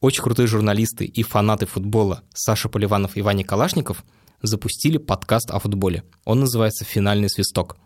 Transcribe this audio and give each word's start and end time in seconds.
Очень 0.00 0.22
крутые 0.22 0.46
журналисты 0.46 1.06
и 1.06 1.24
фанаты 1.24 1.66
футбола 1.66 2.22
Саша 2.32 2.68
Поливанов 2.68 3.16
и 3.16 3.22
Ваня 3.22 3.44
Калашников 3.44 4.04
запустили 4.40 4.96
подкаст 4.96 5.50
о 5.50 5.58
футболе. 5.58 6.04
Он 6.24 6.38
называется 6.38 6.84
«Финальный 6.84 7.28
свисток». 7.28 7.76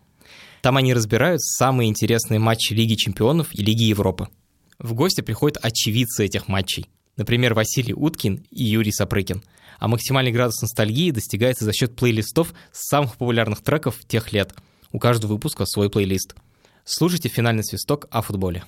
Там 0.61 0.77
они 0.77 0.93
разбирают 0.93 1.41
самые 1.41 1.89
интересные 1.89 2.39
матчи 2.39 2.73
Лиги 2.73 2.93
чемпионов 2.93 3.47
и 3.55 3.63
Лиги 3.63 3.83
Европы. 3.83 4.27
В 4.77 4.93
гости 4.93 5.21
приходят 5.21 5.57
очевидцы 5.63 6.25
этих 6.25 6.47
матчей. 6.47 6.87
Например, 7.17 7.55
Василий 7.55 7.95
Уткин 7.95 8.45
и 8.51 8.63
Юрий 8.63 8.91
Сапрыкин. 8.91 9.43
А 9.79 9.87
максимальный 9.87 10.31
градус 10.31 10.61
ностальгии 10.61 11.09
достигается 11.09 11.65
за 11.65 11.73
счет 11.73 11.95
плейлистов 11.95 12.53
самых 12.71 13.13
популярных 13.13 13.61
треков 13.63 13.97
тех 14.07 14.31
лет. 14.31 14.53
У 14.91 14.99
каждого 14.99 15.33
выпуска 15.33 15.65
свой 15.65 15.89
плейлист. 15.89 16.35
Слушайте 16.85 17.27
«Финальный 17.27 17.63
свисток» 17.63 18.05
о 18.11 18.21
футболе. 18.21 18.63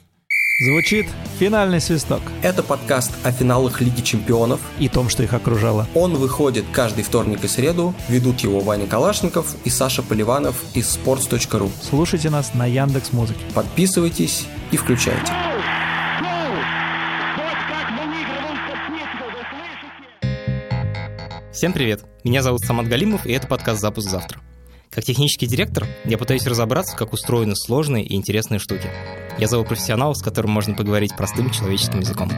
Звучит 0.58 1.08
финальный 1.38 1.82
свисток. 1.82 2.22
Это 2.42 2.64
подкаст 2.64 3.12
о 3.26 3.32
финалах 3.34 3.82
Лиги 3.82 4.00
Чемпионов. 4.00 4.62
И 4.80 4.88
том, 4.88 5.10
что 5.10 5.22
их 5.22 5.34
окружало. 5.34 5.86
Он 5.94 6.16
выходит 6.16 6.64
каждый 6.72 7.04
вторник 7.04 7.44
и 7.44 7.48
среду. 7.50 7.94
Ведут 8.08 8.40
его 8.40 8.62
Ваня 8.62 8.88
Калашников 8.88 9.54
и 9.66 9.70
Саша 9.70 10.02
Поливанов 10.02 10.56
из 10.74 10.96
sports.ru. 10.96 11.70
Слушайте 11.82 12.30
нас 12.30 12.54
на 12.54 12.66
Яндекс 12.66 13.12
Музыке. 13.12 13.42
Подписывайтесь 13.54 14.46
и 14.72 14.78
включайте. 14.78 15.34
Всем 21.52 21.74
привет! 21.74 22.04
Меня 22.24 22.42
зовут 22.42 22.62
Самат 22.62 22.88
Галимов, 22.88 23.26
и 23.26 23.32
это 23.34 23.48
подкаст 23.48 23.82
«Запуск 23.82 24.10
завтра». 24.10 24.40
Как 24.96 25.04
технический 25.04 25.46
директор, 25.46 25.86
я 26.06 26.18
пытаюсь 26.18 26.48
разобраться, 26.48 26.96
как 26.96 27.12
устроены 27.12 27.54
сложные 27.58 28.06
и 28.06 28.16
интересные 28.16 28.60
штуки. 28.60 28.90
Я 29.38 29.50
зову 29.50 29.66
профессионала, 29.66 30.14
с 30.14 30.24
которым 30.24 30.52
можно 30.52 30.74
поговорить 30.74 31.14
простым 31.18 31.52
человеческим 31.52 32.00
языком. 32.00 32.32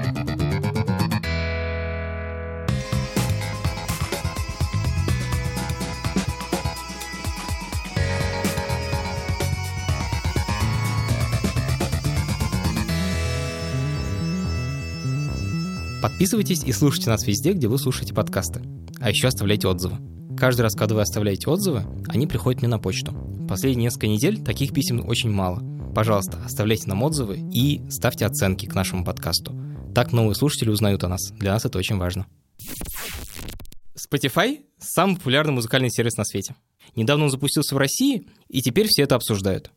Подписывайтесь 16.02 16.64
и 16.64 16.72
слушайте 16.72 17.12
нас 17.12 17.28
везде, 17.28 17.54
где 17.54 17.68
вы 17.68 17.78
слушаете 17.78 18.16
подкасты. 18.16 18.64
А 19.00 19.12
еще 19.12 19.28
оставляйте 19.28 19.68
отзывы. 19.68 20.07
Каждый 20.38 20.62
раз, 20.62 20.76
когда 20.76 20.94
вы 20.94 21.02
оставляете 21.02 21.50
отзывы, 21.50 21.84
они 22.10 22.28
приходят 22.28 22.62
мне 22.62 22.70
на 22.70 22.78
почту. 22.78 23.12
Последние 23.50 23.86
несколько 23.86 24.06
недель 24.06 24.44
таких 24.44 24.72
писем 24.72 25.04
очень 25.08 25.32
мало. 25.32 25.64
Пожалуйста, 25.96 26.40
оставляйте 26.46 26.88
нам 26.88 27.02
отзывы 27.02 27.40
и 27.52 27.82
ставьте 27.90 28.28
оценки 28.28 28.68
к 28.68 28.76
нашему 28.76 29.04
подкасту. 29.04 29.60
Так 29.96 30.12
новые 30.12 30.36
слушатели 30.36 30.70
узнают 30.70 31.04
о 31.04 31.08
нас. 31.08 31.32
Для 31.32 31.54
нас 31.54 31.66
это 31.66 31.80
очень 31.80 31.98
важно. 31.98 32.28
Spotify– 33.96 34.60
самый 34.78 35.16
популярный 35.16 35.54
музыкальный 35.54 35.90
сервис 35.90 36.18
на 36.18 36.24
свете. 36.24 36.56
Недавно 36.96 37.24
он 37.24 37.32
запустился 37.32 37.74
в 37.74 37.80
России, 37.80 38.28
и 38.48 38.62
теперь 38.62 38.86
все 38.88 39.02
это 39.02 39.16
обсуждают. 39.16 39.72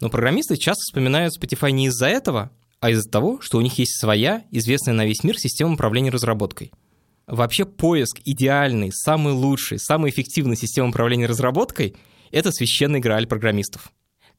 Но 0.00 0.08
программисты 0.08 0.56
часто 0.56 0.80
вспоминают 0.80 1.34
Spotify 1.38 1.72
не 1.72 1.88
из-за 1.88 2.06
этого, 2.06 2.50
а 2.80 2.88
из-за 2.88 3.10
того, 3.10 3.42
что 3.42 3.58
у 3.58 3.60
них 3.60 3.78
есть 3.78 4.00
своя, 4.00 4.44
известная 4.50 4.94
на 4.94 5.04
весь 5.04 5.24
мир 5.24 5.38
система 5.38 5.74
управления 5.74 6.08
разработкой– 6.08 6.72
Вообще 7.26 7.64
поиск 7.64 8.20
идеальной, 8.24 8.92
самый 8.92 9.32
лучший, 9.32 9.80
самой 9.80 10.10
эффективной 10.10 10.56
системы 10.56 10.90
управления 10.90 11.26
разработкой— 11.26 11.96
это 12.30 12.52
священный 12.52 13.00
грааль 13.00 13.26
программистов. 13.26 13.92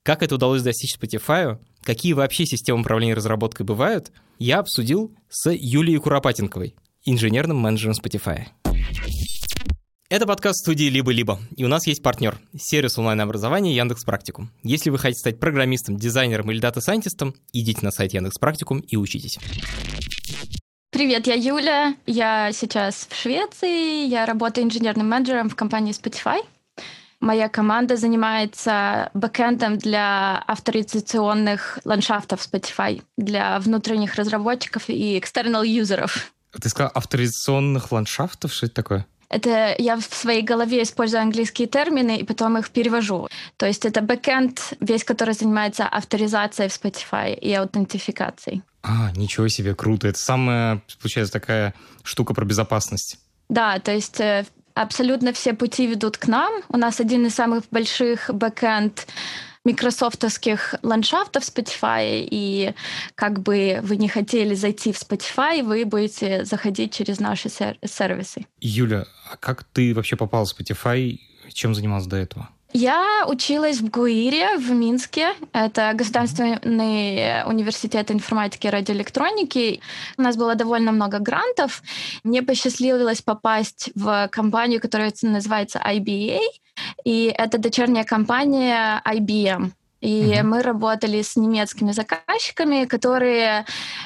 Как 0.04 0.24
это 0.24 0.36
удалось 0.36 0.62
достичь 0.62 0.96
Spotify, 0.96 1.60
какие 1.84 2.14
вообще 2.14 2.46
системы 2.46 2.80
управления 2.80 3.14
разработкой 3.14 3.66
бывают, 3.66 4.14
я 4.40 4.60
обсудил 4.60 5.14
с 5.28 5.52
Юлией 5.52 6.00
Куропатенковой, 6.00 6.76
инженерным 7.04 7.58
менеджером 7.58 7.94
Spotify. 7.94 8.46
Это 10.10 10.26
подкаст 10.26 10.60
студии 10.60 10.86
«Либо-либо», 10.86 11.42
и 11.58 11.66
у 11.66 11.68
нас 11.68 11.86
есть 11.88 12.02
партнер– 12.02 12.40
сервис 12.58 12.98
онлайн-образования 12.98 13.76
Яндекс 13.76 14.06
Практикум. 14.06 14.50
Если 14.64 14.92
вы 14.92 14.98
хотите 14.98 15.20
стать 15.20 15.42
программистом, 15.42 15.98
дизайнером 15.98 16.50
или 16.52 16.60
дата-сайентистом, 16.60 17.36
идите 17.52 17.82
на 17.82 17.92
сайт 17.92 18.14
Яндекс 18.14 18.38
Практикум 18.40 18.80
и 18.80 18.96
учитесь. 18.96 19.38
Привет, 20.90 21.28
я 21.28 21.36
Юля. 21.36 21.96
Я 22.06 22.52
сейчас 22.54 23.08
в 23.10 23.16
Швеции. 23.16 24.08
Я 24.08 24.26
работаю 24.26 24.66
инженерным 24.66 25.10
менеджером 25.10 25.50
в 25.50 25.56
компании 25.56 25.94
Spotify. 25.94 26.40
Моя 27.20 27.50
команда 27.50 27.98
занимается 27.98 29.10
бэкэндом 29.14 29.78
для 29.80 30.38
авторизационных 30.48 31.80
ландшафтов 31.84 32.40
Spotify, 32.40 33.04
для 33.18 33.60
внутренних 33.60 34.16
разработчиков 34.16 34.88
и 34.88 35.20
external 35.20 35.68
юзеров. 35.68 36.32
Ты 36.60 36.70
сказал 36.70 36.92
авторизационных 36.96 37.92
ландшафтов? 37.92 38.54
Что 38.54 38.68
это 38.68 38.76
такое? 38.76 39.08
Это 39.30 39.76
я 39.78 39.98
в 39.98 40.04
своей 40.04 40.42
голове 40.42 40.84
использую 40.84 41.22
английские 41.22 41.68
термины 41.68 42.18
и 42.18 42.24
потом 42.24 42.58
их 42.58 42.70
перевожу. 42.70 43.28
То 43.58 43.66
есть 43.66 43.86
это 43.86 44.02
бэкэнд, 44.02 44.76
весь 44.80 45.04
который 45.04 45.34
занимается 45.34 45.86
авторизацией 45.86 46.70
в 46.70 46.74
Spotify 46.74 47.34
и 47.34 47.54
аутентификацией. 47.54 48.64
А, 48.84 49.12
ничего 49.16 49.48
себе, 49.50 49.76
круто. 49.76 50.08
Это 50.08 50.20
самая, 50.20 50.82
получается, 51.02 51.34
такая 51.34 51.74
штука 52.04 52.34
про 52.34 52.46
безопасность. 52.46 53.20
Да, 53.50 53.80
то 53.80 53.92
есть 53.94 54.20
э, 54.22 54.46
абсолютно 54.74 55.34
все 55.34 55.54
пути 55.54 55.88
ведут 55.88 56.18
к 56.18 56.28
нам. 56.28 56.62
У 56.70 56.78
нас 56.78 57.00
один 57.00 57.26
из 57.26 57.36
самых 57.36 57.64
больших 57.70 58.30
бэкэнд 58.34 59.08
микросервисных 59.68 60.76
ландшафтов 60.82 61.44
Spotify, 61.44 62.28
и 62.32 62.74
как 63.16 63.42
бы 63.42 63.80
вы 63.84 63.98
не 63.98 64.08
хотели 64.08 64.56
зайти 64.56 64.92
в 64.92 64.98
Spotify, 65.02 65.62
вы 65.64 65.86
будете 65.86 66.46
заходить 66.46 66.94
через 66.94 67.20
наши 67.20 67.50
сер- 67.50 67.78
сервисы. 67.86 68.46
Юля, 68.62 69.06
а 69.32 69.38
как 69.38 69.64
ты 69.64 69.94
вообще 69.94 70.16
попал 70.16 70.46
в 70.46 70.54
Spotify? 70.54 71.20
Чем 71.54 71.76
занималась 71.76 72.08
до 72.08 72.18
этого? 72.18 72.50
Я 72.74 73.26
училась 73.28 73.80
в 73.80 73.90
ГУИРе 73.90 74.58
в 74.58 74.72
Минске. 74.72 75.34
Это 75.54 75.94
Государственный 75.96 77.44
университет 77.46 78.12
информатики 78.12 78.68
и 78.68 78.70
радиоэлектроники. 78.70 79.80
У 80.18 80.22
нас 80.22 80.36
было 80.36 80.54
довольно 80.56 80.92
много 80.92 81.20
грантов. 81.20 81.82
Мне 82.24 82.44
посчастливилось 82.44 83.22
попасть 83.22 83.90
в 83.96 84.28
компанию, 84.32 84.82
которая 84.82 85.14
называется 85.22 85.80
IBA. 85.80 86.40
И 87.04 87.34
это 87.38 87.58
дочерняя 87.58 88.04
компания 88.04 89.02
IBM. 89.06 89.72
И 90.00 90.22
mm-hmm. 90.22 90.44
мы 90.44 90.62
работали 90.62 91.22
с 91.22 91.36
немецкими 91.36 91.92
заказчиками, 91.92 92.86
которые 92.86 93.66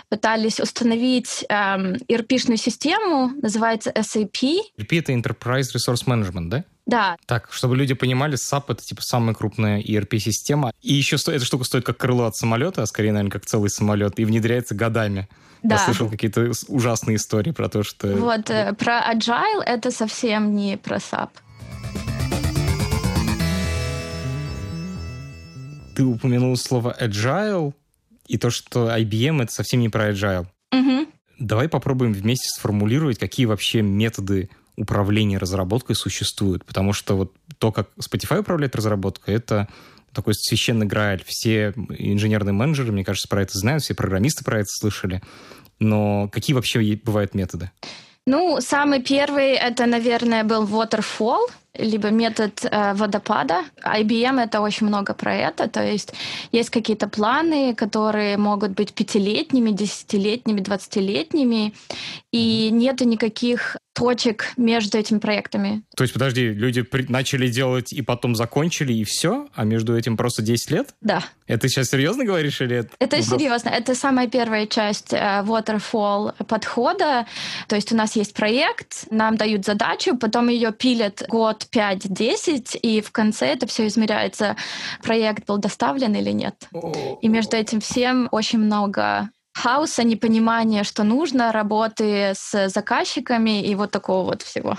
пытались 0.10 0.60
установить 0.60 1.46
эм, 1.50 1.96
ERP-шную 2.08 2.58
систему, 2.58 3.32
называется 3.42 3.92
SAP. 3.92 4.62
ERP— 4.80 5.00
это 5.00 5.12
Enterprise 5.12 5.68
Resource 5.76 6.06
Management, 6.08 6.50
да? 6.50 6.64
Да. 6.86 7.18
Так, 7.26 7.50
чтобы 7.52 7.76
люди 7.76 7.94
понимали, 7.94 8.36
SAP— 8.36 8.66
это 8.70 8.84
типа 8.84 9.02
самая 9.02 9.36
крупная 9.36 9.82
ERP-система. 9.82 10.72
И 10.82 10.94
еще 10.94 11.18
сто... 11.18 11.32
эта 11.34 11.44
штука 11.44 11.66
стоит 11.66 11.86
как 11.86 11.98
крыло 11.98 12.26
от 12.26 12.38
самолета, 12.38 12.84
а 12.84 12.86
скорее, 12.86 13.12
наверное, 13.12 13.32
как 13.32 13.46
целый 13.46 13.70
самолет, 13.70 14.18
и 14.18 14.26
внедряется 14.26 14.76
годами. 14.76 15.28
Да. 15.62 15.76
Я 15.76 15.82
слышал 15.86 16.10
какие-то 16.10 16.52
ужасные 16.70 17.18
истории 17.18 17.52
про 17.52 17.70
то, 17.70 17.84
что... 17.84 18.08
Вот, 18.08 18.50
э, 18.50 18.74
про 18.74 19.14
Agile— 19.14 19.62
это 19.66 19.92
совсем 19.92 20.56
не 20.56 20.78
про 20.78 20.98
SAP. 20.98 21.30
Ты 25.96 26.04
упомянул 26.04 26.56
слово 26.58 26.96
agile 27.00 27.74
и 28.28 28.38
то, 28.38 28.50
что 28.50 28.90
IBM 28.90 29.44
это 29.44 29.52
совсем 29.52 29.82
не 29.82 29.90
про 29.90 30.12
agile. 30.12 30.48
Угу. 30.72 31.08
Давай 31.40 31.68
попробуем 31.68 32.14
вместе 32.14 32.50
сформулировать, 32.50 33.18
какие 33.18 33.46
вообще 33.46 33.82
методы 33.82 34.50
управления 34.78 35.38
разработкой 35.38 35.96
существуют. 35.96 36.66
Потому 36.66 36.94
что 36.94 37.16
вот 37.16 37.34
то, 37.58 37.72
как 37.72 37.90
Spotify 38.00 38.40
управляет 38.40 38.76
разработкой, 38.76 39.36
это 39.36 39.68
такой 40.14 40.34
священный 40.36 40.86
грааль. 40.86 41.24
Все 41.26 41.74
инженерные 41.98 42.54
менеджеры, 42.54 42.92
мне 42.92 43.04
кажется, 43.04 43.28
про 43.28 43.42
это 43.42 43.58
знают, 43.58 43.84
все 43.84 43.96
программисты 43.96 44.44
про 44.44 44.60
это 44.60 44.68
слышали. 44.70 45.22
Но 45.80 46.30
какие 46.30 46.54
вообще 46.54 47.00
бывают 47.04 47.34
методы? 47.34 47.72
Ну, 48.28 48.60
самый 48.62 49.02
первый 49.02 49.54
это, 49.54 49.88
наверное, 49.88 50.44
был 50.44 50.66
waterfall 50.66 51.48
либо 51.78 52.10
метод 52.10 52.66
э, 52.66 52.94
водопада. 52.94 53.64
IBM 53.84 54.42
это 54.44 54.62
очень 54.62 54.88
много 54.88 55.14
про 55.14 55.34
это, 55.36 55.68
то 55.68 55.84
есть 55.84 56.14
есть 56.52 56.70
какие-то 56.70 57.08
планы, 57.08 57.74
которые 57.76 58.38
могут 58.38 58.72
быть 58.72 58.94
пятилетними, 58.94 59.72
десятилетними, 59.72 60.60
двадцатилетними, 60.60 61.74
и 62.32 62.70
нету 62.72 63.06
никаких 63.06 63.78
точек 63.94 64.54
между 64.58 64.98
этими 64.98 65.20
проектами. 65.20 65.84
То 65.96 66.04
есть, 66.04 66.14
подожди, 66.14 66.48
люди 66.50 66.82
при- 66.82 67.06
начали 67.10 67.48
делать 67.50 67.92
и 67.92 68.02
потом 68.02 68.36
закончили, 68.36 68.94
и 68.94 69.04
все? 69.04 69.48
А 69.54 69.66
между 69.66 69.98
этим 69.98 70.16
просто 70.16 70.42
10 70.42 70.72
лет? 70.72 70.90
Да. 71.02 71.24
Это 71.46 71.68
сейчас 71.68 71.90
серьезно 71.90 72.24
говоришь 72.24 72.62
или 72.62 72.78
это? 72.78 72.90
Это 73.00 73.22
серьезно. 73.22 73.70
Это 73.70 73.94
самая 73.94 74.28
первая 74.28 74.66
часть 74.66 75.14
э, 75.14 75.18
waterfall 75.46 76.34
подхода. 76.46 77.28
То 77.68 77.76
есть 77.76 77.92
у 77.92 77.96
нас 77.96 78.16
есть 78.16 78.34
проект, 78.34 79.08
нам 79.12 79.36
дают 79.36 79.66
задачу, 79.66 80.18
потом 80.18 80.48
ее 80.48 80.72
пилят 80.72 81.24
год, 81.28 81.61
5-10, 81.70 82.78
и 82.78 83.02
в 83.02 83.12
конце 83.12 83.48
это 83.48 83.68
все 83.68 83.88
измеряется, 83.88 84.56
проект 85.04 85.46
был 85.48 85.58
доставлен 85.58 86.16
или 86.16 86.32
нет. 86.32 86.68
И 87.22 87.28
между 87.28 87.58
этим 87.58 87.80
всем 87.80 88.28
очень 88.32 88.60
много 88.60 89.30
хаоса, 89.54 90.04
непонимания, 90.04 90.84
что 90.84 91.04
нужно, 91.04 91.52
работы 91.52 92.34
с 92.36 92.70
заказчиками 92.70 93.62
и 93.62 93.76
вот 93.76 93.92
такого 93.92 94.26
вот 94.26 94.42
всего. 94.42 94.78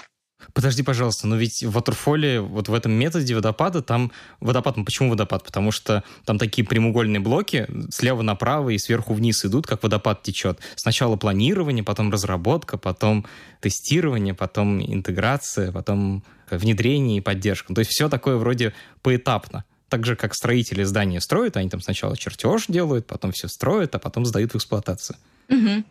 Подожди, 0.53 0.83
пожалуйста, 0.83 1.27
но 1.27 1.37
ведь 1.37 1.63
в 1.63 1.77
Waterfall, 1.77 2.41
вот 2.41 2.69
в 2.69 2.75
этом 2.75 2.93
методе 2.93 3.35
водопада, 3.35 3.83
там 3.83 4.13
водопад, 4.41 4.77
ну 4.77 4.85
почему 4.85 5.11
водопад? 5.11 5.45
Потому 5.45 5.71
что 5.73 6.05
там 6.25 6.39
такие 6.39 6.67
прямоугольные 6.67 7.21
блоки 7.21 7.67
слева 7.91 8.23
направо 8.23 8.71
и 8.71 8.79
сверху 8.79 9.15
вниз 9.15 9.45
идут, 9.45 9.67
как 9.67 9.83
водопад 9.83 10.23
течет. 10.23 10.61
Сначала 10.77 11.17
планирование, 11.17 11.85
потом 11.85 12.11
разработка, 12.11 12.79
потом 12.79 13.27
тестирование, 13.61 14.35
потом 14.35 14.81
интеграция, 14.81 15.73
потом 15.73 16.23
внедрение 16.51 17.19
и 17.19 17.21
поддержка. 17.21 17.75
То 17.75 17.81
есть 17.81 17.91
все 17.91 18.09
такое 18.09 18.37
вроде 18.37 18.75
поэтапно. 19.03 19.65
Так 19.89 20.07
же, 20.07 20.17
как 20.17 20.35
строители 20.35 20.85
здания 20.85 21.21
строят, 21.21 21.57
они 21.57 21.69
там 21.69 21.83
сначала 21.83 22.17
чертеж 22.17 22.65
делают, 22.69 23.07
потом 23.07 23.33
все 23.33 23.49
строят, 23.49 23.95
а 23.95 23.99
потом 23.99 24.25
сдают 24.25 24.53
в 24.53 24.57
эксплуатацию. 24.57 25.17
Угу. 25.51 25.85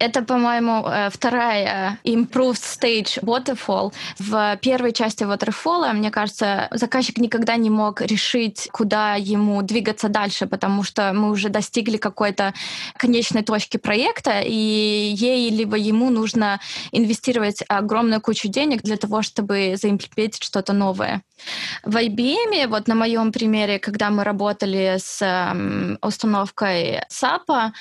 Это, 0.00 0.22
по-моему, 0.22 0.84
э, 0.86 1.10
вторая 1.10 1.98
improved 2.04 2.54
stage 2.54 3.22
waterfall. 3.22 3.92
В 4.18 4.56
первой 4.62 4.92
части 4.92 5.24
waterfall, 5.24 5.92
мне 5.92 6.10
кажется, 6.10 6.68
заказчик 6.72 7.18
никогда 7.18 7.56
не 7.56 7.70
мог 7.70 8.00
решить, 8.00 8.68
куда 8.72 9.14
ему 9.14 9.62
двигаться 9.62 10.08
дальше, 10.08 10.46
потому 10.46 10.82
что 10.82 11.12
мы 11.12 11.30
уже 11.30 11.50
достигли 11.50 11.98
какой-то 11.98 12.54
конечной 12.96 13.42
точки 13.42 13.76
проекта, 13.76 14.40
и 14.40 15.14
ей 15.14 15.50
либо 15.50 15.76
ему 15.76 16.10
нужно 16.10 16.60
инвестировать 16.92 17.62
огромную 17.68 18.20
кучу 18.20 18.48
денег 18.48 18.82
для 18.82 18.96
того, 18.96 19.22
чтобы 19.22 19.74
заимплементировать 19.76 20.42
что-то 20.42 20.72
новое. 20.72 21.22
В 21.84 21.96
IBM, 21.96 22.68
вот 22.68 22.88
на 22.88 22.94
моем 22.94 23.32
примере, 23.32 23.78
когда 23.78 24.10
мы 24.10 24.24
работали 24.24 24.96
с 24.98 25.22
э, 25.22 25.96
установкой 26.02 27.02
SAP, 27.10 27.72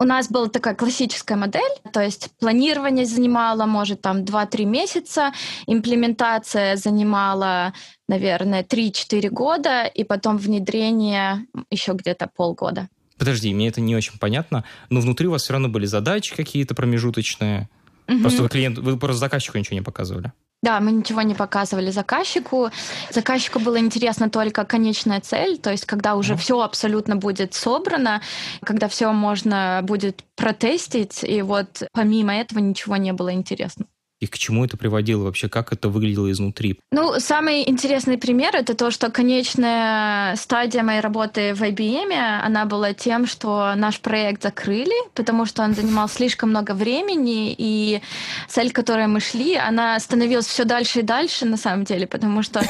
у 0.00 0.04
нас 0.04 0.28
была 0.28 0.48
такая 0.48 0.74
классическая 0.74 1.36
модель, 1.36 1.47
то 1.92 2.00
есть 2.00 2.30
планирование 2.38 3.06
занимало, 3.06 3.66
может, 3.66 4.00
там 4.02 4.24
2-3 4.24 4.64
месяца, 4.64 5.32
имплементация 5.66 6.76
занимала, 6.76 7.72
наверное, 8.08 8.62
3-4 8.62 9.28
года, 9.30 9.84
и 9.84 10.04
потом 10.04 10.38
внедрение 10.38 11.46
еще 11.70 11.92
где-то 11.92 12.28
полгода. 12.34 12.88
Подожди, 13.18 13.52
мне 13.52 13.68
это 13.68 13.80
не 13.80 13.96
очень 13.96 14.18
понятно, 14.18 14.64
но 14.90 15.00
внутри 15.00 15.26
у 15.26 15.32
вас 15.32 15.42
все 15.42 15.52
равно 15.52 15.68
были 15.68 15.86
задачи 15.86 16.34
какие-то 16.34 16.74
промежуточные. 16.74 17.68
Угу. 18.08 18.20
Просто 18.20 18.42
вы 18.42 18.48
клиент, 18.48 18.78
вы 18.78 18.96
просто 18.96 19.18
заказчику 19.18 19.58
ничего 19.58 19.74
не 19.74 19.82
показывали. 19.82 20.32
Да, 20.60 20.80
мы 20.80 20.90
ничего 20.90 21.22
не 21.22 21.34
показывали 21.34 21.90
заказчику. 21.90 22.70
Заказчику 23.10 23.60
было 23.60 23.78
интересно 23.78 24.28
только 24.28 24.64
конечная 24.64 25.20
цель, 25.20 25.58
то 25.58 25.70
есть 25.70 25.86
когда 25.86 26.16
уже 26.16 26.34
mm. 26.34 26.36
все 26.38 26.60
абсолютно 26.60 27.14
будет 27.14 27.54
собрано, 27.54 28.22
когда 28.64 28.88
все 28.88 29.12
можно 29.12 29.80
будет 29.84 30.24
протестить, 30.34 31.22
и 31.22 31.42
вот 31.42 31.84
помимо 31.92 32.34
этого 32.34 32.58
ничего 32.58 32.96
не 32.96 33.12
было 33.12 33.32
интересно. 33.32 33.86
И 34.20 34.26
к 34.26 34.36
чему 34.36 34.64
это 34.64 34.76
приводило 34.76 35.24
вообще? 35.24 35.48
Как 35.48 35.72
это 35.72 35.88
выглядело 35.88 36.30
изнутри? 36.30 36.80
Ну, 36.90 37.20
самый 37.20 37.68
интересный 37.68 38.18
пример— 38.18 38.50
это 38.56 38.74
то, 38.74 38.90
что 38.90 39.10
конечная 39.10 40.34
стадия 40.36 40.82
моей 40.82 41.00
работы 41.00 41.54
в 41.54 41.62
IBM, 41.62 42.12
она 42.44 42.64
была 42.64 42.94
тем, 42.94 43.26
что 43.26 43.74
наш 43.76 44.00
проект 44.00 44.42
закрыли, 44.42 44.94
потому 45.14 45.46
что 45.46 45.62
он 45.62 45.74
занимал 45.74 46.08
слишком 46.08 46.50
много 46.50 46.72
времени, 46.72 47.54
и 47.56 48.02
цель, 48.48 48.72
к 48.72 48.74
которой 48.74 49.06
мы 49.06 49.20
шли, 49.20 49.54
она 49.54 49.98
становилась 50.00 50.46
все 50.46 50.64
дальше 50.64 51.00
и 51.00 51.02
дальше, 51.02 51.44
на 51.44 51.56
самом 51.56 51.84
деле, 51.84 52.06
потому 52.06 52.42
что 52.42 52.62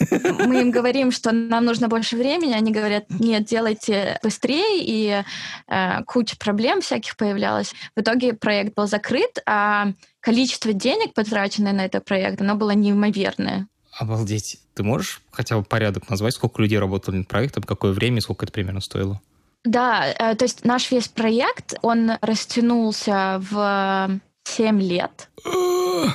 мы 0.46 0.60
им 0.60 0.70
говорим, 0.70 1.10
что 1.10 1.32
нам 1.32 1.64
нужно 1.64 1.88
больше 1.88 2.16
времени, 2.16 2.52
они 2.52 2.72
говорят, 2.72 3.04
нет, 3.08 3.44
делайте 3.44 4.18
быстрее, 4.22 4.80
и 4.80 5.22
э, 5.68 6.02
куча 6.04 6.36
проблем 6.36 6.80
всяких 6.80 7.16
появлялась. 7.16 7.74
В 7.96 8.00
итоге 8.00 8.34
проект 8.34 8.74
был 8.74 8.86
закрыт, 8.86 9.38
а 9.46 9.88
количество 10.20 10.72
денег, 10.72 11.14
потраченное 11.14 11.72
на 11.72 11.84
этот 11.84 12.04
проект, 12.04 12.40
оно 12.40 12.54
было 12.54 12.70
неимоверное. 12.72 13.66
Обалдеть. 13.98 14.58
Ты 14.74 14.82
можешь 14.82 15.20
хотя 15.30 15.56
бы 15.56 15.64
порядок 15.64 16.08
назвать, 16.10 16.34
сколько 16.34 16.60
людей 16.60 16.78
работали 16.78 17.18
над 17.18 17.28
проектом, 17.28 17.62
какое 17.62 17.92
время, 17.92 18.20
сколько 18.20 18.44
это 18.44 18.52
примерно 18.52 18.80
стоило? 18.80 19.20
Да, 19.64 20.06
э, 20.06 20.34
то 20.34 20.44
есть 20.44 20.64
наш 20.64 20.90
весь 20.90 21.08
проект, 21.08 21.74
он 21.82 22.12
растянулся 22.20 23.40
в 23.50 24.20
7 24.44 24.80
лет. 24.80 25.28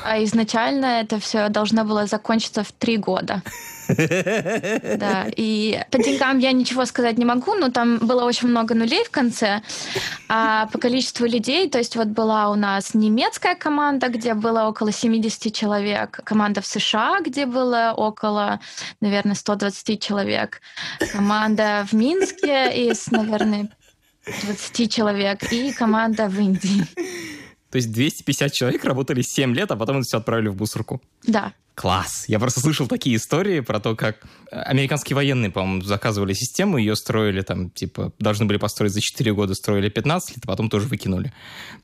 А 0.03 0.23
изначально 0.23 1.01
это 1.01 1.19
все 1.19 1.49
должно 1.49 1.83
было 1.83 2.05
закончиться 2.05 2.63
в 2.63 2.71
3 2.71 2.97
года. 2.97 3.41
Да, 4.99 5.25
и 5.35 5.81
по 5.89 5.97
деньгам 5.97 6.37
я 6.37 6.51
ничего 6.51 6.85
сказать 6.85 7.17
не 7.17 7.25
могу, 7.25 7.55
но 7.55 7.69
там 7.69 7.97
было 7.97 8.23
очень 8.23 8.47
много 8.47 8.75
нулей 8.75 9.03
в 9.03 9.09
конце. 9.09 9.63
А 10.27 10.67
по 10.67 10.77
количеству 10.77 11.25
людей, 11.25 11.67
то 11.69 11.79
есть 11.79 11.95
вот 11.95 12.07
была 12.07 12.49
у 12.51 12.55
нас 12.55 12.93
немецкая 12.93 13.55
команда, 13.55 14.09
где 14.09 14.35
было 14.35 14.67
около 14.67 14.91
70 14.91 15.51
человек, 15.53 16.19
команда 16.23 16.61
в 16.61 16.67
США, 16.67 17.19
где 17.21 17.47
было 17.47 17.93
около, 17.97 18.59
наверное, 19.01 19.35
120 19.35 19.99
человек, 19.99 20.61
команда 21.11 21.83
в 21.89 21.93
Минске 21.93 22.71
из, 22.89 23.09
наверное, 23.09 23.69
20 24.43 24.91
человек 24.93 25.51
и 25.51 25.71
команда 25.73 26.27
в 26.27 26.39
Индии. 26.39 26.85
То 27.71 27.77
есть 27.77 27.91
250 27.91 28.51
человек 28.51 28.83
работали 28.83 29.21
7 29.21 29.53
лет, 29.53 29.71
а 29.71 29.75
потом 29.75 29.97
это 29.97 30.05
все 30.05 30.17
отправили 30.17 30.47
в 30.47 30.57
мусорку. 30.57 31.01
Да. 31.23 31.53
Класс. 31.75 32.25
Я 32.27 32.39
просто 32.39 32.59
слышал 32.59 32.87
такие 32.87 33.15
истории 33.15 33.61
про 33.61 33.79
то, 33.79 33.95
как 33.95 34.17
американские 34.51 35.15
военные, 35.15 35.49
по-моему, 35.49 35.81
заказывали 35.81 36.33
систему, 36.33 36.77
ее 36.77 36.93
строили 36.97 37.41
там, 37.41 37.69
типа, 37.69 38.11
должны 38.19 38.45
были 38.45 38.57
построить 38.57 38.91
за 38.91 38.99
4 38.99 39.33
года, 39.33 39.53
строили 39.53 39.87
15 39.87 40.35
лет, 40.35 40.39
а 40.43 40.47
потом 40.47 40.69
тоже 40.69 40.87
выкинули. 40.87 41.31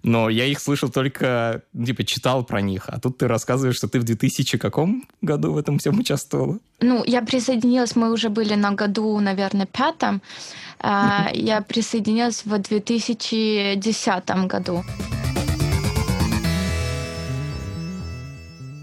Но 0.03 0.27
я 0.29 0.43
их 0.45 0.59
слышал 0.59 0.89
только, 0.89 1.61
типа, 1.73 2.03
читал 2.03 2.43
про 2.43 2.59
них. 2.59 2.89
А 2.89 2.99
тут 2.99 3.19
ты 3.19 3.29
рассказываешь, 3.29 3.77
что 3.77 3.87
ты 3.87 4.01
в 4.01 4.03
2000 4.03 4.57
каком 4.57 5.05
году 5.21 5.53
в 5.53 5.57
этом 5.57 5.79
всем 5.79 5.97
участвовала? 5.97 6.59
Ну, 6.81 7.05
я 7.05 7.21
присоединилась, 7.21 7.95
мы 7.95 8.11
уже 8.11 8.27
были 8.27 8.55
на 8.55 8.71
году, 8.71 9.17
наверное, 9.21 9.65
пятом. 9.65 10.21
А, 10.79 11.29
я 11.33 11.61
присоединилась 11.61 12.43
в 12.43 12.57
2010 12.57 14.29
году. 14.47 14.83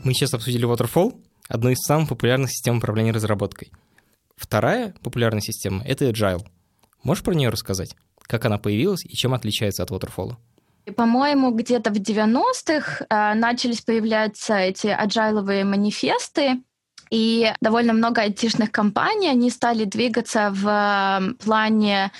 Мы 0.05 0.15
сейчас 0.15 0.35
обсудили 0.35 0.69
Waterfall, 0.69 1.15
одну 1.49 1.71
из 1.71 1.79
самых 1.79 2.09
популярных 2.09 2.51
систем 2.51 2.79
управления 2.79 3.13
разработкой. 3.13 3.71
Вторая 4.37 4.95
популярная 5.01 5.41
система— 5.41 5.85
это 5.87 6.07
Agile. 6.07 6.45
Можешь 7.05 7.23
про 7.23 7.35
нее 7.35 7.51
рассказать? 7.51 7.95
Как 8.23 8.45
она 8.45 8.59
появилась 8.59 9.05
и 9.05 9.15
чем 9.15 9.33
отличается 9.33 9.85
от 9.85 9.91
Waterfall? 9.91 10.35
По-моему, 10.97 11.53
где-то 11.53 11.93
в 11.93 11.99
90-х 11.99 13.07
э, 13.09 13.35
начались 13.35 13.83
появляться 13.83 14.57
эти 14.57 14.89
аджайловые 14.89 15.63
манифесты, 15.63 16.63
и 17.13 17.53
довольно 17.61 17.93
много 17.93 18.23
айтишных 18.23 18.73
компаний, 18.73 19.29
они 19.29 19.51
стали 19.51 19.85
двигаться 19.85 20.51
в 20.51 21.35
плане 21.45 22.11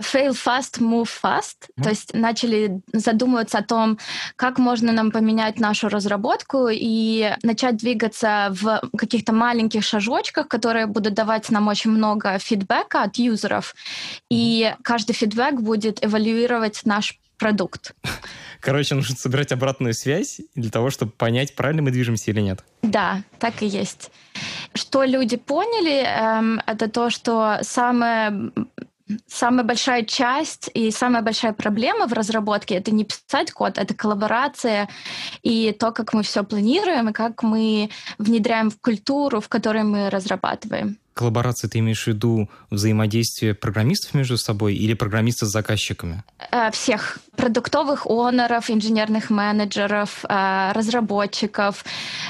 fail 0.00 0.32
fast, 0.32 0.80
move 0.80 1.08
fast, 1.22 1.68
mm-hmm. 1.68 1.82
то 1.82 1.88
есть 1.90 2.12
начали 2.12 2.82
задумываться 2.92 3.58
о 3.58 3.62
том, 3.62 3.98
как 4.34 4.58
можно 4.58 4.90
нам 4.90 5.12
поменять 5.12 5.60
нашу 5.60 5.88
разработку 5.88 6.66
и 6.68 7.30
начать 7.44 7.76
двигаться 7.76 8.48
в 8.50 8.82
каких-то 8.98 9.32
маленьких 9.32 9.84
шажочках, 9.84 10.48
которые 10.48 10.86
будут 10.86 11.14
давать 11.14 11.48
нам 11.50 11.68
очень 11.68 11.92
много 11.92 12.36
фидбэка 12.40 13.04
от 13.04 13.16
юзеров, 13.18 13.76
и 14.28 14.74
каждый 14.82 15.12
фидбэк 15.12 15.60
будет 15.60 16.04
эвалюировать 16.04 16.80
наш 16.84 17.21
продукт. 17.38 17.94
Короче, 18.60 18.94
нужно 18.94 19.16
собирать 19.16 19.52
обратную 19.52 19.94
связь 19.94 20.40
для 20.54 20.70
того, 20.70 20.90
чтобы 20.90 21.12
понять, 21.12 21.54
правильно 21.54 21.82
мы 21.82 21.90
движемся 21.90 22.30
или 22.30 22.40
нет. 22.40 22.64
Да, 22.82 23.22
так 23.38 23.62
и 23.62 23.66
есть. 23.66 24.10
Что 24.74 25.04
люди 25.04 25.36
поняли, 25.36 26.04
эм, 26.04 26.60
это 26.66 26.88
то, 26.88 27.10
что 27.10 27.58
самое 27.62 28.52
самая 29.26 29.64
большая 29.64 30.04
часть 30.04 30.70
и 30.74 30.90
самая 30.90 31.22
большая 31.22 31.52
проблема 31.52 32.06
в 32.06 32.12
разработке 32.12 32.76
это 32.76 32.92
не 32.92 33.04
писать 33.04 33.52
код, 33.52 33.78
это 33.78 33.94
коллаборация 33.94 34.88
и 35.42 35.72
то, 35.72 35.92
как 35.92 36.14
мы 36.14 36.22
все 36.22 36.44
планируем 36.44 37.10
и 37.10 37.12
как 37.12 37.42
мы 37.42 37.90
внедряем 38.18 38.70
в 38.70 38.80
культуру, 38.80 39.40
в 39.40 39.48
которой 39.48 39.82
мы 39.82 40.10
разрабатываем. 40.10 40.98
Коллаборация 41.14 41.68
ты 41.68 41.78
имеешь 41.78 42.04
в 42.04 42.06
виду 42.06 42.48
взаимодействие 42.70 43.54
программистов 43.54 44.14
между 44.14 44.38
собой 44.38 44.74
или 44.74 44.94
программистов 44.94 45.48
с 45.48 45.52
заказчиками? 45.52 46.24
Э, 46.50 46.70
всех. 46.70 47.18
Продуктовых 47.36 48.06
оноров, 48.06 48.70
инженерных 48.70 49.30
менеджеров, 49.30 50.24
э, 50.28 50.72
разработчиков, 50.72 51.84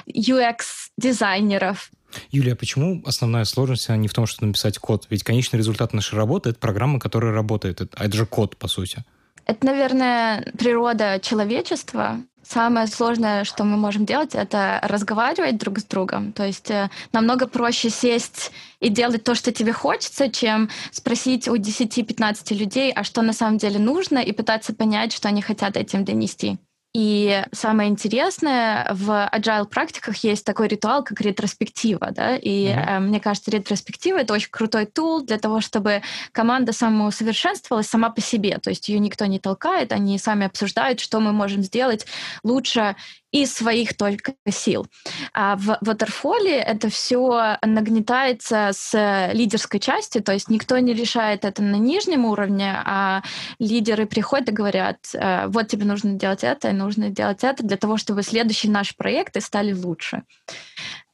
UX-дизайнеров. 0.07 1.91
Юлия, 2.31 2.53
а 2.53 2.57
почему 2.57 3.03
основная 3.07 3.45
сложность 3.45 3.89
а 3.89 3.97
не 3.97 4.09
в 4.09 4.15
том, 4.15 4.27
что 4.27 4.45
написать 4.45 4.79
код? 4.79 5.07
Ведь 5.11 5.23
конечный 5.23 5.59
результат 5.59 5.93
нашей 5.93 6.17
работы— 6.17 6.51
это 6.51 6.59
программа, 6.59 6.99
которая 6.99 7.33
работает. 7.33 7.81
А 7.95 8.05
это 8.05 8.17
же 8.17 8.27
код, 8.27 8.57
по 8.57 8.69
сути. 8.69 9.05
Это, 9.47 9.67
наверное, 9.67 10.53
природа 10.59 11.19
человечества. 11.21 12.21
Самое 12.43 12.87
сложное, 12.89 13.45
что 13.45 13.65
мы 13.65 13.77
можем 13.77 14.05
делать, 14.05 14.35
это 14.35 14.81
разговаривать 14.83 15.59
друг 15.59 15.79
с 15.79 15.85
другом. 15.85 16.33
То 16.33 16.45
есть 16.45 16.71
э, 16.71 16.91
намного 17.13 17.47
проще 17.47 17.89
сесть 17.89 18.53
и 18.81 18.89
делать 18.89 19.23
то, 19.23 19.35
что 19.35 19.53
тебе 19.53 19.73
хочется, 19.73 20.29
чем 20.29 20.69
спросить 20.91 21.49
у 21.49 21.57
10-15 21.57 22.55
людей, 22.55 22.93
а 22.93 23.05
что 23.05 23.23
на 23.23 23.33
самом 23.33 23.59
деле 23.59 23.79
нужно, 23.79 24.19
и 24.19 24.33
пытаться 24.33 24.75
понять, 24.75 25.13
что 25.13 25.29
они 25.29 25.41
хотят 25.41 25.77
этим 25.77 26.05
донести. 26.05 26.59
И 26.95 27.43
самое 27.53 27.89
интересное, 27.89 28.87
в 28.93 29.31
agile 29.33 29.67
практиках 29.67 30.17
есть 30.19 30.45
такой 30.45 30.69
ритуал, 30.69 31.03
как 31.03 31.23
ретроспектива, 31.23 32.11
да, 32.11 32.37
и 32.37 32.67
mm-hmm. 32.67 32.85
э, 32.87 32.99
мне 33.01 33.19
кажется, 33.19 33.51
ретроспектива 33.51 34.19
это 34.19 34.35
очень 34.35 34.51
крутой 34.51 34.85
тул 34.85 35.23
для 35.23 35.39
того, 35.39 35.63
чтобы 35.63 36.03
команда 36.33 36.75
самоусовершенствовалась 36.75 37.87
сама 37.87 38.11
по 38.11 38.21
себе, 38.21 38.59
то 38.59 38.69
есть 38.69 38.91
ее 38.91 38.99
никто 38.99 39.25
не 39.25 39.39
толкает, 39.39 39.91
они 39.91 40.19
сами 40.19 40.45
обсуждают, 40.45 41.01
что 41.01 41.19
мы 41.21 41.33
можем 41.33 41.63
сделать 41.63 42.05
лучше 42.45 42.95
из 43.33 43.53
своих 43.53 43.97
только 43.97 44.35
сил. 44.49 44.87
А 45.33 45.57
в 45.57 45.79
Waterfall 45.83 46.49
это 46.49 46.91
все 46.91 47.57
нагнетается 47.63 48.71
с 48.73 49.31
лидерской 49.33 49.81
части, 49.81 50.21
то 50.21 50.33
есть 50.33 50.49
никто 50.51 50.79
не 50.79 50.93
решает 50.93 51.45
это 51.45 51.63
на 51.63 51.77
нижнем 51.77 52.27
уровне, 52.27 52.75
а 52.85 53.23
лидеры 53.59 54.07
приходят 54.07 54.51
и 54.51 54.53
говорят, 54.53 54.99
«Э, 55.15 55.47
вот 55.49 55.69
тебе 55.69 55.87
нужно 55.87 56.13
делать 56.13 56.45
это, 56.45 56.69
и 56.69 56.73
нужно 56.73 57.09
делать 57.09 57.43
это 57.43 57.63
для 57.63 57.77
того, 57.77 57.97
чтобы 57.97 58.23
следующие 58.23 58.71
наши 58.71 58.95
проекты 58.97 59.41
стали 59.41 59.73
лучше. 59.73 60.23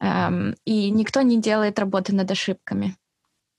Эм, 0.00 0.54
и 0.64 0.90
никто 0.90 1.22
не 1.22 1.40
делает 1.40 1.78
работы 1.78 2.14
над 2.14 2.30
ошибками, 2.30 2.96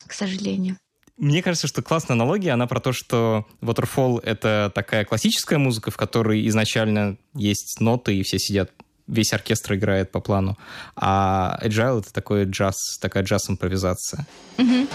к 0.05 0.13
сожалению. 0.13 0.77
Мне 1.19 1.43
кажется, 1.43 1.67
что 1.67 1.81
классная 1.81 2.13
аналогия, 2.15 2.51
она 2.51 2.65
про 2.65 2.79
то, 2.79 2.93
что 2.93 3.45
Waterfall— 3.59 4.21
это 4.23 4.71
такая 4.73 5.03
классическая 5.03 5.57
музыка, 5.57 5.91
в 5.91 5.97
которой 5.97 6.47
изначально 6.47 7.17
есть 7.33 7.81
ноты, 7.81 8.15
и 8.15 8.23
все 8.23 8.39
сидят, 8.39 8.71
весь 9.05 9.33
оркестр 9.33 9.73
играет 9.73 10.11
по 10.11 10.21
плану. 10.21 10.57
А 10.95 11.59
Agile— 11.61 11.99
это 12.01 12.13
такой 12.13 12.45
джаз, 12.45 12.77
такая 13.01 13.23
джаз-импровизация. 13.23 14.25
Mm-hmm. 14.57 14.87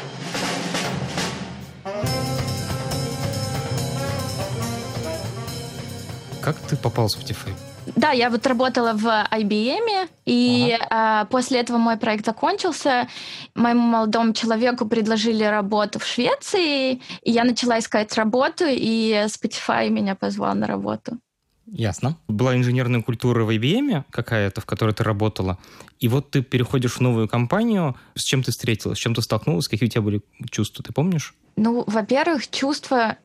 Как 6.41 6.57
ты 6.61 6.79
попал 6.79 7.09
в 7.09 7.19
Spotify? 7.19 7.55
Да, 7.97 8.13
я 8.13 8.31
вот 8.31 8.47
работала 8.47 8.93
в 8.93 9.07
IBM, 9.07 10.09
и 10.25 10.73
ага. 10.75 10.87
а, 10.91 11.25
после 11.27 11.61
этого 11.61 11.79
мой 11.79 11.97
проект 11.97 12.25
закончился. 12.25 13.09
Моему 13.55 13.81
молодому 13.81 14.33
человеку 14.33 14.87
предложили 14.87 15.45
работу 15.45 15.99
в 15.99 16.07
Швеции, 16.07 17.01
и 17.23 17.31
я 17.31 17.45
начала 17.45 17.79
искать 17.79 18.15
работу, 18.15 18.65
и 18.69 19.27
Spotify 19.27 19.89
меня 19.91 20.15
позвал 20.15 20.55
на 20.55 20.67
работу. 20.67 21.19
Ясно. 21.67 22.19
Была 22.29 22.57
инженерная 22.57 23.03
культура 23.03 23.45
в 23.45 23.51
IBM 23.51 24.05
какая-то, 24.11 24.61
в 24.61 24.67
которой 24.67 24.93
ты 24.93 25.03
работала, 25.03 25.59
и 26.05 26.09
вот 26.09 26.31
ты 26.31 26.43
переходишь 26.43 26.97
в 26.97 27.01
новую 27.01 27.29
компанию. 27.29 27.97
С 28.15 28.25
чем 28.25 28.43
ты 28.43 28.51
встретилась, 28.51 28.99
с 28.99 29.01
чем 29.01 29.15
ты 29.15 29.23
столкнулась, 29.23 29.69
какие 29.69 29.89
у 29.89 29.91
тебя 29.91 30.03
были 30.03 30.21
чувства, 30.51 30.85
ты 30.85 30.93
помнишь? 30.93 31.35
Ну, 31.57 31.85
во-первых, 31.87 32.51
чувства... 32.51 33.17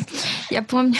я 0.50 0.62
помню... 0.62 0.98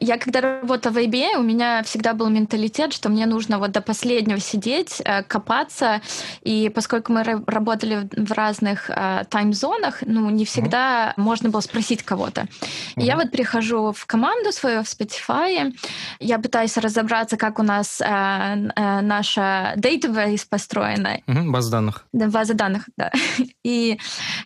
Я 0.00 0.16
когда 0.16 0.40
работала 0.40 0.92
в 0.92 0.96
IBA, 0.96 1.38
у 1.38 1.42
меня 1.42 1.82
всегда 1.82 2.14
был 2.14 2.28
менталитет, 2.28 2.92
что 2.92 3.08
мне 3.08 3.26
нужно 3.26 3.58
вот 3.58 3.72
до 3.72 3.80
последнего 3.80 4.38
сидеть, 4.38 5.02
э, 5.04 5.24
копаться. 5.24 6.00
И 6.42 6.70
поскольку 6.72 7.12
мы 7.12 7.24
работали 7.24 8.08
в 8.16 8.32
разных 8.32 8.90
э, 8.90 9.24
тайм-зонах, 9.28 10.02
ну, 10.06 10.30
не 10.30 10.44
всегда 10.44 11.14
mm-hmm. 11.16 11.20
можно 11.20 11.48
было 11.48 11.60
спросить 11.60 12.04
кого-то. 12.04 12.42
Mm-hmm. 12.42 13.02
И 13.02 13.04
я 13.04 13.16
вот 13.16 13.32
прихожу 13.32 13.92
в 13.92 14.06
команду 14.06 14.52
свою 14.52 14.84
в 14.84 14.86
Spotify, 14.86 15.74
я 16.20 16.38
пытаюсь 16.38 16.76
разобраться, 16.76 17.36
как 17.36 17.58
у 17.58 17.64
нас 17.64 18.00
э, 18.00 18.54
наша 19.02 19.72
database 20.18 20.46
построена. 20.48 21.20
Mm-hmm, 21.26 21.50
база 21.50 21.70
данных. 21.70 22.06
Да, 22.12 22.28
база 22.28 22.54
данных, 22.54 22.88
да. 22.96 23.10
И 23.64 23.98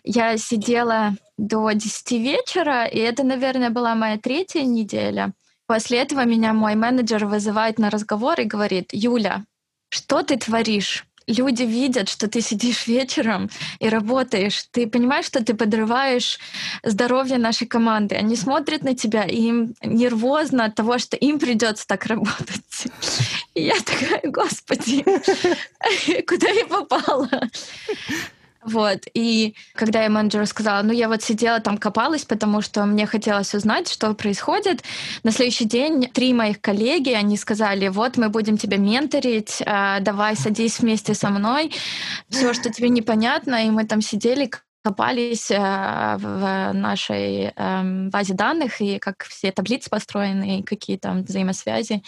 я 0.03 0.37
сидела 0.37 1.15
до 1.37 1.71
10 1.71 2.11
вечера, 2.11 2.85
и 2.85 2.99
это, 2.99 3.23
наверное, 3.23 3.69
была 3.69 3.95
моя 3.95 4.17
третья 4.17 4.63
неделя. 4.63 5.33
После 5.65 5.99
этого 5.99 6.25
меня 6.25 6.53
мой 6.53 6.75
менеджер 6.75 7.25
вызывает 7.25 7.79
на 7.79 7.89
разговор 7.89 8.39
и 8.39 8.45
говорит, 8.45 8.89
Юля, 8.91 9.43
что 9.89 10.21
ты 10.23 10.37
творишь? 10.37 11.05
Люди 11.27 11.63
видят, 11.63 12.09
что 12.09 12.27
ты 12.27 12.41
сидишь 12.41 12.87
вечером 12.87 13.49
и 13.79 13.89
работаешь. 13.89 14.65
Ты 14.71 14.87
понимаешь, 14.87 15.25
что 15.25 15.43
ты 15.43 15.53
подрываешь 15.53 16.39
здоровье 16.83 17.37
нашей 17.37 17.67
команды. 17.67 18.15
Они 18.15 18.35
смотрят 18.35 18.83
на 18.83 18.95
тебя, 18.95 19.23
и 19.23 19.35
им 19.35 19.75
нервозно 19.81 20.65
от 20.65 20.75
того, 20.75 20.97
что 20.97 21.15
им 21.15 21.39
придется 21.39 21.87
так 21.87 22.05
работать. 22.05 22.87
И 23.53 23.63
я 23.63 23.75
такая, 23.79 24.21
господи, 24.23 25.03
куда 26.27 26.49
я 26.49 26.65
попала? 26.65 27.29
Вот. 28.65 28.99
И 29.13 29.55
когда 29.73 30.03
я 30.03 30.09
менеджеру 30.09 30.45
сказала, 30.45 30.81
ну, 30.83 30.93
я 30.93 31.07
вот 31.07 31.21
сидела 31.21 31.59
там, 31.59 31.77
копалась, 31.77 32.25
потому 32.25 32.61
что 32.61 32.85
мне 32.85 33.05
хотелось 33.05 33.53
узнать, 33.53 33.89
что 33.89 34.13
происходит. 34.13 34.83
На 35.23 35.31
следующий 35.31 35.65
день 35.65 36.07
три 36.07 36.33
моих 36.33 36.61
коллеги, 36.61 37.11
они 37.11 37.37
сказали, 37.37 37.87
вот, 37.89 38.17
мы 38.17 38.29
будем 38.29 38.57
тебя 38.57 38.77
менторить, 38.77 39.61
а, 39.65 39.99
давай 39.99 40.35
садись 40.35 40.79
вместе 40.79 41.13
со 41.13 41.29
мной. 41.29 41.71
Все, 42.29 42.53
что 42.53 42.69
тебе 42.71 42.89
непонятно, 42.89 43.67
и 43.67 43.69
мы 43.69 43.85
там 43.85 44.01
сидели, 44.01 44.49
копались 44.83 45.49
а, 45.51 46.17
в 46.17 46.73
нашей 46.73 47.53
эм, 47.55 48.09
базе 48.09 48.33
данных, 48.33 48.81
и 48.81 48.99
как 48.99 49.23
все 49.23 49.51
таблицы 49.51 49.89
построены, 49.89 50.59
и 50.59 50.63
какие 50.63 50.97
там 50.97 51.23
взаимосвязи. 51.23 52.03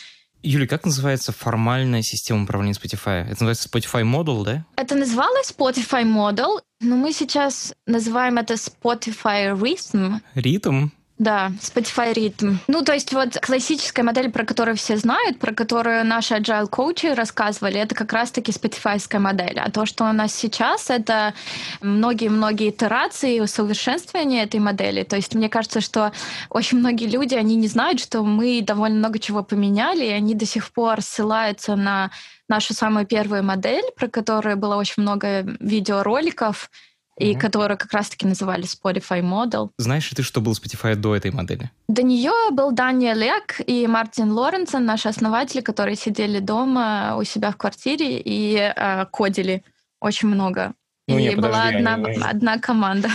Юля, 0.46 0.68
как 0.68 0.86
называется 0.86 1.32
формальная 1.32 2.04
система 2.04 2.44
управления 2.44 2.74
Spotify? 2.74 3.24
Это 3.24 3.44
называется 3.44 3.68
Spotify 3.68 4.04
Model, 4.04 4.44
да? 4.44 4.66
Это 4.78 4.94
называлось 4.94 5.52
Spotify 5.52 6.04
Model, 6.04 6.62
но 6.82 6.96
мы 6.96 7.14
сейчас 7.14 7.74
называем 7.88 8.38
это 8.38 8.54
Spotify 8.54 9.58
Rhythm. 9.60 10.20
Ритм? 10.36 10.90
Да, 11.18 11.54
Spotify 11.62 12.14
Rhythm. 12.14 12.58
Ну, 12.68 12.82
то 12.82 12.94
есть 12.94 13.14
вот 13.14 13.38
классическая 13.40 14.04
модель, 14.04 14.30
про 14.30 14.44
которую 14.44 14.76
все 14.76 14.98
знают, 14.98 15.40
про 15.40 15.54
которую 15.54 16.06
наши 16.06 16.34
agile 16.34 16.68
коучи 16.68 17.06
рассказывали, 17.06 17.80
это 17.80 17.96
как 17.96 18.12
раз-таки 18.12 18.52
Spotify 18.52 19.00
модель. 19.18 19.58
А 19.58 19.72
то, 19.72 19.86
что 19.86 20.04
у 20.04 20.12
нас 20.12 20.36
сейчас, 20.36 20.90
это 20.90 21.34
многие-многие 21.80 22.70
итерации 22.70 23.40
усовершенствования 23.40 24.44
этой 24.44 24.60
модели. 24.60 25.04
То 25.04 25.16
есть 25.16 25.34
мне 25.36 25.48
кажется, 25.48 25.80
что 25.80 26.12
очень 26.50 26.80
многие 26.80 27.08
люди, 27.08 27.34
они 27.34 27.56
не 27.56 27.70
знают, 27.70 28.02
что 28.02 28.22
мы 28.22 28.62
довольно 28.62 28.98
много 28.98 29.18
чего 29.18 29.42
поменяли, 29.42 30.04
и 30.04 30.10
они 30.12 30.36
до 30.36 30.46
сих 30.46 30.70
пор 30.74 31.02
ссылаются 31.02 31.78
на 31.78 32.12
нашу 32.50 32.74
самую 32.74 33.06
первую 33.06 33.42
модель, 33.42 33.86
про 33.96 34.10
которую 34.10 34.58
было 34.58 34.76
очень 34.76 35.04
много 35.04 35.44
видеороликов, 35.62 36.70
и 37.18 37.32
mm-hmm. 37.32 37.40
которую 37.40 37.78
как 37.78 37.92
раз-таки 37.94 38.26
называли 38.28 38.64
Spotify 38.64 39.22
Model. 39.22 39.70
Знаешь 39.78 40.10
ли 40.12 40.16
ты, 40.16 40.24
что 40.24 40.42
был 40.42 40.54
Spotify 40.54 40.96
до 40.96 41.16
этой 41.16 41.32
модели? 41.32 41.72
До 41.88 42.04
нее 42.04 42.34
был 42.52 42.72
Даниэль 42.72 43.18
Лек 43.18 43.62
и 43.66 43.88
Мартин 43.88 44.32
Лоренсон, 44.32 44.86
наши 44.86 45.08
основатели, 45.08 45.62
которые 45.62 45.96
сидели 45.96 46.40
дома 46.40 47.16
у 47.18 47.24
себя 47.24 47.52
в 47.52 47.58
квартире 47.58 48.20
и 48.20 48.56
э, 48.58 49.06
кодили 49.12 49.64
очень 50.02 50.28
много. 50.28 50.74
Ну, 51.08 51.18
и 51.18 51.24
нет, 51.24 51.36
была 51.38 51.66
подожди, 51.66 51.78
одна, 51.78 51.94
они... 51.94 52.22
одна 52.22 52.60
команда. 52.60 53.10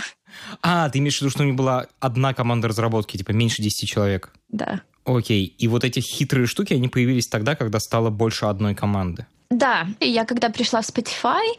А, 0.62 0.88
ты 0.88 1.00
имеешь 1.00 1.18
в 1.18 1.22
виду, 1.22 1.30
что 1.30 1.42
у 1.42 1.46
них 1.46 1.56
была 1.56 1.86
одна 1.98 2.34
команда 2.34 2.68
разработки, 2.68 3.16
типа 3.16 3.32
меньше 3.32 3.62
10 3.62 3.88
человек? 3.88 4.30
Да. 4.48 4.82
Окей, 5.04 5.44
и 5.44 5.66
вот 5.66 5.82
эти 5.82 6.00
хитрые 6.00 6.46
штуки, 6.46 6.74
они 6.74 6.88
появились 6.88 7.26
тогда, 7.26 7.56
когда 7.56 7.80
стало 7.80 8.10
больше 8.10 8.46
одной 8.46 8.74
команды? 8.74 9.26
Да, 9.50 9.88
я 9.98 10.24
когда 10.24 10.48
пришла 10.48 10.80
в 10.80 10.88
Spotify, 10.88 11.58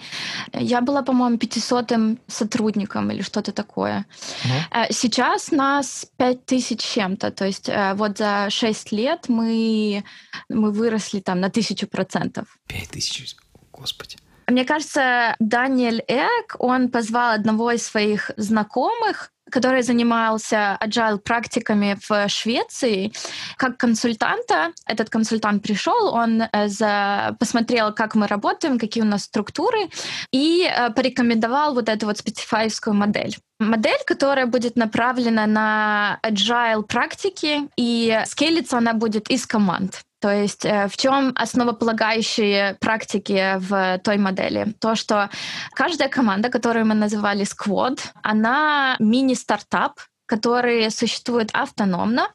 я 0.53 0.79
была, 0.79 1.01
по-моему, 1.03 1.35
500-м 1.35 2.19
сотрудником 2.27 3.11
или 3.11 3.21
что-то 3.21 3.51
такое. 3.51 4.05
Uh-huh. 4.45 4.87
Сейчас 4.91 5.51
нас 5.51 6.05
5000 6.15 6.81
чем-то, 6.81 7.31
то 7.31 7.45
есть 7.45 7.67
э, 7.67 7.93
вот 7.95 8.17
за 8.17 8.49
6 8.49 8.93
лет 8.93 9.25
мы, 9.27 10.05
мы 10.47 10.71
выросли 10.71 11.19
там 11.19 11.41
на 11.41 11.49
тысячу 11.49 11.85
процентов. 11.85 12.45
5000, 12.67 13.35
господи. 13.73 14.15
Мне 14.47 14.63
кажется, 14.63 15.35
Даниэль 15.39 16.03
Эк, 16.07 16.55
он 16.59 16.89
позвал 16.89 17.33
одного 17.33 17.71
из 17.71 17.83
своих 17.83 18.31
знакомых, 18.37 19.31
который 19.51 19.83
занимался 19.83 20.77
agile 20.81 21.19
практиками 21.19 21.97
в 22.07 22.29
Швеции, 22.29 23.11
как 23.57 23.77
консультанта. 23.77 24.71
Этот 24.85 25.09
консультант 25.09 25.63
пришел, 25.63 26.13
он 26.13 26.41
э, 26.41 26.67
за... 26.67 27.35
посмотрел, 27.39 27.93
как 27.93 28.15
мы 28.15 28.27
работаем, 28.27 28.79
какие 28.79 29.03
у 29.03 29.07
нас 29.07 29.23
структуры, 29.23 29.89
и 30.31 30.65
э, 30.65 30.89
порекомендовал 30.91 31.73
вот 31.73 31.89
эту 31.89 32.05
вот 32.05 32.17
специфайскую 32.17 32.93
модель. 32.93 33.37
Модель, 33.59 33.99
которая 34.07 34.47
будет 34.47 34.75
направлена 34.75 35.45
на 35.45 36.19
agile 36.23 36.83
практики, 36.83 37.69
и 37.77 38.19
скейлиться 38.25 38.77
она 38.77 38.93
будет 38.93 39.29
из 39.29 39.45
команд. 39.45 40.01
То 40.21 40.29
есть 40.29 40.65
э, 40.65 40.87
в 40.87 40.95
чем 40.97 41.33
основополагающие 41.35 42.75
практики 42.79 43.55
в 43.57 43.99
той 44.03 44.17
модели? 44.17 44.67
То, 44.79 44.95
что 44.95 45.29
каждая 45.73 46.09
команда, 46.09 46.49
которую 46.49 46.85
мы 46.85 46.93
называли 46.93 47.43
Squad, 47.43 47.99
она 48.21 48.95
мини-стартап, 48.99 49.99
который 50.31 50.89
существует 50.91 51.49
автономно, 51.51 52.29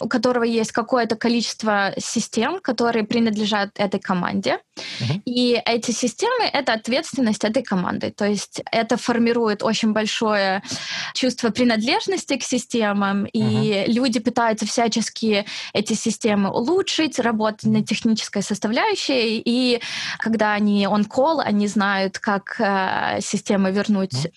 у 0.00 0.08
которого 0.08 0.44
есть 0.44 0.70
какое-то 0.70 1.16
количество 1.16 1.92
систем, 1.98 2.60
которые 2.60 3.04
принадлежат 3.04 3.70
этой 3.74 3.98
команде. 3.98 4.58
Uh-huh. 4.76 5.20
И 5.24 5.60
эти 5.66 5.90
системы— 5.90 6.44
это 6.52 6.72
ответственность 6.72 7.42
этой 7.44 7.64
команды. 7.64 8.12
То 8.12 8.26
есть 8.26 8.62
это 8.70 8.96
формирует 8.96 9.64
очень 9.64 9.92
большое 9.92 10.62
чувство 11.14 11.50
принадлежности 11.50 12.36
к 12.36 12.44
системам, 12.44 13.24
и 13.24 13.42
uh-huh. 13.42 13.92
люди 13.92 14.20
пытаются 14.20 14.64
всячески 14.64 15.44
эти 15.74 15.94
системы 15.94 16.48
улучшить, 16.48 17.18
работать 17.18 17.64
на 17.64 17.82
технической 17.82 18.42
составляющей, 18.42 19.42
и 19.44 19.80
когда 20.18 20.52
они 20.52 20.84
on-call, 20.86 21.40
они 21.40 21.66
знают, 21.66 22.20
как 22.20 22.60
э, 22.60 23.20
системы 23.20 23.72
вернуть 23.72 24.26
uh-huh. 24.26 24.32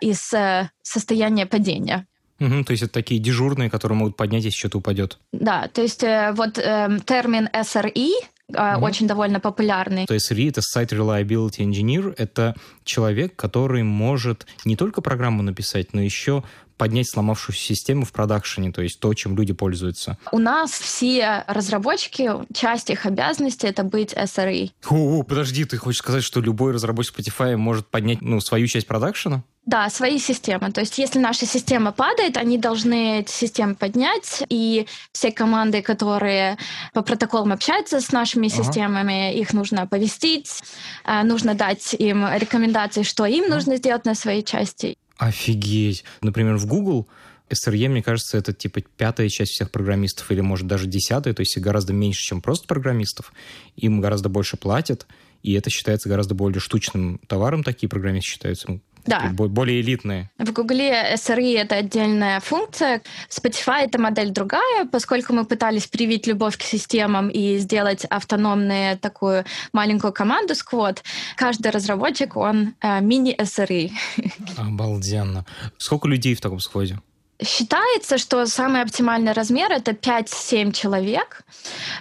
из 0.00 0.32
э, 0.32 0.70
состояния 0.82 1.46
падения. 1.46 2.06
Угу, 2.40 2.64
то 2.64 2.72
есть 2.72 2.82
это 2.82 2.92
такие 2.92 3.20
дежурные, 3.20 3.70
которые 3.70 3.96
могут 3.96 4.16
поднять, 4.16 4.44
если 4.44 4.58
что-то 4.58 4.78
упадет. 4.78 5.18
Да, 5.32 5.68
то 5.68 5.82
есть 5.82 6.02
э, 6.02 6.32
вот 6.36 6.58
э, 6.58 6.98
термин 7.06 7.48
SRE 7.52 8.10
mm-hmm. 8.52 8.82
очень 8.82 9.06
довольно 9.06 9.40
популярный. 9.40 10.06
То 10.06 10.14
есть 10.14 10.30
SRE— 10.30 10.48
это 10.50 10.60
Site 10.60 10.90
Reliability 10.90 11.58
Engineer, 11.58 12.14
это 12.16 12.54
человек, 12.84 13.36
который 13.36 13.82
может 13.82 14.46
не 14.64 14.76
только 14.76 15.00
программу 15.00 15.42
написать, 15.42 15.92
но 15.92 16.02
еще 16.02 16.42
поднять 16.76 17.08
сломавшуюся 17.08 17.60
систему 17.60 18.04
в 18.04 18.12
продакшене, 18.12 18.72
то 18.72 18.82
есть 18.82 19.00
то, 19.00 19.12
чем 19.14 19.36
люди 19.36 19.52
пользуются. 19.52 20.18
У 20.32 20.38
нас 20.38 20.70
все 20.70 21.44
разработчики, 21.46 22.30
часть 22.52 22.90
их 22.90 23.06
обязанностей— 23.06 23.66
это 23.68 23.82
быть 23.84 24.12
SRE. 24.12 24.70
О, 24.88 25.22
подожди, 25.22 25.64
ты 25.64 25.76
хочешь 25.76 26.00
сказать, 26.00 26.24
что 26.24 26.40
любой 26.40 26.72
разработчик 26.72 27.18
Spotify 27.18 27.56
может 27.56 27.86
поднять 27.86 28.20
ну, 28.22 28.40
свою 28.40 28.66
часть 28.66 28.86
продакшена? 28.86 29.42
Да, 29.66 29.88
свои 29.88 30.18
системы. 30.18 30.72
То 30.72 30.82
есть 30.82 30.98
если 30.98 31.18
наша 31.18 31.46
система 31.46 31.90
падает, 31.90 32.36
они 32.36 32.58
должны 32.58 33.20
эти 33.20 33.32
системы 33.32 33.74
поднять, 33.74 34.44
и 34.50 34.86
все 35.12 35.32
команды, 35.32 35.80
которые 35.80 36.58
по 36.92 37.00
протоколам 37.00 37.52
общаются 37.52 38.00
с 38.00 38.12
нашими 38.12 38.52
ага. 38.52 38.62
системами, 38.62 39.34
их 39.34 39.54
нужно 39.54 39.82
оповестить, 39.82 40.62
а, 41.04 41.24
нужно 41.24 41.54
дать 41.54 41.94
им 41.94 42.26
рекомендации, 42.34 43.04
что 43.04 43.24
им 43.24 43.44
ага. 43.44 43.54
нужно 43.54 43.76
сделать 43.76 44.04
на 44.04 44.14
своей 44.14 44.42
части. 44.42 44.98
Офигеть. 45.16 46.04
Например, 46.20 46.56
в 46.56 46.66
Google 46.66 47.08
SRE, 47.50 47.88
мне 47.88 48.02
кажется, 48.02 48.38
это 48.38 48.52
типа 48.52 48.82
пятая 48.96 49.28
часть 49.28 49.52
всех 49.52 49.70
программистов, 49.70 50.30
или 50.30 50.40
может 50.40 50.66
даже 50.66 50.86
десятая, 50.86 51.34
то 51.34 51.40
есть 51.40 51.56
гораздо 51.58 51.92
меньше, 51.92 52.22
чем 52.22 52.40
просто 52.40 52.66
программистов. 52.66 53.32
Им 53.76 54.00
гораздо 54.00 54.28
больше 54.28 54.56
платят, 54.56 55.06
и 55.42 55.52
это 55.52 55.70
считается 55.70 56.08
гораздо 56.08 56.34
более 56.34 56.60
штучным 56.60 57.20
товаром, 57.26 57.62
такие 57.62 57.88
программисты 57.88 58.30
считаются. 58.30 58.80
Да. 59.06 59.30
более 59.32 59.80
элитные. 59.80 60.30
В 60.38 60.52
Гугле 60.52 61.14
SRE— 61.14 61.58
это 61.58 61.76
отдельная 61.76 62.40
функция. 62.40 63.02
Spotify 63.28 63.84
это 63.84 64.00
модель 64.00 64.30
другая, 64.30 64.86
поскольку 64.90 65.32
мы 65.32 65.44
пытались 65.44 65.86
привить 65.86 66.26
любовь 66.26 66.56
к 66.56 66.62
системам 66.62 67.28
и 67.28 67.58
сделать 67.58 68.04
автономную 68.04 68.98
такую 68.98 69.44
маленькую 69.72 70.12
команду 70.12 70.54
Squad. 70.54 70.98
Каждый 71.36 71.70
разработчик, 71.70 72.36
он 72.36 72.74
э, 72.80 73.00
мини-SRE. 73.00 73.90
Обалденно. 74.56 75.44
Сколько 75.78 76.08
людей 76.08 76.34
в 76.34 76.40
таком 76.40 76.60
скводе? 76.60 76.98
Считается, 77.42 78.18
что 78.18 78.46
самый 78.46 78.82
оптимальный 78.82 79.32
размер 79.32 79.72
это 79.72 79.90
5-7 79.90 80.72
человек. 80.72 81.42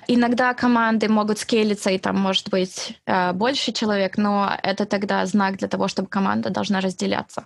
Иногда 0.08 0.54
команды 0.54 1.08
могут 1.10 1.40
скейлиться, 1.40 1.90
и 1.90 1.98
там 1.98 2.20
может 2.20 2.50
быть 2.50 3.00
э, 3.06 3.34
больше 3.34 3.72
человек, 3.72 4.18
но 4.18 4.56
это 4.62 4.86
тогда 4.86 5.26
знак 5.26 5.58
для 5.58 5.68
того, 5.68 5.88
чтобы 5.88 6.08
команда 6.08 6.50
должна 6.50 6.82
разделяться. 6.82 7.46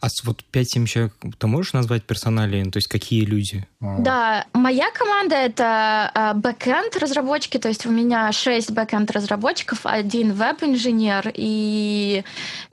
А 0.00 0.06
вот 0.24 0.42
5-7 0.52 0.86
человек 0.86 1.12
ты 1.38 1.46
можешь 1.46 1.72
назвать 1.72 2.04
персоналии? 2.04 2.64
То 2.70 2.78
есть 2.78 2.88
какие 2.88 3.24
люди? 3.24 3.66
Да, 3.80 4.46
моя 4.52 4.90
команда— 4.92 5.34
это 5.36 6.10
э, 6.14 6.34
бэкэнд 6.34 6.96
разработчики, 6.96 7.58
то 7.58 7.68
есть 7.68 7.84
у 7.86 7.90
меня 7.90 8.32
6 8.32 8.70
бэкэнд 8.70 9.10
разработчиков, 9.10 9.80
один 9.84 10.32
веб-инженер 10.32 11.30
и 11.34 12.24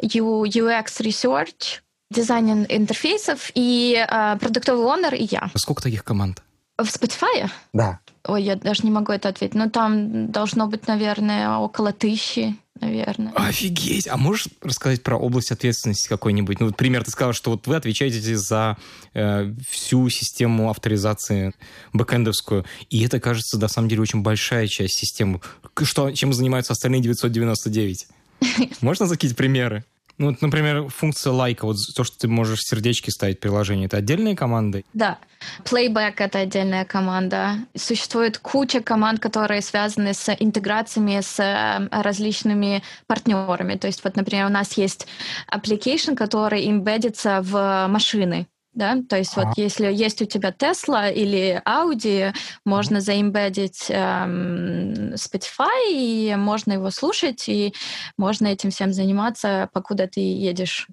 UX 0.01 0.85
research, 1.01 1.81
дизайн 2.09 2.65
интерфейсов, 2.67 3.51
и 3.53 3.95
э, 3.95 4.37
продуктовый 4.39 4.85
owner, 4.85 5.13
и 5.13 5.27
я. 5.29 5.49
А 5.53 5.57
сколько 5.57 5.83
таких 5.83 6.03
команд? 6.03 6.41
В 6.77 6.83
Spotify? 6.83 7.49
Да. 7.73 7.99
Ой, 8.25 8.43
я 8.43 8.55
даже 8.55 8.83
не 8.83 8.91
могу 8.91 9.11
это 9.11 9.29
ответить. 9.29 9.55
Но 9.55 9.69
там 9.69 10.31
должно 10.31 10.67
быть, 10.67 10.87
наверное, 10.87 11.57
около 11.57 11.91
тысячи, 11.91 12.55
наверное. 12.79 13.33
Офигеть! 13.35 14.07
А 14.07 14.17
можешь 14.17 14.47
рассказать 14.61 15.03
про 15.03 15.17
область 15.17 15.51
ответственности 15.51 16.07
какой-нибудь? 16.07 16.59
Ну, 16.59 16.67
вот 16.67 16.77
пример, 16.77 17.03
ты 17.03 17.11
сказал, 17.11 17.33
что 17.33 17.51
вот 17.51 17.67
вы 17.67 17.75
отвечаете 17.75 18.37
за 18.37 18.77
э, 19.13 19.53
всю 19.69 20.09
систему 20.09 20.69
авторизации 20.69 21.53
бэкэндовскую, 21.93 22.65
и 22.89 23.03
это, 23.03 23.19
кажется, 23.19 23.59
на 23.59 23.67
самом 23.67 23.89
деле 23.89 24.01
очень 24.01 24.21
большая 24.21 24.67
часть 24.67 24.95
системы. 24.95 25.41
Что, 25.81 26.11
чем 26.11 26.33
занимаются 26.33 26.73
остальные 26.73 27.01
999? 27.01 28.07
Можно 28.81 29.05
закинуть 29.05 29.35
примеры? 29.35 29.83
Ну, 30.19 30.27
вот, 30.27 30.41
например, 30.41 30.89
функция 30.89 31.31
лайка, 31.31 31.65
вот 31.65 31.77
то, 31.95 32.03
что 32.03 32.17
ты 32.19 32.27
можешь 32.27 32.59
сердечки 32.61 33.09
ставить 33.09 33.37
в 33.37 33.39
приложении, 33.39 33.85
это 33.85 33.97
отдельные 33.97 34.35
команды? 34.35 34.83
Да. 34.93 35.17
Playback— 35.63 36.15
это 36.17 36.39
отдельная 36.39 36.83
команда. 36.83 37.55
Существует 37.73 38.37
куча 38.37 38.81
команд, 38.81 39.21
которые 39.21 39.61
связаны 39.61 40.13
с 40.13 40.35
интеграциями 40.37 41.21
с 41.21 41.39
э, 41.39 41.87
различными 41.89 42.83
партнерами. 43.07 43.75
То 43.75 43.87
есть 43.87 44.03
вот, 44.03 44.17
например, 44.17 44.47
у 44.47 44.49
нас 44.49 44.73
есть 44.73 45.07
application, 45.49 46.15
который 46.15 46.69
имбедится 46.69 47.39
в 47.41 47.87
машины 47.87 48.45
да, 48.73 48.97
то 49.09 49.17
есть 49.17 49.35
а. 49.35 49.41
вот 49.41 49.57
если 49.57 49.91
есть 49.91 50.21
у 50.21 50.25
тебя 50.25 50.51
Tesla 50.51 51.11
или 51.11 51.61
Audi, 51.65 52.33
можно 52.65 53.01
заимбедить 53.01 53.87
эм, 53.89 55.13
Spotify, 55.15 55.91
и 55.91 56.35
можно 56.37 56.73
его 56.73 56.91
слушать, 56.91 57.49
и 57.49 57.73
можно 58.17 58.47
этим 58.47 58.69
всем 58.69 58.93
заниматься, 58.93 59.69
покуда 59.73 60.07
ты 60.07 60.19
едешь. 60.19 60.87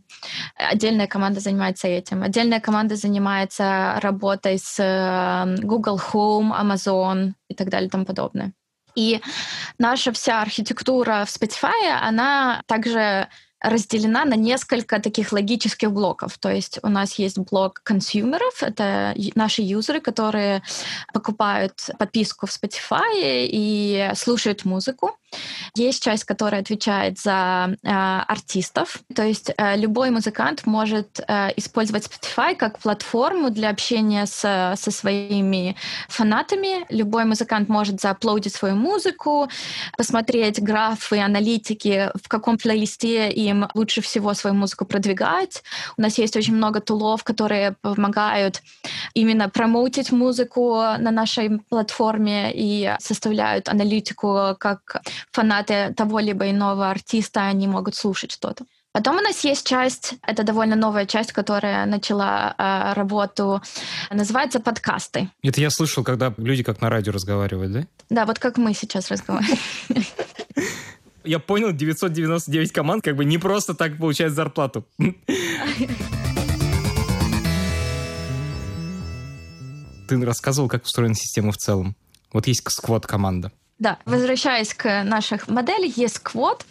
Отдельная 0.57 1.07
команда 1.07 1.41
занимается 1.41 1.87
этим. 1.87 2.23
Отдельная 2.23 2.61
команда 2.61 2.97
занимается 2.97 3.99
работой 4.01 4.59
с 4.59 4.77
э, 4.79 5.57
Google 5.63 6.01
Home, 6.13 6.59
Amazon 6.59 7.35
и 7.49 7.55
так 7.55 7.69
далее 7.69 7.89
и 7.89 7.91
тому 7.91 8.07
подобное. 8.07 8.53
И 8.95 9.21
наша 9.79 10.11
вся 10.13 10.41
архитектура 10.41 11.27
в 11.27 11.29
Spotify, 11.29 11.91
она 12.01 12.63
также 12.67 13.29
разделена 13.67 14.25
на 14.25 14.35
несколько 14.35 15.01
таких 15.01 15.33
логических 15.33 15.91
блоков. 15.91 16.39
То 16.39 16.51
есть 16.51 16.79
у 16.83 16.89
нас 16.89 17.19
есть 17.19 17.39
блок 17.39 17.81
консюмеров, 17.83 18.63
это 18.63 19.15
наши 19.35 19.63
юзеры, 19.63 20.01
которые 20.01 20.63
покупают 21.13 21.91
подписку 21.99 22.47
в 22.47 22.51
Spotify 22.51 23.47
и 23.51 24.11
слушают 24.15 24.65
музыку. 24.65 25.19
Есть 25.75 26.03
часть, 26.03 26.25
которая 26.25 26.63
отвечает 26.63 27.19
за 27.19 27.77
э, 27.83 27.89
артистов, 27.89 29.01
то 29.15 29.23
есть 29.23 29.51
э, 29.57 29.77
любой 29.77 30.11
музыкант 30.11 30.65
может 30.65 31.21
э, 31.21 31.51
использовать 31.57 32.07
Spotify 32.07 32.55
как 32.55 32.79
платформу 32.79 33.51
для 33.51 33.71
общения 33.71 34.27
с, 34.27 34.41
со 34.77 34.91
своими 34.91 35.77
фанатами. 36.09 36.87
Любой 36.89 37.25
музыкант 37.25 37.69
может 37.69 38.01
зааплодить 38.01 38.55
свою 38.55 38.77
музыку, 38.77 39.49
посмотреть 39.99 40.63
графы, 40.63 41.19
аналитики, 41.19 42.11
в 42.15 42.29
каком 42.29 42.57
плейлисте 42.57 43.31
им 43.31 43.69
лучше 43.75 44.01
всего 44.01 44.33
свою 44.35 44.57
музыку 44.57 44.87
продвигать. 44.87 45.63
У 45.99 46.03
нас 46.03 46.17
есть 46.19 46.37
очень 46.37 46.55
много 46.55 46.81
тулов, 46.81 47.23
которые 47.23 47.77
помогают 47.83 48.63
именно 49.15 49.49
промоутить 49.51 50.11
музыку 50.11 50.77
на 50.77 51.11
нашей 51.11 51.59
платформе 51.69 52.51
и 52.55 52.95
составляют 52.99 53.69
аналитику, 53.69 54.57
как 54.59 55.03
фанаты 55.33 55.95
того 55.97 56.21
либо 56.21 56.51
иного 56.51 56.91
артиста, 56.91 57.47
они 57.47 57.67
могут 57.69 57.95
слушать 57.95 58.33
что-то. 58.33 58.65
Потом 58.97 59.19
у 59.19 59.21
нас 59.21 59.45
есть 59.45 59.67
часть, 59.67 60.15
это 60.27 60.43
довольно 60.43 60.75
новая 60.75 61.05
часть, 61.05 61.33
которая 61.33 61.85
начала 61.85 62.55
э, 62.57 62.95
работу, 62.95 63.61
называется 64.11 64.59
подкасты. 64.59 65.29
Это 65.43 65.61
я 65.61 65.69
слышал, 65.69 66.03
когда 66.03 66.33
люди 66.39 66.63
как 66.63 66.81
на 66.81 66.89
радио 66.89 67.13
разговаривают, 67.13 67.73
да? 67.73 67.87
Да, 68.09 68.25
вот 68.25 68.39
как 68.39 68.57
мы 68.57 68.73
сейчас 68.73 69.11
разговариваем. 69.11 69.59
Я 71.25 71.41
понял, 71.41 71.73
999 71.73 72.73
команд 72.73 73.05
как 73.05 73.17
бы 73.17 73.25
не 73.27 73.37
просто 73.37 73.75
так 73.75 73.99
получают 73.99 74.33
зарплату. 74.33 74.87
Ты 80.09 80.25
рассказывал, 80.25 80.69
как 80.69 80.85
устроена 80.85 81.15
система 81.15 81.53
в 81.53 81.59
целом. 81.59 81.97
Вот 82.33 82.47
есть 82.47 82.63
squad-команда. 82.67 83.53
Да, 83.79 83.99
возвращаясь 84.05 84.75
к 84.75 85.05
наших 85.05 85.49
моделей, 85.49 85.93
есть 85.95 86.17
squad. 86.17 86.65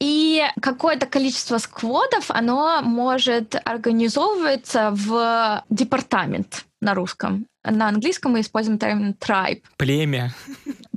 И 0.00 0.42
какое-то 0.60 1.06
количество 1.06 1.58
squad 1.58 2.03
ов, 2.03 2.30
оно 2.30 2.82
может 2.82 3.56
организовываться 3.64 4.90
в 4.92 5.64
департамент 5.70 6.64
на 6.80 6.94
русском. 6.94 7.46
На 7.64 7.88
английском 7.88 8.32
мы 8.32 8.40
используем 8.40 8.78
термин 8.78 9.16
tribe. 9.18 9.62
Племя. 9.78 10.34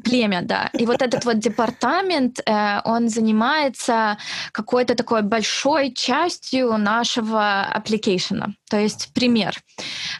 Племя, 0.03 0.41
да. 0.41 0.69
И 0.73 0.85
вот 0.85 1.01
этот 1.01 1.23
вот 1.23 1.39
департамент, 1.39 2.39
э, 2.45 2.81
он 2.83 3.07
занимается 3.07 4.17
какой-то 4.51 4.95
такой 4.95 5.21
большой 5.21 5.93
частью 5.93 6.77
нашего 6.77 7.61
application 7.61 8.36
а. 8.36 8.49
То 8.69 8.77
есть 8.77 9.11
пример. 9.13 9.55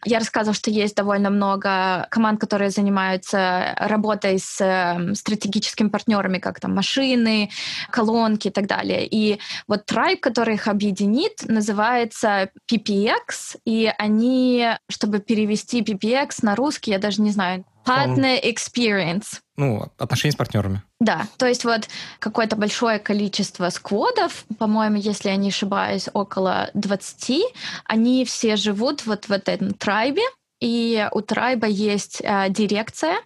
Я 0.06 0.20
рассказывала, 0.20 0.56
что 0.56 0.70
есть 0.70 0.96
довольно 0.96 1.30
много 1.30 2.08
команд, 2.10 2.40
которые 2.40 2.70
занимаются 2.70 3.74
работой 3.78 4.40
с 4.40 4.62
эм, 4.62 5.16
стратегическими 5.16 5.90
партнерами, 5.90 6.38
как 6.38 6.60
там 6.60 6.74
машины, 6.74 7.50
колонки 7.92 8.48
и 8.48 8.52
так 8.52 8.68
далее. 8.68 9.06
И 9.06 9.40
вот 9.68 9.90
Tribe, 9.90 10.18
который 10.18 10.56
их 10.56 10.68
объединит, 10.68 11.44
называется 11.48 12.50
PPX, 12.72 13.58
и 13.66 13.92
они, 13.98 14.70
чтобы 14.90 15.20
перевести 15.20 15.82
PPX 15.82 16.40
на 16.42 16.56
русский, 16.56 16.92
я 16.92 17.00
даже 17.00 17.22
не 17.22 17.32
знаю, 17.32 17.66
Partner 17.86 18.42
Experience. 18.44 19.40
Ну, 19.56 19.90
отношения 19.98 20.34
с 20.34 20.36
партнерами. 20.36 20.84
Да, 21.00 21.28
то 21.38 21.46
есть 21.46 21.64
вот 21.64 21.88
какое-то 22.20 22.56
большое 22.56 22.98
количество 22.98 23.70
скводов, 23.70 24.46
по-моему, 24.58 24.98
если 24.98 25.30
я 25.30 25.36
не 25.36 25.50
ошибаюсь, 25.50 26.10
около 26.12 26.72
20, 26.74 27.44
они 27.86 28.26
все 28.26 28.56
живут 28.56 29.06
вот 29.06 29.26
в 29.26 29.32
этом 29.32 29.74
трайбе, 29.76 30.24
и 30.60 31.08
у 31.12 31.22
трайба 31.22 31.68
есть 31.68 32.22
э, 32.22 32.48
дирекция, 32.50 33.18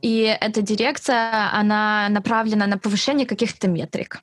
и 0.00 0.36
эта 0.40 0.62
дирекция, 0.62 1.50
она 1.52 2.08
направлена 2.08 2.66
на 2.66 2.78
повышение 2.78 3.26
каких-то 3.26 3.66
метрик. 3.66 4.20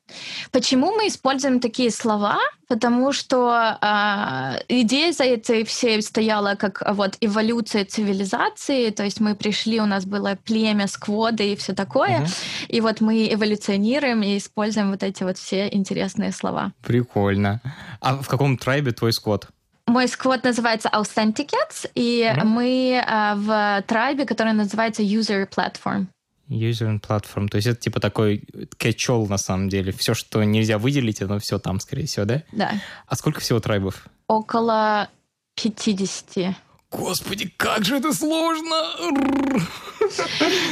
Почему 0.52 0.96
мы 0.96 1.08
используем 1.08 1.60
такие 1.60 1.92
слова? 1.92 2.38
Потому 2.70 3.12
что 3.12 3.78
э, 3.82 4.64
идея 4.70 5.12
за 5.12 5.26
этой 5.26 5.66
всей 5.66 6.02
стояла 6.02 6.56
как 6.56 6.82
вот 6.96 7.18
эволюция 7.20 7.84
цивилизации, 7.84 8.90
то 8.90 9.04
есть 9.04 9.20
мы 9.20 9.36
пришли, 9.36 9.82
у 9.82 9.86
нас 9.86 10.06
было 10.06 10.38
племя, 10.46 10.88
скводы 10.88 11.52
и 11.52 11.56
все 11.56 11.74
такое, 11.74 12.22
угу. 12.22 12.28
и 12.70 12.82
вот 12.82 13.02
мы 13.02 13.34
эволюционируем 13.34 14.24
и 14.24 14.38
используем 14.38 14.92
вот 14.92 15.04
эти 15.04 15.24
вот 15.24 15.38
все 15.38 15.68
интересные 15.68 16.32
слова. 16.32 16.72
Прикольно. 16.82 17.62
А 18.00 18.16
в 18.16 18.28
каком 18.28 18.58
трайбе 18.58 18.94
твой 18.94 19.12
сквот? 19.12 19.50
Мой 19.96 20.10
сквот 20.10 20.44
называется 20.44 20.90
Authenticates, 20.90 21.90
и 21.96 22.22
mm-hmm. 22.24 22.44
мы 22.44 23.02
а, 23.08 23.36
в 23.36 23.82
трайбе, 23.88 24.26
который 24.26 24.52
называется 24.52 25.04
User 25.04 25.48
Platform. 25.50 26.08
User 26.50 27.00
Platform. 27.00 27.48
То 27.48 27.56
есть 27.56 27.68
это 27.68 27.80
типа 27.80 28.02
такой 28.02 28.44
catch 28.78 29.28
на 29.30 29.38
самом 29.38 29.70
деле. 29.70 29.94
Все, 29.98 30.14
что 30.14 30.44
нельзя 30.44 30.80
выделить, 30.80 31.22
оно 31.22 31.40
все 31.40 31.60
там, 31.60 31.80
скорее 31.80 32.08
всего, 32.08 32.26
да? 32.26 32.44
Да. 32.52 32.74
А 33.08 33.16
сколько 33.16 33.40
всего 33.40 33.62
трайбов? 33.62 34.06
Около 34.28 35.08
50. 35.56 36.58
Господи, 36.92 37.54
как 37.56 37.86
же 37.86 37.96
это 37.96 38.12
сложно! 38.12 38.76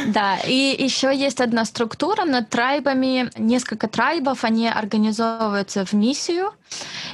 Да, 0.08 0.38
и 0.46 0.76
еще 0.78 1.16
есть 1.16 1.42
одна 1.42 1.66
структура 1.66 2.26
над 2.26 2.50
трайбами. 2.50 3.32
Несколько 3.38 3.88
трайбов, 3.88 4.44
они 4.44 4.68
организовываются 4.68 5.86
в 5.86 5.94
миссию. 5.94 6.52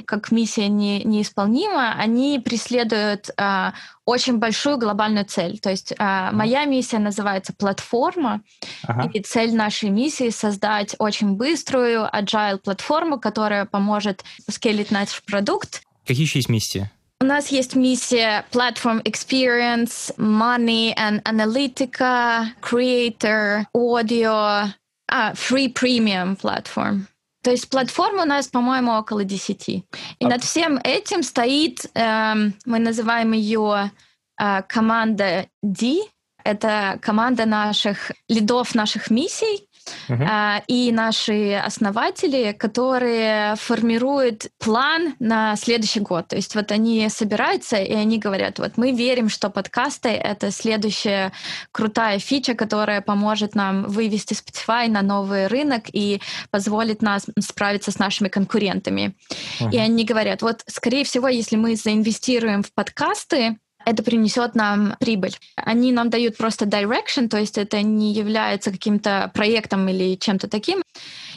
Как 0.06 0.30
миссия 0.30 0.68
не, 0.68 1.02
неисполнима, 1.04 1.94
они 1.96 2.40
преследуют 2.44 3.30
а, 3.36 3.74
очень 4.04 4.38
большую 4.38 4.78
глобальную 4.78 5.24
цель. 5.24 5.58
То 5.58 5.70
есть 5.70 5.92
а, 5.98 6.32
моя 6.32 6.64
миссия 6.64 6.98
называется 6.98 7.52
платформа, 7.52 8.42
ага. 8.82 9.10
и 9.12 9.20
цель 9.20 9.54
нашей 9.54 9.90
миссии 9.90 10.30
создать 10.30 10.96
очень 10.98 11.32
быструю 11.34 12.08
agile 12.12 12.58
платформу, 12.58 13.18
которая 13.18 13.64
поможет 13.64 14.24
скелить 14.48 14.90
наш 14.90 15.22
продукт. 15.22 15.82
Какие 16.06 16.24
еще 16.24 16.38
есть 16.38 16.48
миссии? 16.48 16.90
У 17.22 17.26
нас 17.26 17.48
есть 17.48 17.76
миссия 17.76 18.46
Platform 18.50 19.02
Experience, 19.02 20.10
Money 20.16 20.94
and 20.96 21.22
Analytica, 21.24 22.46
Creator, 22.62 23.66
Audio, 23.76 24.72
а, 25.06 25.32
Free 25.34 25.70
Premium 25.70 26.34
Platform. 26.34 27.06
То 27.42 27.50
есть 27.50 27.70
платформа 27.70 28.22
у 28.22 28.26
нас, 28.26 28.48
по-моему, 28.48 28.92
около 28.92 29.24
10. 29.24 29.68
И 29.68 29.84
а... 30.20 30.28
над 30.28 30.44
всем 30.44 30.78
этим 30.78 31.22
стоит, 31.22 31.86
э, 31.94 32.34
мы 32.66 32.78
называем 32.78 33.32
ее 33.32 33.90
э, 34.38 34.62
команда 34.62 35.46
D. 35.62 36.02
Это 36.44 36.98
команда 37.02 37.46
наших 37.46 38.12
лидов 38.28 38.74
наших 38.74 39.10
миссий, 39.10 39.68
Uh-huh. 40.08 40.62
И 40.66 40.92
наши 40.92 41.54
основатели, 41.54 42.52
которые 42.52 43.54
формируют 43.56 44.46
план 44.58 45.14
на 45.18 45.56
следующий 45.56 46.00
год. 46.00 46.28
То 46.28 46.36
есть 46.36 46.54
вот 46.54 46.72
они 46.72 47.08
собираются, 47.08 47.76
и 47.76 47.92
они 47.92 48.18
говорят, 48.18 48.58
вот 48.58 48.76
мы 48.76 48.92
верим, 48.92 49.28
что 49.28 49.50
подкасты— 49.50 50.08
это 50.10 50.50
следующая 50.50 51.32
крутая 51.72 52.18
фича, 52.18 52.54
которая 52.54 53.00
поможет 53.00 53.54
нам 53.54 53.84
вывести 53.84 54.34
Spotify 54.34 54.88
на 54.88 55.02
новый 55.02 55.46
рынок 55.46 55.84
и 55.92 56.20
позволит 56.50 57.02
нас 57.02 57.26
справиться 57.40 57.90
с 57.90 57.98
нашими 57.98 58.28
конкурентами. 58.28 59.14
Uh-huh. 59.60 59.72
И 59.72 59.78
они 59.78 60.04
говорят, 60.04 60.42
вот, 60.42 60.62
скорее 60.66 61.04
всего, 61.04 61.28
если 61.28 61.56
мы 61.56 61.76
заинвестируем 61.76 62.62
в 62.62 62.72
подкасты, 62.72 63.58
это 63.90 64.02
принесет 64.02 64.54
нам 64.54 64.94
прибыль. 65.00 65.36
Они 65.56 65.92
нам 65.92 66.10
дают 66.10 66.36
просто 66.36 66.64
direction, 66.64 67.28
то 67.28 67.38
есть 67.38 67.58
это 67.58 67.82
не 67.82 68.12
является 68.12 68.70
каким-то 68.70 69.30
проектом 69.34 69.88
или 69.88 70.16
чем-то 70.16 70.48
таким. 70.48 70.82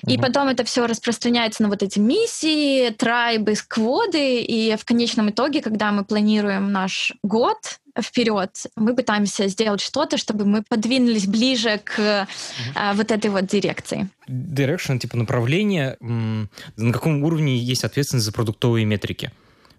И 0.08 0.18
потом 0.18 0.50
это 0.50 0.63
все 0.66 0.86
распространяется 0.86 1.63
на 1.63 1.70
вот 1.70 1.82
эти 1.82 1.98
миссии, 1.98 2.89
трайбы, 2.89 3.56
скводы, 3.56 4.42
и 4.42 4.76
в 4.76 4.84
конечном 4.86 5.30
итоге, 5.30 5.62
когда 5.62 5.92
мы 5.92 6.04
планируем 6.04 6.72
наш 6.72 7.13
год 7.24 7.80
вперед, 8.02 8.66
мы 8.76 8.96
пытаемся 8.96 9.48
сделать 9.48 9.80
что-то, 9.82 10.18
чтобы 10.18 10.46
мы 10.46 10.63
подвинулись 10.63 11.28
ближе 11.28 11.80
к 11.84 12.00
mm 12.00 12.28
а, 12.76 12.94
вот 12.94 13.12
этой 13.12 13.30
вот 13.30 13.46
дирекции. 13.46 14.10
Direction, 14.28 14.98
типа 14.98 15.16
направление, 15.16 15.98
на 16.00 16.94
каком 16.94 17.24
уровне 17.24 17.58
есть 17.58 17.84
ответственность 17.84 18.26
за 18.26 18.32
продуктовые 18.32 18.86
метрики? 18.86 19.32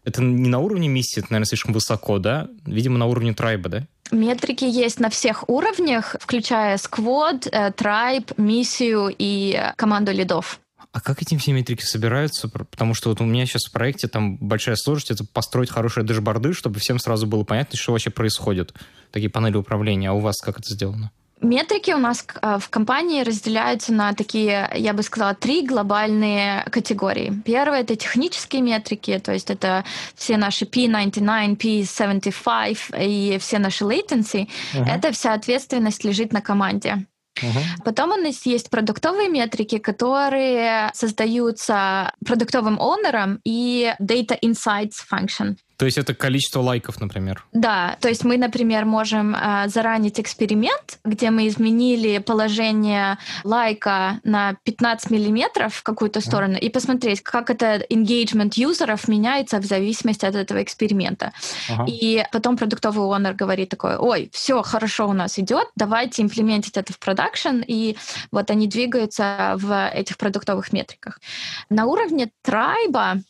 Это 0.05 0.23
не 0.23 0.49
на 0.49 0.59
уровне 0.59 0.89
миссии, 0.89 1.21
это, 1.21 1.29
наверное, 1.31 1.47
слишком 1.47 1.73
высоко, 1.73 2.19
да? 2.19 2.49
Видимо, 2.67 2.99
на 2.99 3.07
уровне 3.07 3.33
трайба, 3.33 3.69
да? 3.69 3.87
Метрики 4.11 4.65
есть 4.65 5.01
на 5.01 5.09
всех 5.09 5.49
уровнях, 5.49 6.17
включая 6.21 6.77
сквот, 6.77 7.47
э, 7.51 7.73
трайб, 7.73 8.33
миссию 8.37 9.15
и 9.17 9.59
команду 9.77 10.13
лидов. 10.13 10.61
А 10.93 11.01
как 11.01 11.23
эти 11.23 11.37
все 11.37 11.53
метрики 11.53 11.83
собираются? 11.83 12.49
Потому 12.49 12.95
что 12.95 13.09
вот 13.09 13.21
у 13.21 13.25
меня 13.25 13.47
сейчас 13.47 13.65
в 13.65 13.73
проекте 13.73 14.07
там 14.07 14.37
большая 14.37 14.77
сложность 14.77 15.11
это 15.11 15.25
построить 15.25 15.71
хорошие 15.71 16.05
дэшборды, 16.05 16.53
чтобы 16.53 16.79
всем 16.79 17.01
сразу 17.01 17.27
было 17.27 17.43
понятно, 17.43 17.77
что 17.77 17.91
вообще 17.91 18.11
происходит. 18.11 18.75
Такие 19.11 19.29
панели 19.29 19.57
управления. 19.57 20.11
А 20.11 20.13
у 20.13 20.21
вас 20.21 20.37
как 20.41 20.61
это 20.61 20.73
сделано? 20.73 21.11
Метрики 21.45 21.93
у 21.93 21.99
нас 21.99 22.27
э, 22.41 22.59
в 22.59 22.71
компании 22.71 23.23
разделяются 23.23 23.93
на 23.93 24.15
такие, 24.15 24.71
я 24.75 24.95
бы 24.95 25.03
сказала, 25.03 25.35
три 25.35 25.67
глобальные 25.67 26.65
категории. 26.71 27.33
Первое— 27.45 27.81
это 27.83 27.97
технические 27.97 28.63
метрики, 28.63 29.19
то 29.19 29.33
есть 29.33 29.51
это 29.51 29.85
все 30.15 30.39
наши 30.39 30.65
P99, 30.65 31.57
P75 31.59 32.79
и 32.99 33.39
все 33.39 33.59
наши 33.59 33.85
latency. 33.85 34.49
Uh-huh. 34.73 34.89
Это 34.89 35.13
вся 35.13 35.35
ответственность 35.35 36.03
лежит 36.05 36.33
на 36.33 36.41
команде. 36.41 37.07
Uh-huh. 37.39 37.83
Потом 37.85 38.13
у 38.13 38.17
нас 38.17 38.47
есть 38.47 38.71
продуктовые 38.71 39.29
метрики, 39.29 39.77
которые 39.79 40.91
создаются 40.95 42.13
продуктовым 42.25 42.81
оунером 42.81 43.41
и 43.45 43.93
Data 44.01 44.39
Insights 44.43 45.03
Function. 45.13 45.57
То 45.77 45.87
есть 45.87 45.99
это 45.99 46.15
количество 46.15 46.61
лайков, 46.61 47.01
например? 47.01 47.45
Да, 47.53 47.97
то 48.01 48.09
есть 48.09 48.25
мы, 48.25 48.37
например, 48.37 48.85
можем 48.85 49.35
э, 49.35 49.69
заранить 49.69 50.21
эксперимент, 50.21 50.99
где 51.05 51.31
мы 51.31 51.49
изменили 51.49 52.19
положение 52.19 53.19
лайка 53.43 54.21
на 54.25 54.55
15 54.65 55.11
миллиметров 55.11 55.75
в 55.75 55.83
какую-то 55.83 56.21
сторону 56.21 56.57
и 56.57 56.69
посмотреть, 56.69 57.23
как 57.23 57.51
это 57.51 57.85
engagement 57.91 58.53
юзеров 58.57 59.09
меняется 59.09 59.59
в 59.59 59.65
зависимости 59.65 60.25
от 60.25 60.35
этого 60.35 60.63
эксперимента. 60.63 61.33
Ага. 61.69 61.87
И 61.89 62.25
потом 62.33 62.57
продуктовый 62.57 63.15
онер 63.15 63.35
говорит 63.35 63.69
такой, 63.69 63.97
ой, 63.97 64.31
все 64.33 64.63
хорошо 64.63 65.09
у 65.09 65.13
нас 65.13 65.39
идет, 65.39 65.69
давайте 65.77 66.23
имплементить 66.23 66.77
это 66.77 66.93
в 66.93 66.99
продакшн, 66.99 67.63
и 67.67 67.97
вот 68.31 68.51
они 68.51 68.69
двигаются 68.69 69.55
в 69.57 69.89
этих 69.89 70.19
продуктовых 70.19 70.73
метриках. 70.73 71.21
На 71.69 71.87
уровне 71.87 72.31
трайба 72.43 73.23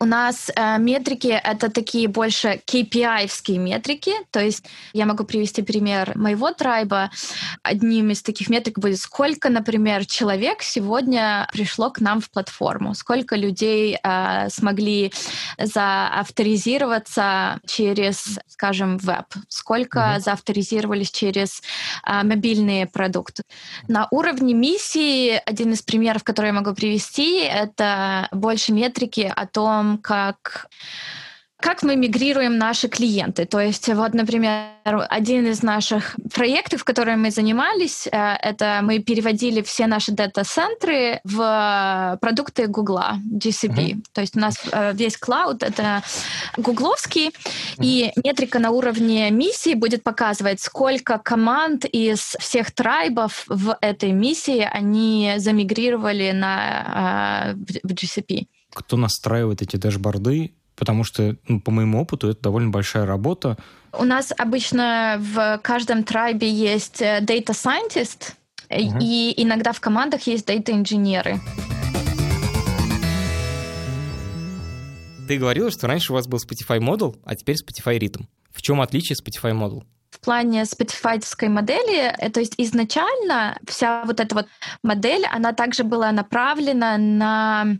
у 0.00 0.04
нас 0.04 0.50
э, 0.54 0.78
метрики— 0.78 1.28
это 1.44 1.70
такие 1.70 2.08
больше 2.08 2.60
KPI-вские 2.66 3.58
метрики. 3.58 4.12
То 4.30 4.40
есть 4.40 4.64
я 4.92 5.06
могу 5.06 5.24
привести 5.24 5.62
пример 5.62 6.12
моего 6.16 6.52
трайба. 6.52 7.10
Одним 7.62 8.10
из 8.10 8.22
таких 8.22 8.48
метрик 8.48 8.78
будет, 8.78 8.98
сколько, 8.98 9.50
например, 9.50 10.06
человек 10.06 10.62
сегодня 10.62 11.46
пришло 11.52 11.90
к 11.90 12.00
нам 12.00 12.20
в 12.20 12.30
платформу, 12.30 12.94
сколько 12.94 13.36
людей 13.36 13.98
э, 14.02 14.48
смогли 14.48 15.12
заавторизироваться 15.58 17.60
через, 17.66 18.38
скажем, 18.48 18.96
веб, 18.96 19.26
сколько 19.48 19.98
mm-hmm. 19.98 20.20
заавторизировались 20.20 21.10
через 21.10 21.62
э, 22.06 22.22
мобильные 22.22 22.86
продукты. 22.86 23.42
На 23.88 24.08
уровне 24.10 24.54
миссии 24.54 25.40
один 25.46 25.72
из 25.72 25.82
примеров, 25.82 26.24
который 26.24 26.46
я 26.46 26.52
могу 26.54 26.74
привести, 26.74 27.40
это 27.40 28.28
больше 28.32 28.72
метрики 28.72 29.30
о 29.34 29.46
том, 29.46 29.91
как 29.98 30.68
как 31.62 31.84
мы 31.84 31.96
мигрируем 31.96 32.58
наши 32.58 32.88
клиенты. 32.88 33.44
То 33.44 33.60
есть 33.60 33.88
вот, 33.88 34.14
например, 34.14 34.66
один 34.84 35.46
из 35.46 35.62
наших 35.62 36.16
проектов, 36.34 36.82
которыми 36.82 37.16
мы 37.16 37.30
занимались, 37.30 38.08
э, 38.08 38.10
это 38.42 38.80
мы 38.82 38.98
переводили 38.98 39.62
все 39.62 39.86
наши 39.86 40.10
дата-центры 40.10 41.20
в 41.24 42.18
продукты 42.20 42.66
Гугла, 42.66 43.18
GCP. 43.32 43.76
Uh-huh. 43.76 44.02
То 44.12 44.20
есть 44.22 44.36
у 44.36 44.40
нас 44.40 44.56
э, 44.72 44.92
весь 44.94 45.16
клауд— 45.16 45.62
это 45.62 46.02
гугловский, 46.56 47.28
uh-huh. 47.28 47.84
и 47.84 48.12
метрика 48.24 48.58
на 48.58 48.70
уровне 48.70 49.30
миссии 49.30 49.74
будет 49.74 50.02
показывать, 50.02 50.60
сколько 50.60 51.18
команд 51.18 51.84
из 51.84 52.36
всех 52.40 52.72
трайбов 52.72 53.44
в 53.46 53.78
этой 53.80 54.10
миссии 54.10 54.68
они 54.72 55.34
замигрировали 55.36 56.32
на, 56.32 57.54
в 57.84 57.92
GCP. 57.92 58.46
Кто 58.74 58.96
настраивает 58.96 59.62
эти 59.62 59.76
дэшборды? 59.76 60.54
Потому 60.74 61.04
что, 61.04 61.36
ну, 61.48 61.60
по 61.60 61.70
моему 61.70 62.00
опыту, 62.00 62.28
это 62.30 62.40
довольно 62.42 62.70
большая 62.70 63.04
работа. 63.04 63.58
У 63.92 64.04
нас 64.04 64.32
обычно 64.36 65.18
в 65.20 65.60
каждом 65.62 66.02
трайбе 66.02 66.50
есть 66.50 67.02
э, 67.02 67.20
data 67.20 67.50
scientist, 67.50 68.32
угу. 68.70 68.98
и 69.00 69.34
иногда 69.36 69.72
в 69.72 69.80
командах 69.80 70.22
есть 70.22 70.48
data 70.48 70.72
инженеры. 70.72 71.40
Ты 75.28 75.38
говорила, 75.38 75.70
что 75.70 75.86
раньше 75.86 76.12
у 76.12 76.14
вас 76.14 76.26
был 76.26 76.38
Spotify 76.38 76.78
Model, 76.78 77.16
а 77.24 77.36
теперь 77.36 77.56
Spotify 77.56 77.98
Rhythm. 77.98 78.24
В 78.50 78.62
чем 78.62 78.80
отличие 78.80 79.16
Spotify 79.16 79.52
Model? 79.52 79.82
в 80.12 80.20
плане 80.20 80.66
спотифайской 80.66 81.48
модели, 81.48 82.14
э, 82.18 82.30
то 82.30 82.40
есть 82.40 82.54
изначально 82.58 83.58
вся 83.66 84.04
вот 84.04 84.20
эта 84.20 84.34
вот 84.34 84.46
модель, 84.82 85.24
она 85.32 85.52
также 85.52 85.84
была 85.84 86.12
направлена 86.12 86.98
на 86.98 87.78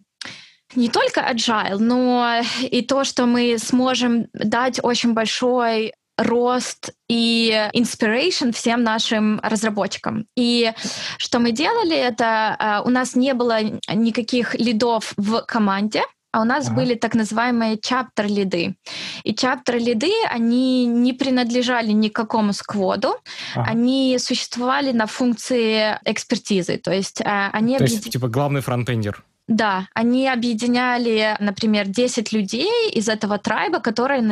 не 0.75 0.89
только 0.89 1.21
agile, 1.21 1.79
но 1.79 2.41
и 2.63 2.83
то, 2.83 3.05
что 3.05 3.27
мы 3.27 3.57
сможем 3.59 4.27
дать 4.33 4.81
очень 4.83 5.13
большой 5.13 5.93
рост 6.19 6.91
и 7.09 7.51
inspiration 7.75 8.53
всем 8.53 8.83
нашим 8.83 9.41
разработчикам. 9.41 10.27
И 10.37 10.73
что 11.19 11.39
мы 11.39 11.53
делали, 11.53 11.97
это 11.97 12.57
э, 12.59 12.87
у 12.87 12.91
нас 12.91 13.17
не 13.17 13.35
было 13.35 13.61
никаких 13.89 14.55
лидов 14.55 15.15
в 15.17 15.43
команде, 15.43 16.03
а 16.33 16.41
у 16.41 16.45
нас 16.45 16.67
ага. 16.67 16.77
были 16.77 16.95
так 16.95 17.15
называемые 17.15 17.79
чаптер 17.79 18.27
лиды. 18.27 18.75
И 19.23 19.35
чаптер 19.35 19.77
лиды, 19.77 20.13
они 20.31 20.87
не 20.87 21.13
принадлежали 21.13 21.93
никакому 21.93 22.53
скводу, 22.53 23.17
ага. 23.55 23.71
они 23.71 24.17
существовали 24.19 24.93
на 24.93 25.07
функции 25.07 25.99
экспертизы, 26.05 26.79
то 26.79 26.93
есть 26.93 27.21
э, 27.21 27.51
они... 27.53 27.79
То 27.79 27.85
есть, 27.85 28.11
типа, 28.11 28.29
главный 28.29 28.61
фронтендер. 28.61 29.23
Да, 29.53 29.87
они 29.93 30.29
объединяли, 30.29 31.37
например, 31.41 31.87
10 31.87 32.33
людей 32.33 32.91
из 32.91 33.09
этого 33.09 33.39
трайба, 33.39 33.81
которые 33.81 34.23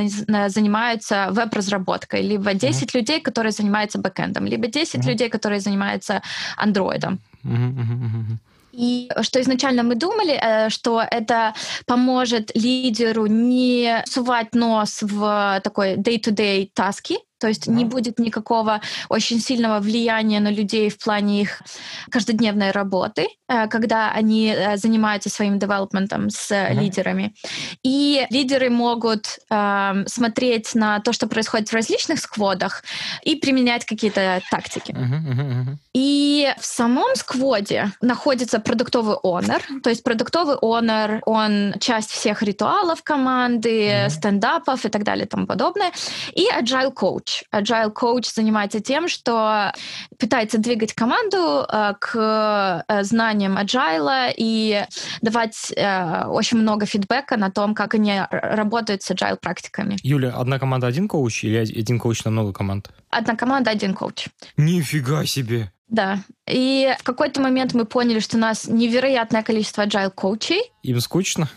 занимаются 0.48 1.28
веб-разработкой, 1.30 2.22
либо 2.22 2.54
10 2.54 2.82
mm-hmm. 2.82 2.98
людей, 2.98 3.20
которые 3.20 3.52
занимаются 3.52 3.98
бэкэндом, 3.98 4.46
либо 4.46 4.66
10 4.66 4.94
mm-hmm. 4.94 5.08
людей, 5.08 5.28
которые 5.28 5.60
занимаются 5.60 6.22
андроидом. 6.56 7.18
Mm-hmm. 7.44 8.38
И 8.72 9.10
что 9.20 9.40
изначально 9.40 9.82
мы 9.82 9.94
думали, 9.94 10.38
э, 10.40 10.70
что 10.70 11.02
это 11.02 11.54
поможет 11.86 12.50
лидеру 12.54 13.26
не 13.26 14.02
сувать 14.06 14.54
нос 14.54 15.02
в 15.02 15.60
такой 15.62 15.96
day-to-day 15.96 16.70
таски, 16.72 17.18
то 17.40 17.48
есть 17.48 17.66
mm-hmm. 17.66 17.72
не 17.72 17.84
будет 17.84 18.18
никакого 18.18 18.80
очень 19.08 19.40
сильного 19.40 19.80
влияния 19.80 20.40
на 20.40 20.50
людей 20.50 20.90
в 20.90 20.98
плане 20.98 21.42
их 21.42 21.62
каждодневной 22.10 22.70
работы, 22.70 23.28
э, 23.48 23.66
когда 23.68 24.12
они 24.12 24.54
э, 24.54 24.76
занимаются 24.76 25.30
своим 25.30 25.58
девелопментом 25.58 26.30
с 26.30 26.50
mm-hmm. 26.50 26.74
лидерами. 26.74 27.34
И 27.82 28.26
лидеры 28.30 28.70
могут 28.70 29.38
э, 29.50 30.04
смотреть 30.06 30.74
на 30.74 31.00
то, 31.00 31.12
что 31.12 31.26
происходит 31.26 31.70
в 31.70 31.74
различных 31.74 32.20
скводах, 32.20 32.84
и 33.22 33.36
применять 33.36 33.84
какие-то 33.84 34.40
тактики. 34.50 34.94
И 35.94 36.52
в 36.58 36.64
самом 36.64 37.14
скводе 37.16 37.92
находится 38.00 38.60
продуктовый 38.60 39.16
онер. 39.22 39.62
То 39.82 39.90
есть 39.90 40.02
продуктовый 40.02 40.56
онер, 40.60 41.22
он 41.24 41.74
часть 41.80 42.10
всех 42.10 42.42
ритуалов 42.42 43.02
команды, 43.02 44.06
стендапов 44.08 44.84
и 44.84 44.88
так 44.88 45.04
далее 45.04 45.24
и 45.24 45.28
тому 45.28 45.46
подобное. 45.46 45.92
И 46.34 46.46
agile 46.50 46.92
coach 46.94 47.29
coach. 47.30 47.44
Agile 47.52 47.92
coach 47.92 48.32
занимается 48.34 48.80
тем, 48.80 49.08
что 49.08 49.72
пытается 50.18 50.58
двигать 50.58 50.94
команду 50.94 51.64
э, 51.68 51.94
к 51.98 52.84
э, 52.88 53.02
знаниям 53.02 53.58
agile 53.58 54.32
и 54.36 54.84
давать 55.22 55.72
э, 55.76 56.24
очень 56.26 56.58
много 56.58 56.86
фидбэка 56.86 57.36
на 57.36 57.50
том, 57.50 57.74
как 57.74 57.94
они 57.94 58.20
работают 58.30 59.02
с 59.02 59.10
agile 59.10 59.38
практиками. 59.40 59.96
Юля, 60.02 60.32
одна 60.36 60.58
команда 60.58 60.86
один 60.86 61.08
коуч 61.08 61.44
или 61.44 61.56
один 61.56 61.98
коуч 61.98 62.24
на 62.24 62.30
много 62.30 62.52
команд? 62.52 62.90
Одна 63.10 63.36
команда 63.36 63.70
один 63.70 63.94
коуч. 63.94 64.28
Нифига 64.56 65.24
себе! 65.26 65.72
Да. 65.88 66.20
И 66.48 66.94
в 67.00 67.02
какой-то 67.02 67.40
момент 67.40 67.74
мы 67.74 67.84
поняли, 67.84 68.20
что 68.20 68.36
у 68.36 68.40
нас 68.40 68.68
невероятное 68.68 69.42
количество 69.42 69.82
agile 69.82 70.10
коучей. 70.10 70.72
Им 70.84 71.00
скучно? 71.00 71.48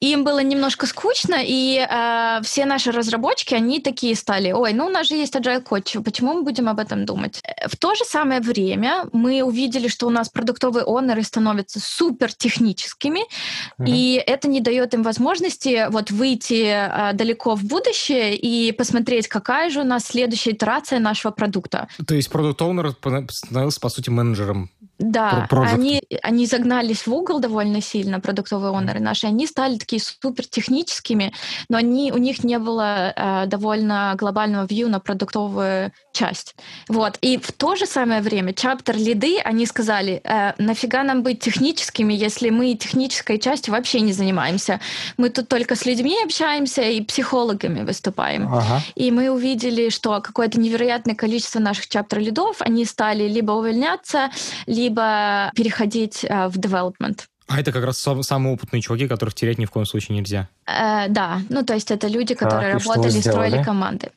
Им 0.00 0.24
было 0.24 0.42
немножко 0.42 0.86
скучно, 0.86 1.36
и 1.42 1.78
э, 1.78 2.40
все 2.42 2.64
наши 2.64 2.90
разработчики, 2.90 3.54
они 3.54 3.80
такие 3.80 4.16
стали, 4.16 4.50
ой, 4.50 4.72
ну 4.72 4.86
у 4.86 4.88
нас 4.88 5.08
же 5.08 5.14
есть 5.14 5.36
Agile 5.36 5.62
Coach, 5.62 6.02
почему 6.02 6.34
мы 6.34 6.42
будем 6.42 6.68
об 6.68 6.78
этом 6.78 7.04
думать? 7.04 7.42
В 7.66 7.76
то 7.76 7.94
же 7.94 8.04
самое 8.04 8.40
время 8.40 9.04
мы 9.12 9.42
увидели, 9.42 9.88
что 9.88 10.06
у 10.06 10.10
нас 10.10 10.30
продуктовые 10.30 10.84
онеры 10.86 11.22
становятся 11.22 11.80
супер 11.80 12.32
техническими, 12.32 13.20
mm-hmm. 13.20 13.84
и 13.86 14.14
это 14.26 14.48
не 14.48 14.60
дает 14.60 14.94
им 14.94 15.02
возможности 15.02 15.86
вот 15.90 16.10
выйти 16.10 16.64
э, 16.64 17.12
далеко 17.12 17.54
в 17.54 17.64
будущее 17.64 18.36
и 18.36 18.72
посмотреть, 18.72 19.28
какая 19.28 19.68
же 19.68 19.80
у 19.80 19.84
нас 19.84 20.04
следующая 20.04 20.52
итерация 20.52 20.98
нашего 20.98 21.32
продукта. 21.32 21.88
То 22.06 22.14
есть 22.14 22.30
продукт 22.30 22.62
онер 22.62 22.94
становился, 23.30 23.80
по 23.80 23.90
сути, 23.90 24.08
менеджером 24.08 24.70
да, 25.00 25.48
они, 25.50 26.02
они 26.22 26.44
загнались 26.44 27.06
в 27.06 27.14
угол 27.14 27.40
довольно 27.40 27.80
сильно, 27.80 28.20
продуктовые 28.20 28.76
онеры 28.76 29.00
наши. 29.00 29.26
Они 29.26 29.46
стали 29.46 29.78
такие 29.78 30.00
супер 30.02 30.46
техническими, 30.46 31.32
но 31.70 31.78
они, 31.78 32.12
у 32.12 32.18
них 32.18 32.44
не 32.44 32.58
было 32.58 33.12
э, 33.16 33.46
довольно 33.46 34.14
глобального 34.18 34.66
вью 34.66 34.88
на 34.90 35.00
продуктовую 35.00 35.92
часть. 36.20 36.54
Вот. 36.88 37.18
И 37.22 37.38
в 37.38 37.52
то 37.52 37.76
же 37.76 37.86
самое 37.86 38.20
время 38.20 38.52
чаптер 38.52 38.96
лиды, 38.96 39.38
они 39.44 39.66
сказали, 39.66 40.20
э, 40.24 40.52
нафига 40.58 41.02
нам 41.02 41.22
быть 41.22 41.40
техническими, 41.40 42.12
если 42.12 42.50
мы 42.50 42.74
технической 42.74 43.38
частью 43.38 43.72
вообще 43.72 44.00
не 44.00 44.12
занимаемся. 44.12 44.80
Мы 45.16 45.30
тут 45.30 45.48
только 45.48 45.74
с 45.74 45.86
людьми 45.86 46.16
общаемся 46.24 46.82
и 46.82 47.00
психологами 47.00 47.84
выступаем. 47.84 48.48
Ага. 48.52 48.82
И 48.94 49.10
мы 49.10 49.30
увидели, 49.30 49.90
что 49.90 50.20
какое-то 50.20 50.60
невероятное 50.60 51.14
количество 51.14 51.60
наших 51.60 51.88
чаптер 51.88 52.18
лидов, 52.18 52.56
они 52.60 52.84
стали 52.84 53.28
либо 53.28 53.52
увольняться, 53.52 54.30
либо 54.66 55.00
либо 55.00 55.50
переходить 55.54 56.24
э, 56.24 56.48
в 56.48 56.58
development. 56.58 57.20
А 57.46 57.58
это 57.58 57.72
как 57.72 57.84
раз 57.84 57.98
самые 57.98 58.54
опытные 58.54 58.80
чуваки, 58.80 59.08
которых 59.08 59.34
терять 59.34 59.58
ни 59.58 59.64
в 59.64 59.70
коем 59.70 59.84
случае 59.84 60.16
нельзя. 60.16 60.48
Э, 60.70 61.08
да, 61.08 61.40
ну 61.48 61.64
то 61.64 61.74
есть 61.74 61.90
это 61.90 62.06
люди, 62.08 62.34
которые 62.34 62.74
так, 62.74 62.86
работали, 62.86 63.20
строили 63.20 63.62
команды. 63.62 64.10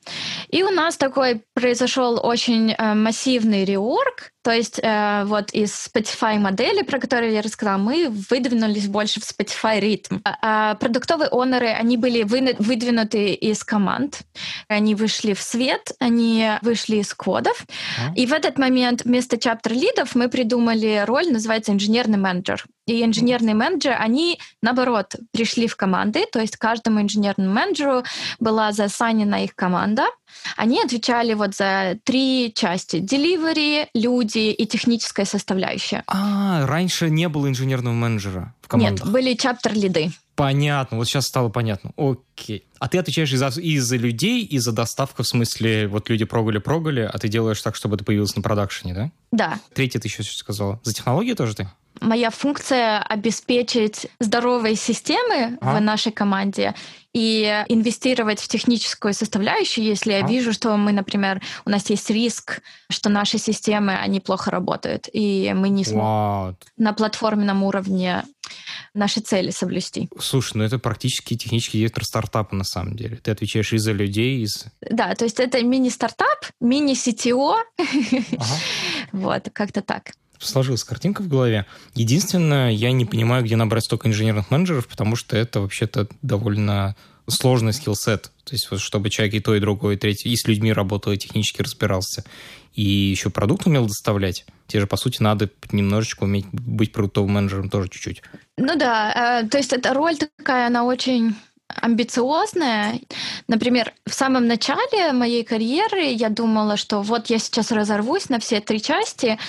И 0.49 0.63
у 0.63 0.69
нас 0.69 0.97
такой 0.97 1.41
произошел 1.53 2.19
очень 2.23 2.71
э, 2.71 2.93
массивный 2.93 3.65
реорг, 3.65 4.33
то 4.43 4.51
есть 4.51 4.79
э, 4.83 5.23
вот 5.25 5.51
из 5.51 5.71
Spotify 5.87 6.37
модели, 6.37 6.83
про 6.83 6.99
которую 6.99 7.31
я 7.31 7.41
рассказала, 7.41 7.77
мы 7.77 8.09
выдвинулись 8.29 8.87
больше 8.87 9.21
в 9.21 9.23
Spotify 9.23 9.79
ритм. 9.79 10.17
А, 10.25 10.37
а 10.41 10.75
продуктовые 10.75 11.29
оноры, 11.31 11.69
они 11.69 11.95
были 11.95 12.23
вы, 12.23 12.55
выдвинуты 12.59 13.33
из 13.33 13.63
команд, 13.63 14.19
они 14.67 14.95
вышли 14.95 15.33
в 15.33 15.41
свет, 15.41 15.93
они 15.99 16.51
вышли 16.61 16.97
из 16.97 17.13
кодов. 17.13 17.65
А? 17.97 18.13
И 18.15 18.25
в 18.25 18.33
этот 18.33 18.57
момент 18.57 19.05
вместо 19.05 19.37
чаптер 19.37 19.73
лидов 19.73 20.13
мы 20.13 20.27
придумали 20.27 21.03
роль, 21.05 21.31
называется 21.31 21.71
инженерный 21.71 22.17
менеджер. 22.17 22.65
И 22.85 23.01
инженерные 23.01 23.55
менеджеры, 23.55 23.95
они, 23.95 24.39
наоборот, 24.61 25.15
пришли 25.31 25.67
в 25.67 25.77
команды, 25.77 26.25
то 26.29 26.41
есть 26.43 26.57
каждому 26.57 27.01
инженерному 27.01 27.51
менеджеру 27.51 28.03
была 28.39 28.71
засанена 28.71 29.43
их 29.43 29.55
команда. 29.55 30.05
Они 30.55 30.81
отвечали 30.81 31.33
вот 31.33 31.55
за 31.55 31.97
три 32.03 32.53
части. 32.55 32.97
Delivery, 32.97 33.87
люди 33.93 34.51
и 34.51 34.65
техническая 34.65 35.25
составляющая. 35.25 36.03
А, 36.07 36.65
раньше 36.65 37.09
не 37.09 37.27
было 37.29 37.47
инженерного 37.47 37.93
менеджера 37.93 38.53
в 38.61 38.67
командах? 38.67 39.05
Нет, 39.05 39.13
были 39.13 39.33
чаптер-лиды. 39.33 40.11
Понятно, 40.35 40.97
вот 40.97 41.07
сейчас 41.07 41.27
стало 41.27 41.49
понятно. 41.49 41.91
Окей. 41.95 42.65
А 42.79 42.87
ты 42.87 42.97
отвечаешь 42.97 43.31
и 43.31 43.37
за, 43.37 43.49
и 43.49 43.77
за 43.77 43.97
людей, 43.97 44.43
и 44.43 44.57
за 44.57 44.71
доставку, 44.71 45.21
в 45.21 45.27
смысле, 45.27 45.87
вот 45.87 46.09
люди 46.09 46.25
прогали-прогали, 46.25 47.01
а 47.01 47.17
ты 47.19 47.27
делаешь 47.27 47.61
так, 47.61 47.75
чтобы 47.75 47.95
это 47.95 48.03
появилось 48.03 48.35
на 48.35 48.41
продакшене, 48.41 48.93
да? 48.93 49.11
Да. 49.31 49.59
Третье 49.73 49.99
ты 49.99 50.07
еще 50.07 50.23
сказала. 50.23 50.79
За 50.83 50.93
технологии 50.93 51.33
тоже 51.33 51.55
ты? 51.55 51.69
Моя 52.03 52.29
функция 52.29 52.99
обеспечить 52.99 54.07
здоровые 54.19 54.75
системы 54.75 55.57
а? 55.61 55.77
в 55.77 55.81
нашей 55.81 56.11
команде 56.11 56.75
и 57.13 57.63
инвестировать 57.69 58.39
в 58.39 58.47
техническую 58.47 59.13
составляющую, 59.13 59.85
если 59.85 60.11
а? 60.13 60.19
я 60.19 60.27
вижу, 60.27 60.51
что 60.51 60.75
мы, 60.77 60.91
например, 60.91 61.41
у 61.65 61.69
нас 61.69 61.89
есть 61.89 62.09
риск, 62.09 62.61
что 62.89 63.09
наши 63.09 63.37
системы, 63.37 63.95
они 63.95 64.19
плохо 64.19 64.51
работают, 64.51 65.07
и 65.11 65.53
мы 65.55 65.69
не 65.69 65.85
сможем 65.85 66.57
на 66.77 66.93
платформенном 66.93 67.63
уровне 67.63 68.23
наши 68.93 69.21
цели 69.21 69.51
соблюсти. 69.51 70.09
Слушай, 70.19 70.57
ну 70.57 70.63
это 70.63 70.79
практически 70.79 71.35
технический 71.35 71.79
директор 71.79 72.03
стартапа 72.03 72.55
на 72.55 72.63
самом 72.63 72.95
деле. 72.95 73.17
Ты 73.17 73.31
отвечаешь 73.31 73.73
и 73.73 73.77
за 73.77 73.91
людей, 73.91 74.41
из... 74.41 74.65
Да, 74.81 75.13
то 75.15 75.25
есть 75.25 75.39
это 75.39 75.63
мини-стартап, 75.63 76.45
мини-CTO. 76.59 77.55
Ага. 78.37 78.45
Вот, 79.11 79.49
как-то 79.53 79.83
так 79.83 80.13
сложилась 80.45 80.83
картинка 80.83 81.21
в 81.21 81.27
голове. 81.27 81.65
Единственное, 81.93 82.71
я 82.71 82.91
не 82.91 83.05
понимаю, 83.05 83.43
где 83.43 83.55
набрать 83.55 83.85
столько 83.85 84.07
инженерных 84.07 84.51
менеджеров, 84.51 84.87
потому 84.87 85.15
что 85.15 85.37
это 85.37 85.61
вообще-то 85.61 86.07
довольно 86.21 86.95
сложный 87.27 87.73
скилл-сет. 87.73 88.31
То 88.43 88.53
есть, 88.53 88.69
вот, 88.69 88.79
чтобы 88.79 89.09
человек 89.09 89.35
и 89.35 89.39
то, 89.39 89.55
и 89.55 89.59
другое, 89.59 89.95
и 89.95 89.97
третье, 89.97 90.29
и 90.29 90.35
с 90.35 90.47
людьми 90.47 90.73
работал, 90.73 91.13
и 91.13 91.17
технически 91.17 91.61
разбирался, 91.61 92.23
и 92.73 92.83
еще 92.83 93.29
продукт 93.29 93.65
умел 93.65 93.85
доставлять. 93.85 94.45
Те 94.67 94.79
же, 94.79 94.87
по 94.87 94.97
сути, 94.97 95.21
надо 95.21 95.49
немножечко 95.71 96.23
уметь 96.23 96.47
быть 96.51 96.91
продуктовым 96.91 97.31
менеджером 97.31 97.69
тоже 97.69 97.89
чуть-чуть. 97.89 98.21
Ну 98.57 98.75
да, 98.77 99.41
э, 99.43 99.47
то 99.47 99.57
есть 99.57 99.73
эта 99.73 99.93
роль 99.93 100.17
такая, 100.17 100.67
она 100.67 100.83
очень 100.83 101.35
амбициозная. 101.67 102.99
Например, 103.47 103.93
в 104.05 104.13
самом 104.13 104.47
начале 104.47 105.11
моей 105.11 105.43
карьеры 105.43 106.03
я 106.05 106.29
думала, 106.29 106.77
что 106.77 107.01
вот 107.01 107.27
я 107.27 107.39
сейчас 107.39 107.71
разорвусь 107.71 108.29
на 108.29 108.39
все 108.39 108.59
три 108.59 108.81
части, 108.81 109.39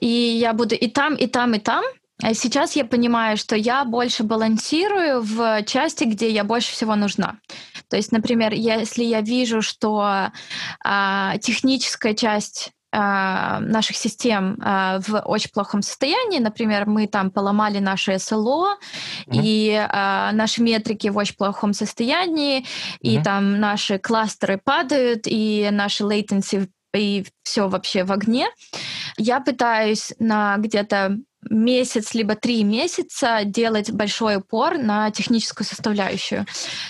и 0.00 0.06
я 0.06 0.52
буду 0.52 0.74
и 0.74 0.88
там, 0.88 1.14
и 1.14 1.26
там, 1.26 1.54
и 1.54 1.58
там. 1.58 1.84
А 2.22 2.32
сейчас 2.32 2.76
я 2.76 2.86
понимаю, 2.86 3.36
что 3.36 3.56
я 3.56 3.84
больше 3.84 4.22
балансирую 4.22 5.20
в 5.20 5.62
части, 5.64 6.04
где 6.04 6.30
я 6.30 6.44
больше 6.44 6.72
всего 6.72 6.96
нужна. 6.96 7.38
То 7.88 7.96
есть, 7.96 8.10
например, 8.10 8.54
если 8.54 9.04
я 9.04 9.20
вижу, 9.20 9.60
что 9.60 10.30
а, 10.82 11.38
техническая 11.38 12.14
часть 12.14 12.72
наших 12.98 13.96
систем 13.96 14.58
а, 14.62 15.00
в 15.00 15.20
очень 15.20 15.50
плохом 15.50 15.82
состоянии. 15.82 16.38
Например, 16.38 16.86
мы 16.86 17.06
там 17.06 17.30
поломали 17.30 17.78
наше 17.78 18.18
СЛО, 18.18 18.78
mm-hmm. 19.26 19.40
и 19.42 19.86
а, 19.88 20.32
наши 20.32 20.62
метрики 20.62 21.08
в 21.08 21.16
очень 21.16 21.36
плохом 21.36 21.72
состоянии, 21.72 22.60
mm-hmm. 22.60 22.98
и 23.00 23.22
там 23.22 23.60
наши 23.60 23.98
кластеры 23.98 24.60
падают, 24.62 25.22
и 25.26 25.68
наши 25.70 26.04
latency 26.04 26.68
и 26.94 27.26
все 27.42 27.68
вообще 27.68 28.04
в 28.04 28.12
огне. 28.12 28.48
Я 29.18 29.40
пытаюсь 29.40 30.12
на 30.18 30.56
где-то 30.56 31.18
месяц 31.50 32.14
либо 32.14 32.34
три 32.34 32.64
месяца 32.64 33.40
делать 33.44 33.90
большой 33.90 34.36
упор 34.36 34.78
на 34.78 35.10
техническую 35.10 35.66
составляющую. 35.66 36.46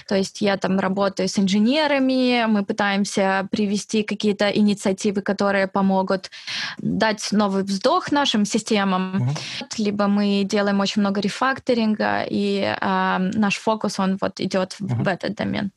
То 0.08 0.14
есть 0.14 0.40
я 0.40 0.56
там 0.56 0.78
работаю 0.78 1.28
с 1.28 1.38
инженерами, 1.38 2.46
мы 2.46 2.64
пытаемся 2.64 3.48
привести 3.50 4.02
какие-то 4.02 4.48
инициативы, 4.48 5.22
которые 5.22 5.66
помогут 5.66 6.30
дать 6.78 7.28
новый 7.32 7.62
вздох 7.62 8.12
нашим 8.12 8.44
системам. 8.44 9.16
Uh-huh. 9.16 9.66
Либо 9.78 10.06
мы 10.06 10.44
делаем 10.44 10.80
очень 10.80 11.02
много 11.02 11.20
рефакторинга, 11.20 12.24
и 12.28 12.60
э, 12.60 13.18
наш 13.34 13.56
фокус, 13.56 13.98
он 13.98 14.18
вот 14.20 14.40
идет 14.40 14.76
uh-huh. 14.80 15.04
в 15.04 15.08
этот 15.08 15.34
домен. 15.34 15.70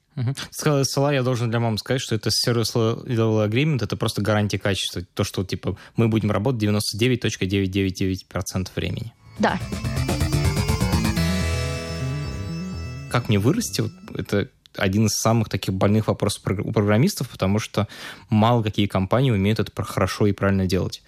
Сказал 0.52 0.82
SLA, 0.82 1.14
я 1.14 1.24
должен 1.24 1.50
для 1.50 1.60
мамы 1.60 1.78
сказать, 1.78 2.02
что 2.02 2.16
это 2.16 2.30
Service 2.30 2.74
Level 2.76 3.48
Agreement, 3.48 3.84
это 3.84 3.98
просто 3.98 4.22
гарантия 4.22 4.60
качества. 4.60 5.02
То, 5.14 5.24
что 5.24 5.44
типа 5.44 5.78
мы 5.96 6.08
будем 6.08 6.32
работать 6.32 6.64
99.999% 6.64 8.70
времени. 8.76 9.14
Да. 9.40 9.60
Как 13.10 13.30
мне 13.30 13.40
вырасти? 13.40 13.82
Вот 13.82 13.92
это 14.16 14.50
один 14.76 15.08
из 15.08 15.14
самых 15.14 15.50
таких 15.50 15.74
больных 15.74 16.08
вопросов 16.08 16.44
у 16.46 16.72
программистов, 16.72 17.28
потому 17.30 17.58
что 17.60 17.88
мало 18.30 18.64
какие 18.64 18.88
компании 18.88 19.32
умеют 19.32 19.60
это 19.60 19.84
хорошо 19.84 20.28
и 20.28 20.32
правильно 20.32 20.68
делать. 20.68 21.02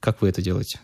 Как 0.00 0.22
вы 0.22 0.28
это 0.28 0.40
делаете? 0.40 0.78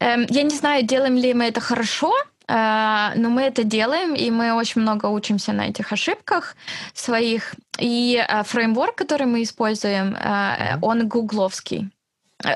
Эм, 0.00 0.26
я 0.28 0.42
не 0.42 0.54
знаю, 0.54 0.86
делаем 0.86 1.16
ли 1.16 1.34
мы 1.34 1.46
это 1.46 1.60
хорошо, 1.60 2.12
но 2.48 3.28
мы 3.28 3.42
это 3.42 3.62
делаем, 3.62 4.14
и 4.14 4.30
мы 4.30 4.54
очень 4.54 4.80
много 4.80 5.06
учимся 5.06 5.52
на 5.52 5.68
этих 5.68 5.92
ошибках 5.92 6.56
своих. 6.94 7.54
И 7.78 8.24
э, 8.26 8.42
фреймворк, 8.42 8.94
который 8.94 9.26
мы 9.26 9.42
используем, 9.42 10.14
э, 10.14 10.78
он 10.80 11.08
гугловский. 11.08 11.90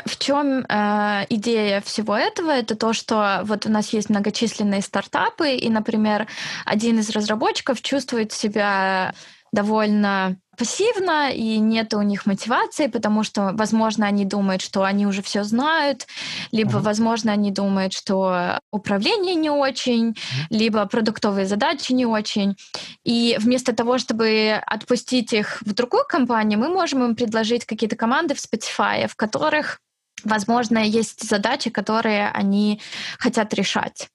В 0.07 0.16
чем 0.16 0.64
э, 0.68 1.26
идея 1.28 1.81
всего 1.81 2.16
этого? 2.16 2.50
Это 2.50 2.76
то, 2.76 2.92
что 2.92 3.40
вот 3.44 3.66
у 3.66 3.68
нас 3.68 3.92
есть 3.92 4.11
многочисленные 4.11 4.81
стартапы, 4.81 5.57
и, 5.57 5.68
например, 5.68 6.28
один 6.64 7.00
из 7.00 7.11
разработчиков 7.11 7.83
чувствует 7.83 8.33
себя 8.33 9.12
довольно 9.53 10.37
пассивно, 10.57 11.31
и 11.31 11.59
нет 11.59 11.95
у 11.95 12.03
них 12.03 12.27
мотивации, 12.27 12.87
потому 12.87 13.23
что, 13.23 13.53
возможно, 13.55 14.07
они 14.07 14.25
думают, 14.25 14.61
что 14.61 14.83
они 14.83 15.07
уже 15.07 15.23
все 15.23 15.45
знают, 15.45 16.07
либо, 16.53 16.73
uh-huh. 16.73 16.83
возможно, 16.83 17.33
они 17.33 17.51
думают, 17.51 17.93
что 17.93 18.59
управление 18.71 19.35
не 19.35 19.51
очень, 19.51 20.11
uh-huh. 20.11 20.47
либо 20.51 20.85
продуктовые 20.87 21.47
задачи 21.47 21.93
не 21.93 22.07
очень. 22.07 22.57
И 23.05 23.37
вместо 23.41 23.75
того, 23.75 23.99
чтобы 23.99 24.61
отпустить 24.67 25.33
их 25.33 25.62
в 25.62 25.73
другую 25.73 26.05
компанию, 26.07 26.59
мы 26.59 26.69
можем 26.69 27.03
им 27.05 27.17
предложить 27.17 27.65
какие-то 27.65 27.97
команды 27.97 28.35
в 28.35 28.38
Spotify, 28.38 29.09
в 29.09 29.17
которых 29.17 29.81
Возможно, 30.24 30.78
есть 30.78 31.28
задачи, 31.28 31.70
которые 31.70 32.28
они 32.30 32.80
хотят 33.18 33.52
решать. 33.54 34.08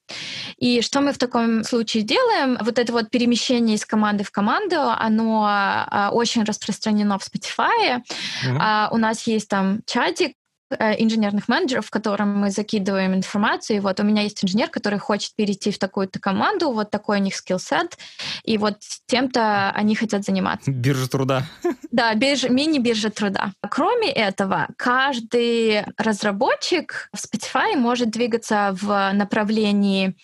И 0.56 0.80
что 0.82 1.00
мы 1.00 1.12
в 1.12 1.18
таком 1.18 1.64
случае 1.64 2.02
делаем? 2.02 2.58
Вот 2.60 2.78
это 2.78 2.92
вот 2.92 3.10
перемещение 3.10 3.76
из 3.76 3.84
команды 3.84 4.24
в 4.24 4.30
команду, 4.30 4.76
оно 4.80 5.46
а, 5.48 6.10
очень 6.12 6.44
распространено 6.44 7.18
в 7.18 7.22
Spotify. 7.22 8.02
Mm-hmm. 8.44 8.88
У 8.92 8.96
нас 8.96 9.26
есть 9.26 9.48
там 9.48 9.80
чатик, 9.86 10.32
инженерных 10.70 11.48
менеджеров, 11.48 11.86
в 11.86 11.90
котором 11.90 12.36
мы 12.36 12.50
закидываем 12.50 13.14
информацию. 13.14 13.78
И 13.78 13.80
вот 13.80 14.00
у 14.00 14.02
меня 14.02 14.22
есть 14.22 14.44
инженер, 14.44 14.68
который 14.68 14.98
хочет 14.98 15.34
перейти 15.34 15.70
в 15.70 15.78
такую-то 15.78 16.18
команду, 16.20 16.72
вот 16.72 16.90
такой 16.90 17.18
у 17.18 17.22
них 17.22 17.34
скиллсет, 17.34 17.98
и 18.44 18.58
вот 18.58 18.78
тем-то 19.06 19.70
они 19.70 19.94
хотят 19.94 20.24
заниматься. 20.24 20.70
Биржа 20.70 21.08
труда. 21.08 21.46
Да, 21.90 22.14
биржа, 22.14 22.48
мини-биржа 22.48 23.10
труда. 23.10 23.52
Кроме 23.68 24.10
этого, 24.10 24.68
каждый 24.76 25.84
разработчик 25.96 27.08
в 27.12 27.16
Spotify 27.16 27.76
может 27.76 28.10
двигаться 28.10 28.76
в 28.80 29.10
направлении 29.12 30.16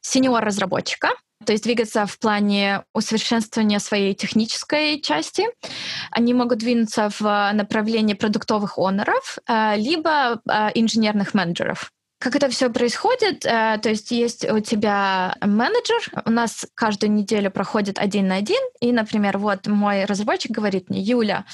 сеньор-разработчика, 0.00 1.10
то 1.44 1.52
есть 1.52 1.64
двигаться 1.64 2.06
в 2.06 2.18
плане 2.18 2.84
усовершенствования 2.94 3.78
своей 3.78 4.14
технической 4.14 5.00
части. 5.00 5.44
Они 6.10 6.34
могут 6.34 6.58
двинуться 6.58 7.10
в 7.18 7.52
направлении 7.52 8.14
продуктовых 8.14 8.78
оноров, 8.78 9.38
э, 9.48 9.76
либо 9.76 10.40
э, 10.48 10.70
инженерных 10.74 11.34
менеджеров. 11.34 11.90
Как 12.22 12.36
это 12.36 12.48
все 12.48 12.70
происходит? 12.70 13.44
Э, 13.44 13.78
то 13.82 13.88
есть 13.88 14.12
есть 14.12 14.48
у 14.48 14.60
тебя 14.60 15.34
менеджер, 15.40 16.22
у 16.24 16.30
нас 16.30 16.66
каждую 16.74 17.10
неделю 17.10 17.50
проходит 17.50 17.98
один 17.98 18.28
на 18.28 18.36
один, 18.36 18.62
и, 18.80 18.92
например, 18.92 19.38
вот 19.38 19.66
мой 19.66 20.04
разработчик 20.04 20.52
говорит 20.52 20.88
мне, 20.88 21.00
Юля, 21.00 21.44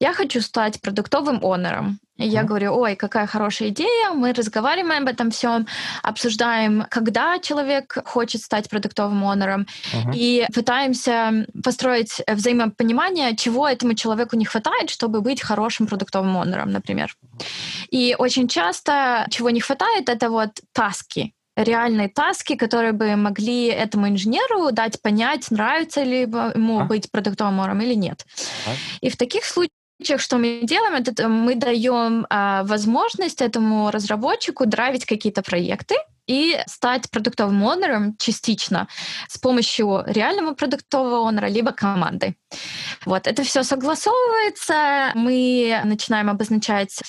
я 0.00 0.12
хочу 0.12 0.42
стать 0.42 0.82
продуктовым 0.82 1.42
онором. 1.42 1.98
И 2.18 2.26
я 2.26 2.42
говорю, 2.42 2.74
ой, 2.74 2.96
какая 2.96 3.26
хорошая 3.26 3.68
идея, 3.68 4.10
мы 4.12 4.32
разговариваем 4.32 5.02
об 5.02 5.08
этом 5.08 5.30
всем, 5.30 5.66
обсуждаем, 6.02 6.84
когда 6.90 7.38
человек 7.38 7.96
хочет 8.04 8.42
стать 8.42 8.68
продуктовым 8.68 9.24
онором, 9.24 9.66
uh-huh. 9.92 10.12
и 10.14 10.46
пытаемся 10.52 11.46
построить 11.62 12.20
взаимопонимание, 12.26 13.36
чего 13.36 13.68
этому 13.68 13.94
человеку 13.94 14.36
не 14.36 14.44
хватает, 14.44 14.90
чтобы 14.90 15.20
быть 15.20 15.40
хорошим 15.40 15.86
продуктовым 15.86 16.36
онором, 16.36 16.72
например. 16.72 17.14
И 17.90 18.16
очень 18.18 18.48
часто, 18.48 19.26
чего 19.30 19.50
не 19.50 19.60
хватает, 19.60 20.08
это 20.08 20.28
вот 20.28 20.50
таски, 20.72 21.32
реальные 21.56 22.08
таски, 22.08 22.56
которые 22.56 22.92
бы 22.92 23.16
могли 23.16 23.66
этому 23.66 24.08
инженеру 24.08 24.72
дать 24.72 25.00
понять, 25.02 25.50
нравится 25.50 26.02
ли 26.02 26.22
ему 26.22 26.80
а? 26.80 26.84
быть 26.84 27.10
продуктовым 27.10 27.60
онором 27.60 27.80
или 27.80 27.94
нет. 27.94 28.24
А? 28.66 28.70
И 29.00 29.08
в 29.08 29.16
таких 29.16 29.44
случаях 29.44 29.77
случаях, 29.98 30.20
что 30.20 30.38
мы 30.38 30.60
делаем, 30.62 30.94
это 30.94 31.28
мы 31.28 31.54
даем 31.56 32.26
а, 32.30 32.62
возможность 32.64 33.42
этому 33.42 33.90
разработчику 33.90 34.64
драйвить 34.64 35.04
какие-то 35.04 35.42
проекты 35.42 35.96
и 36.28 36.58
стать 36.66 37.10
продуктовым 37.10 37.66
онором 37.66 38.14
частично 38.18 38.86
с 39.28 39.38
помощью 39.38 40.04
реального 40.06 40.54
продуктового 40.54 41.26
онора 41.26 41.46
либо 41.46 41.72
команды. 41.72 42.36
Вот, 43.06 43.26
это 43.26 43.42
все 43.42 43.62
согласовывается, 43.62 45.10
мы 45.14 45.80
начинаем 45.84 46.28
обозначать 46.30 47.00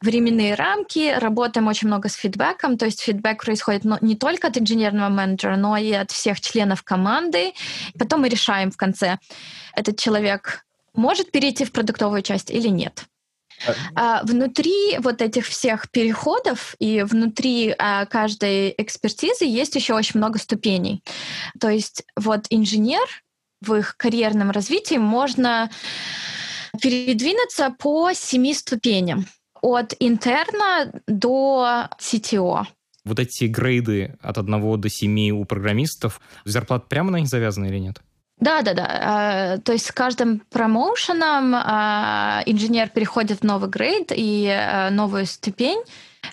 временные 0.00 0.54
рамки, 0.54 1.14
работаем 1.16 1.68
очень 1.68 1.88
много 1.88 2.08
с 2.08 2.14
фидбэком, 2.14 2.76
то 2.76 2.86
есть 2.86 3.02
фидбэк 3.02 3.44
происходит 3.44 3.84
не 4.00 4.16
только 4.16 4.48
от 4.48 4.58
инженерного 4.58 5.10
менеджера, 5.10 5.56
но 5.56 5.76
и 5.76 5.92
от 5.92 6.10
всех 6.10 6.40
членов 6.40 6.82
команды. 6.82 7.52
Потом 7.98 8.22
мы 8.22 8.28
решаем 8.30 8.70
в 8.70 8.76
конце, 8.76 9.18
этот 9.74 9.98
человек 9.98 10.64
может 10.94 11.30
перейти 11.30 11.64
в 11.64 11.72
продуктовую 11.72 12.22
часть 12.22 12.50
или 12.50 12.68
нет. 12.68 13.06
А, 13.94 14.22
внутри 14.24 14.98
вот 14.98 15.22
этих 15.22 15.46
всех 15.46 15.90
переходов 15.90 16.74
и 16.78 17.02
внутри 17.02 17.74
а, 17.78 18.06
каждой 18.06 18.74
экспертизы 18.76 19.44
есть 19.44 19.74
еще 19.76 19.94
очень 19.94 20.18
много 20.18 20.38
ступеней. 20.38 21.02
То 21.60 21.68
есть 21.68 22.04
вот 22.16 22.46
инженер 22.50 23.06
в 23.60 23.74
их 23.74 23.96
карьерном 23.96 24.50
развитии 24.50 24.96
можно 24.96 25.70
передвинуться 26.80 27.74
по 27.78 28.12
семи 28.12 28.54
ступеням 28.54 29.26
от 29.60 29.94
интерна 30.00 30.92
до 31.06 31.88
CTO. 32.00 32.66
Вот 33.04 33.18
эти 33.18 33.44
грейды 33.44 34.16
от 34.20 34.38
1 34.38 34.80
до 34.80 34.88
7 34.88 35.30
у 35.30 35.44
программистов, 35.44 36.20
зарплата 36.44 36.86
прямо 36.88 37.10
на 37.10 37.16
них 37.18 37.28
завязана 37.28 37.66
или 37.66 37.78
нет? 37.78 38.00
Да, 38.42 38.62
да, 38.62 38.74
да. 38.74 39.58
То 39.64 39.72
есть 39.72 39.86
с 39.86 39.92
каждым 39.92 40.40
промоушеном 40.50 41.54
а, 41.54 42.42
инженер 42.44 42.88
переходит 42.88 43.40
в 43.40 43.44
новый 43.44 43.70
грейд 43.70 44.10
и 44.12 44.48
а, 44.48 44.90
новую 44.90 45.26
ступень, 45.26 45.80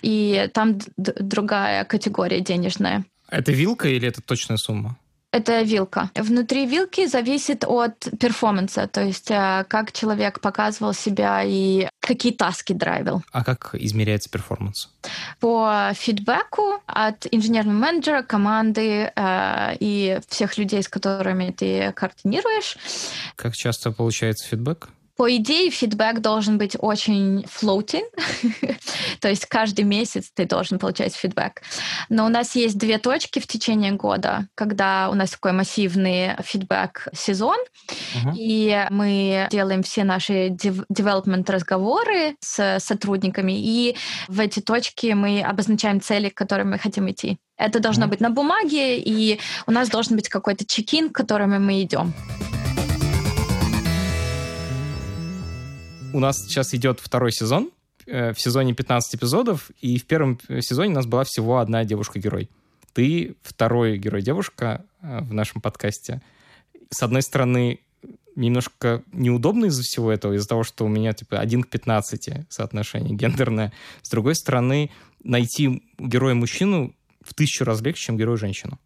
и 0.02 0.50
там 0.52 0.78
другая 0.96 1.84
категория 1.84 2.40
денежная. 2.40 3.04
Это 3.30 3.52
вилка 3.52 3.88
или 3.88 4.08
это 4.08 4.20
точная 4.22 4.56
сумма? 4.56 4.98
Это 5.32 5.62
вилка. 5.62 6.10
Внутри 6.16 6.66
вилки 6.66 7.06
зависит 7.06 7.64
от 7.64 8.08
перформанса, 8.18 8.88
то 8.88 9.00
есть 9.02 9.30
э, 9.30 9.64
как 9.68 9.92
человек 9.92 10.40
показывал 10.40 10.92
себя 10.92 11.42
и 11.44 11.88
какие 12.00 12.32
таски 12.32 12.72
драйвил. 12.72 13.22
А 13.30 13.44
как 13.44 13.74
измеряется 13.74 14.28
перформанс? 14.28 14.90
По 15.38 15.92
фидбэку 15.94 16.82
от 16.86 17.26
инженерного 17.30 17.76
менеджера, 17.76 18.22
команды 18.22 19.12
э, 19.14 19.76
и 19.78 20.18
всех 20.28 20.58
людей, 20.58 20.82
с 20.82 20.88
которыми 20.88 21.52
ты 21.52 21.92
координируешь. 21.92 22.76
Как 23.36 23.54
часто 23.54 23.92
получается 23.92 24.48
фидбэк? 24.48 24.88
По 25.20 25.36
идее, 25.36 25.70
фидбэк 25.70 26.20
должен 26.20 26.56
быть 26.56 26.76
очень 26.78 27.44
floating, 27.44 28.06
то 29.20 29.28
есть 29.28 29.44
каждый 29.44 29.84
месяц 29.84 30.30
ты 30.34 30.46
должен 30.46 30.78
получать 30.78 31.14
фидбэк. 31.14 31.60
Но 32.08 32.24
у 32.24 32.30
нас 32.30 32.56
есть 32.56 32.78
две 32.78 32.96
точки 32.96 33.38
в 33.38 33.46
течение 33.46 33.92
года, 33.92 34.48
когда 34.54 35.10
у 35.10 35.14
нас 35.14 35.32
такой 35.32 35.52
массивный 35.52 36.36
фидбэк-сезон, 36.42 37.58
uh-huh. 37.58 38.32
и 38.34 38.86
мы 38.88 39.46
делаем 39.50 39.82
все 39.82 40.04
наши 40.04 40.48
development 40.48 41.52
разговоры 41.52 42.36
с 42.40 42.78
сотрудниками, 42.80 43.52
и 43.52 43.96
в 44.26 44.40
эти 44.40 44.60
точки 44.60 45.08
мы 45.08 45.42
обозначаем 45.42 46.00
цели, 46.00 46.30
к 46.30 46.34
которым 46.34 46.70
мы 46.70 46.78
хотим 46.78 47.10
идти. 47.10 47.36
Это 47.58 47.78
должно 47.78 48.06
uh-huh. 48.06 48.08
быть 48.08 48.20
на 48.20 48.30
бумаге, 48.30 48.98
и 48.98 49.38
у 49.66 49.70
нас 49.70 49.90
должен 49.90 50.16
быть 50.16 50.30
какой-то 50.30 50.64
чекин, 50.64 51.10
к 51.10 51.14
которому 51.14 51.60
мы 51.60 51.82
идем. 51.82 52.14
У 56.12 56.18
нас 56.18 56.38
сейчас 56.44 56.74
идет 56.74 56.98
второй 57.00 57.32
сезон. 57.32 57.70
Э, 58.06 58.32
в 58.32 58.40
сезоне 58.40 58.74
15 58.74 59.14
эпизодов, 59.14 59.70
и 59.80 59.98
в 59.98 60.06
первом 60.06 60.40
сезоне 60.60 60.90
у 60.90 60.94
нас 60.94 61.06
была 61.06 61.22
всего 61.24 61.58
одна 61.58 61.84
девушка-герой. 61.84 62.50
Ты 62.92 63.36
второй 63.42 63.96
герой-девушка 63.98 64.84
э, 65.02 65.20
в 65.20 65.32
нашем 65.32 65.60
подкасте. 65.60 66.20
С 66.90 67.02
одной 67.04 67.22
стороны, 67.22 67.80
немножко 68.34 69.04
неудобно 69.12 69.66
из-за 69.66 69.82
всего 69.82 70.10
этого, 70.10 70.32
из-за 70.32 70.48
того, 70.48 70.64
что 70.64 70.84
у 70.84 70.88
меня 70.88 71.12
типа 71.12 71.38
1 71.38 71.62
к 71.62 71.68
15 71.68 72.46
соотношение 72.48 73.14
гендерное. 73.14 73.72
С 74.02 74.10
другой 74.10 74.34
стороны, 74.34 74.90
найти 75.22 75.84
героя-мужчину 75.98 76.96
в 77.22 77.34
тысячу 77.34 77.64
раз 77.64 77.80
легче, 77.82 78.06
чем 78.06 78.16
героя-женщину. 78.16 78.80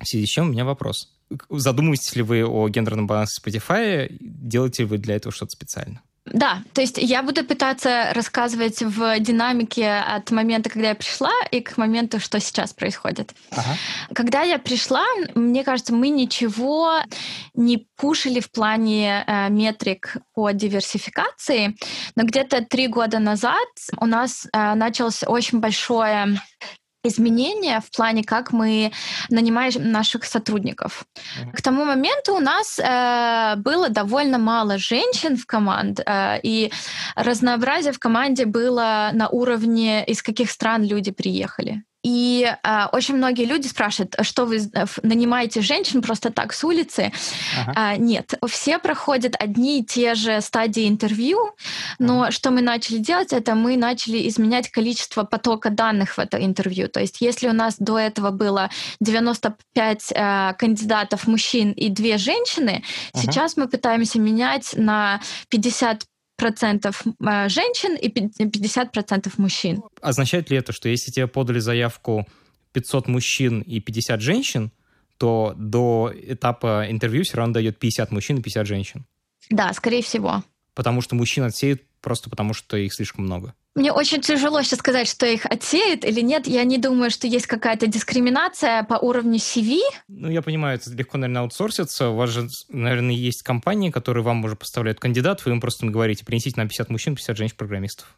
В 0.00 0.08
связи 0.08 0.26
с 0.26 0.30
чем 0.30 0.48
у 0.48 0.52
меня 0.52 0.64
вопрос. 0.64 1.14
Задумываетесь 1.48 2.16
ли 2.16 2.22
вы 2.22 2.44
о 2.44 2.68
гендерном 2.68 3.06
балансе 3.06 3.40
Spotify? 3.40 4.08
Делаете 4.20 4.82
ли 4.82 4.88
вы 4.88 4.98
для 4.98 5.14
этого 5.14 5.32
что-то 5.32 5.50
специально? 5.50 6.02
Да, 6.26 6.62
то 6.72 6.80
есть 6.80 6.96
я 6.96 7.22
буду 7.22 7.44
пытаться 7.44 8.08
рассказывать 8.14 8.80
в 8.80 9.20
динамике 9.20 9.90
от 9.90 10.30
момента, 10.30 10.70
когда 10.70 10.88
я 10.88 10.94
пришла, 10.94 11.32
и 11.50 11.60
к 11.60 11.76
моменту, 11.76 12.18
что 12.18 12.40
сейчас 12.40 12.72
происходит. 12.72 13.34
Ага. 13.50 13.76
Когда 14.14 14.42
я 14.42 14.58
пришла, 14.58 15.04
мне 15.34 15.64
кажется, 15.64 15.92
мы 15.92 16.08
ничего 16.08 16.94
не 17.52 17.86
пушили 17.96 18.40
в 18.40 18.50
плане 18.50 19.22
э, 19.26 19.50
метрик 19.50 20.16
по 20.34 20.50
диверсификации, 20.52 21.76
но 22.16 22.24
где-то 22.24 22.64
три 22.64 22.88
года 22.88 23.18
назад 23.18 23.68
у 23.98 24.06
нас 24.06 24.46
э, 24.50 24.74
началось 24.74 25.24
очень 25.26 25.60
большое 25.60 26.40
изменения 27.04 27.80
в 27.80 27.90
плане, 27.96 28.24
как 28.24 28.52
мы 28.52 28.92
нанимаем 29.30 29.90
наших 29.92 30.24
сотрудников. 30.24 31.04
К 31.52 31.62
тому 31.62 31.84
моменту 31.84 32.34
у 32.34 32.40
нас 32.40 32.78
э, 32.78 33.56
было 33.56 33.88
довольно 33.88 34.38
мало 34.38 34.78
женщин 34.78 35.36
в 35.36 35.46
команде, 35.46 36.02
э, 36.06 36.40
и 36.42 36.72
разнообразие 37.16 37.92
в 37.92 37.98
команде 37.98 38.46
было 38.46 39.10
на 39.12 39.28
уровне, 39.28 40.04
из 40.04 40.22
каких 40.22 40.50
стран 40.50 40.82
люди 40.82 41.12
приехали. 41.12 41.84
И 42.04 42.46
э, 42.46 42.84
очень 42.92 43.16
многие 43.16 43.46
люди 43.46 43.66
спрашивают, 43.66 44.14
что 44.20 44.44
вы 44.44 44.58
э, 44.58 44.84
нанимаете 45.02 45.62
женщин 45.62 46.02
просто 46.02 46.30
так 46.30 46.52
с 46.52 46.62
улицы? 46.62 47.12
Ага. 47.58 47.72
А, 47.74 47.96
нет, 47.96 48.34
все 48.46 48.78
проходят 48.78 49.34
одни 49.38 49.80
и 49.80 49.84
те 49.84 50.14
же 50.14 50.42
стадии 50.42 50.86
интервью, 50.86 51.38
но 51.98 52.22
ага. 52.22 52.30
что 52.30 52.50
мы 52.50 52.60
начали 52.60 52.98
делать, 52.98 53.32
это 53.32 53.54
мы 53.54 53.78
начали 53.78 54.28
изменять 54.28 54.70
количество 54.70 55.24
потока 55.24 55.70
данных 55.70 56.16
в 56.16 56.18
это 56.18 56.36
интервью. 56.44 56.88
То 56.88 57.00
есть 57.00 57.22
если 57.22 57.48
у 57.48 57.54
нас 57.54 57.76
до 57.78 57.98
этого 57.98 58.30
было 58.30 58.68
95 59.00 60.12
э, 60.14 60.52
кандидатов 60.58 61.26
мужчин 61.26 61.72
и 61.72 61.88
две 61.88 62.18
женщины, 62.18 62.84
ага. 63.14 63.22
сейчас 63.22 63.56
мы 63.56 63.66
пытаемся 63.66 64.20
менять 64.20 64.74
на 64.76 65.20
50 66.44 66.80
процентов 66.80 67.02
э, 67.06 67.48
женщин 67.48 67.96
и 67.96 68.08
50 68.08 68.92
процентов 68.92 69.38
мужчин. 69.38 69.82
Означает 70.00 70.50
ли 70.50 70.56
это, 70.56 70.72
что 70.72 70.88
если 70.88 71.10
тебе 71.10 71.26
подали 71.26 71.58
заявку 71.58 72.26
500 72.72 73.08
мужчин 73.08 73.60
и 73.60 73.80
50 73.80 74.20
женщин, 74.20 74.70
то 75.18 75.54
до 75.56 76.12
этапа 76.14 76.86
интервью 76.88 77.24
все 77.24 77.36
равно 77.36 77.54
дает 77.54 77.78
50 77.78 78.10
мужчин 78.10 78.38
и 78.38 78.42
50 78.42 78.66
женщин? 78.66 79.06
Да, 79.50 79.72
скорее 79.72 80.02
всего. 80.02 80.42
Потому 80.74 81.00
что 81.00 81.14
мужчин 81.14 81.44
отсеют 81.44 81.82
просто 82.00 82.30
потому, 82.30 82.52
что 82.54 82.76
их 82.76 82.92
слишком 82.92 83.24
много. 83.24 83.54
Мне 83.74 83.92
очень 83.92 84.20
тяжело 84.20 84.62
сейчас 84.62 84.78
сказать, 84.78 85.08
что 85.08 85.26
их 85.26 85.46
отсеют 85.46 86.04
или 86.04 86.20
нет. 86.20 86.46
Я 86.46 86.62
не 86.64 86.78
думаю, 86.78 87.10
что 87.10 87.26
есть 87.26 87.46
какая-то 87.46 87.88
дискриминация 87.88 88.84
по 88.84 88.94
уровню 88.94 89.38
CV. 89.38 89.80
Ну, 90.06 90.30
я 90.30 90.42
понимаю, 90.42 90.78
это 90.78 90.90
легко, 90.90 91.18
наверное, 91.18 91.42
аутсорситься. 91.42 92.10
У 92.10 92.16
вас 92.16 92.30
же, 92.30 92.48
наверное, 92.68 93.14
есть 93.14 93.42
компании, 93.42 93.90
которые 93.90 94.22
вам 94.22 94.44
уже 94.44 94.54
поставляют 94.54 95.00
кандидатов, 95.00 95.46
и 95.46 95.50
вы 95.50 95.56
им 95.56 95.60
просто 95.60 95.86
говорите, 95.86 96.24
принесите 96.24 96.54
нам 96.56 96.68
50 96.68 96.88
мужчин, 96.90 97.16
50 97.16 97.36
женщин-программистов. 97.36 98.16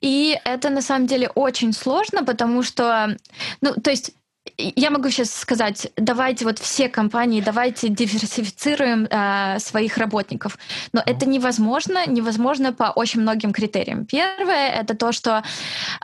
И 0.00 0.38
это, 0.44 0.70
на 0.70 0.82
самом 0.82 1.08
деле, 1.08 1.30
очень 1.34 1.72
сложно, 1.72 2.24
потому 2.24 2.62
что, 2.62 3.16
ну, 3.60 3.74
то 3.74 3.90
есть 3.90 4.14
я 4.58 4.90
могу 4.90 5.10
сейчас 5.10 5.34
сказать, 5.34 5.92
давайте 5.96 6.44
вот 6.44 6.58
все 6.58 6.88
компании, 6.88 7.40
давайте 7.40 7.88
диверсифицируем 7.88 9.06
э, 9.10 9.58
своих 9.58 9.98
работников. 9.98 10.58
Но 10.92 11.02
это 11.04 11.26
невозможно, 11.26 12.06
невозможно 12.06 12.72
по 12.72 12.84
очень 12.84 13.20
многим 13.20 13.52
критериям. 13.52 14.06
Первое 14.06 14.70
это 14.70 14.96
то, 14.96 15.12
что 15.12 15.42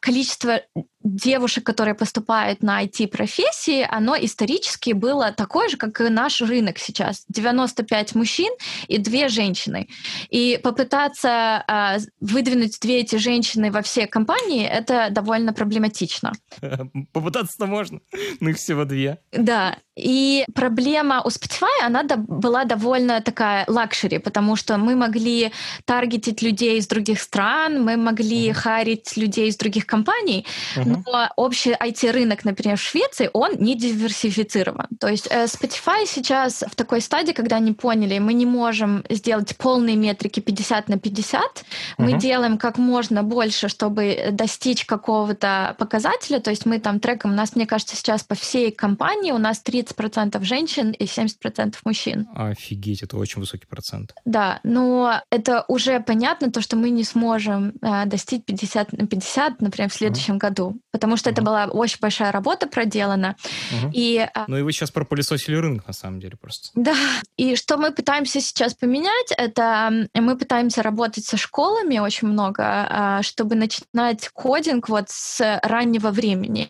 количество 0.01 0.61
девушек, 1.05 1.65
которые 1.65 1.95
поступают 1.95 2.63
на 2.63 2.85
IT-профессии, 2.85 3.87
оно 3.89 4.17
исторически 4.17 4.93
было 4.93 5.33
такое 5.33 5.69
же, 5.69 5.77
как 5.77 6.01
и 6.01 6.09
наш 6.09 6.41
рынок 6.41 6.79
сейчас. 6.79 7.25
95 7.29 8.15
мужчин 8.15 8.53
и 8.89 8.99
две 8.99 9.29
женщины. 9.29 9.89
И 10.31 10.61
попытаться 10.63 11.65
э, 11.67 11.99
выдвинуть 12.21 12.79
две 12.81 13.01
эти 13.01 13.17
женщины 13.17 13.71
во 13.71 13.83
все 13.83 14.07
компании, 14.07 14.67
это 14.67 15.09
довольно 15.11 15.53
проблематично. 15.53 16.33
Попытаться-то 17.13 17.67
можно, 17.67 18.01
но 18.41 18.51
их 18.51 18.57
всего 18.57 18.85
две. 18.85 19.19
Да, 19.33 19.79
и 19.97 20.45
проблема 20.55 21.23
у 21.23 21.29
Spotify, 21.29 21.85
она 21.85 22.03
была 22.03 22.65
довольно 22.65 23.21
такая 23.21 23.65
luxury, 23.69 24.19
потому 24.19 24.57
что 24.57 24.79
мы 24.79 24.97
могли 24.97 25.53
таргетить 25.85 26.43
людей 26.43 26.79
из 26.79 26.87
других 26.87 27.21
стран, 27.21 27.85
мы 27.85 27.97
могли 27.97 28.49
uh-huh. 28.49 28.55
хайрить 28.55 29.17
людей 29.17 29.49
из 29.49 29.57
других 29.57 29.87
компаний, 29.87 30.47
uh-huh. 30.77 31.03
но 31.07 31.29
общий 31.37 31.73
IT-рынок, 31.73 32.45
например, 32.45 32.79
в 32.79 32.81
Швеции, 32.81 33.29
он 33.35 33.57
не 33.59 33.75
диверсифицирован. 33.75 34.87
То 34.99 35.09
есть 35.09 35.29
э, 35.31 35.45
Spotify 35.45 36.07
сейчас 36.07 36.65
в 36.67 36.75
такой 36.75 37.03
стадии, 37.03 37.33
когда 37.33 37.57
они 37.57 37.73
поняли, 37.73 38.19
мы 38.19 38.33
не 38.33 38.47
можем 38.47 39.05
сделать 39.11 39.55
полные 39.59 39.97
метрики 39.97 40.41
50 40.41 40.89
на 40.89 40.99
50, 40.99 41.43
uh-huh. 41.43 41.65
мы 41.99 42.15
делаем 42.15 42.57
как 42.57 42.79
можно 42.79 43.23
больше, 43.23 43.69
чтобы 43.69 44.31
достичь 44.33 44.87
какого-то 44.87 45.77
показателя, 45.79 46.41
то 46.41 46.51
есть 46.51 46.65
мы 46.65 46.79
там 46.79 46.99
треком, 46.99 47.33
у 47.33 47.35
нас, 47.35 47.55
мне 47.57 47.67
кажется, 47.67 47.95
сейчас 47.95 48.23
по 48.23 48.35
всей 48.35 48.71
компании 48.71 49.33
у 49.33 49.39
нас 49.39 49.61
3 49.61 49.82
30% 49.83 50.43
женщин 50.45 50.91
и 50.91 51.05
70% 51.05 51.77
мужчин. 51.85 52.29
Офигеть, 52.35 53.03
это 53.03 53.17
очень 53.17 53.41
высокий 53.41 53.67
процент. 53.67 54.15
Да, 54.25 54.61
но 54.63 55.21
это 55.31 55.65
уже 55.69 56.01
понятно, 56.01 56.51
то, 56.51 56.61
что 56.61 56.77
мы 56.77 56.91
не 56.91 57.05
сможем 57.05 57.75
э, 57.83 58.07
достичь 58.07 58.45
50 58.45 58.93
на 58.93 59.07
50, 59.07 59.61
например, 59.61 59.91
в 59.91 59.95
следующем 59.95 60.35
uh-huh. 60.35 60.39
году, 60.39 60.79
потому 60.91 61.17
что 61.17 61.31
uh-huh. 61.31 61.33
это 61.33 61.43
была 61.43 61.65
очень 61.67 61.99
большая 62.01 62.33
работа 62.33 62.67
проделана. 62.67 63.37
Uh-huh. 63.71 63.91
И, 63.93 64.19
э, 64.19 64.45
ну 64.47 64.59
и 64.59 64.63
вы 64.63 64.73
сейчас 64.73 64.91
пропылесосили 64.91 65.57
рынок, 65.57 65.87
на 65.87 65.93
самом 65.93 66.21
деле, 66.21 66.37
просто. 66.41 66.71
Да, 66.75 66.97
и 67.37 67.57
что 67.57 67.77
мы 67.77 67.93
пытаемся 67.93 68.41
сейчас 68.41 68.75
поменять, 68.75 69.33
это 69.37 70.09
мы 70.15 70.37
пытаемся 70.37 70.83
работать 70.83 71.25
со 71.25 71.37
школами 71.37 71.99
очень 71.99 72.29
много, 72.29 72.63
э, 72.63 73.23
чтобы 73.23 73.55
начинать 73.55 74.29
кодинг 74.29 74.89
вот 74.89 75.09
с 75.09 75.61
раннего 75.63 76.11
времени. 76.11 76.69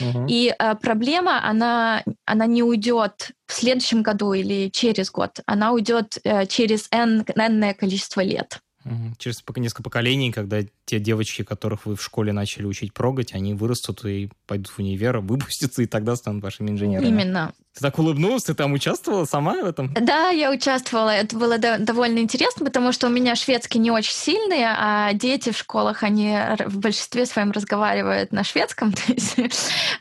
Uh-huh. 0.00 0.26
И 0.28 0.54
э, 0.56 0.74
проблема, 0.76 1.44
она, 1.44 2.02
она 2.24 2.46
не 2.52 2.62
уйдет 2.62 3.32
в 3.46 3.52
следующем 3.52 4.02
году 4.02 4.32
или 4.32 4.68
через 4.70 5.10
год, 5.10 5.40
она 5.46 5.72
уйдет 5.72 6.18
э, 6.24 6.46
через 6.46 6.88
n, 6.90 7.24
n 7.34 7.74
количество 7.74 8.20
лет. 8.20 8.60
Через 9.18 9.42
несколько 9.56 9.82
поколений, 9.84 10.32
когда 10.32 10.60
те 10.84 10.98
девочки, 10.98 11.44
которых 11.44 11.86
вы 11.86 11.94
в 11.94 12.02
школе 12.02 12.32
начали 12.32 12.64
учить 12.64 12.92
прогать, 12.92 13.32
они 13.32 13.54
вырастут 13.54 14.04
и 14.04 14.28
пойдут 14.46 14.68
в 14.68 14.78
универ, 14.78 15.18
выпустятся, 15.20 15.82
и 15.82 15.86
тогда 15.86 16.16
станут 16.16 16.42
вашими 16.42 16.70
инженерами. 16.70 17.06
Именно. 17.06 17.52
Ты 17.74 17.80
так 17.80 17.98
улыбнулась, 17.98 18.44
ты 18.44 18.52
там 18.52 18.74
участвовала 18.74 19.24
сама 19.24 19.54
в 19.54 19.64
этом? 19.64 19.94
Да, 19.94 20.28
я 20.28 20.50
участвовала. 20.50 21.08
Это 21.08 21.38
было 21.38 21.56
до- 21.56 21.78
довольно 21.78 22.18
интересно, 22.18 22.66
потому 22.66 22.92
что 22.92 23.06
у 23.06 23.10
меня 23.10 23.34
шведский 23.34 23.78
не 23.78 23.90
очень 23.90 24.12
сильный, 24.12 24.62
а 24.62 25.14
дети 25.14 25.52
в 25.52 25.56
школах, 25.56 26.02
они 26.02 26.36
в 26.66 26.78
большинстве 26.78 27.24
своем 27.24 27.50
разговаривают 27.50 28.30
на 28.30 28.44
шведском. 28.44 28.92
То 29.06 29.12
есть 29.12 29.36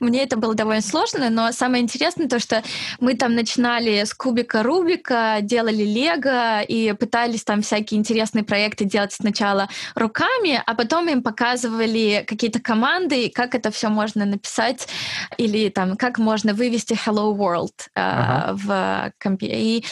мне 0.02 0.24
это 0.24 0.36
было 0.36 0.54
довольно 0.54 0.82
сложно, 0.82 1.30
но 1.30 1.54
самое 1.54 1.82
интересное 1.82 2.28
то, 2.28 2.40
что 2.40 2.62
мы 3.00 3.14
там 3.16 3.36
начинали 3.36 4.04
с 4.04 4.14
кубика 4.14 4.64
Рубика, 4.64 5.38
делали 5.42 5.84
лего 5.84 6.62
и 6.62 6.92
пытались 6.92 7.46
там 7.46 7.62
всякие 7.62 8.00
интересные 8.00 8.44
проекты 8.44 8.84
делать 8.84 9.14
сначала 9.14 9.70
руками, 9.96 10.62
а 10.66 10.76
потом 10.76 11.08
им 11.08 11.24
показывали 11.24 12.26
какие-то 12.28 12.60
команды, 12.60 13.32
как 13.34 13.56
это 13.56 13.72
все 13.72 13.88
можно 13.88 14.26
написать 14.26 14.90
или 15.38 15.70
там 15.70 15.96
как 15.96 16.18
можно 16.18 16.54
вывести 16.54 16.94
Hello 16.94 17.34
World 17.34 17.61
э, 17.70 17.80
Ага. 17.96 18.54
в 18.54 19.14
компе. 19.24 19.48
И 19.48 19.86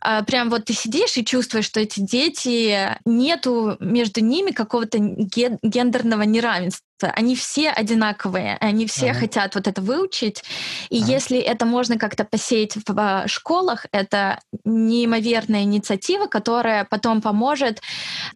а, 0.00 0.22
прям 0.22 0.50
вот 0.50 0.64
ты 0.66 0.72
сидишь 0.72 1.16
и 1.16 1.24
чувствуешь, 1.24 1.66
что 1.66 1.80
эти 1.80 2.00
дети, 2.00 2.96
нету 3.04 3.76
между 3.80 4.20
ними 4.20 4.50
какого-то 4.50 4.98
ген- 4.98 5.58
гендерного 5.62 6.22
неравенства. 6.22 6.84
Они 7.10 7.34
все 7.36 7.70
одинаковые, 7.70 8.56
они 8.60 8.86
все 8.86 9.10
Ага. 9.10 9.20
хотят 9.20 9.54
вот 9.54 9.66
это 9.68 9.80
выучить. 9.82 10.42
И 10.90 10.98
Ага. 11.02 11.12
если 11.12 11.38
это 11.38 11.66
можно 11.66 11.98
как-то 11.98 12.24
посеять 12.24 12.76
в 12.76 12.82
а, 12.96 13.26
школах, 13.28 13.86
это 13.92 14.40
неимоверная 14.64 15.62
инициатива, 15.62 16.26
которая 16.26 16.84
потом 16.84 17.20
поможет 17.20 17.80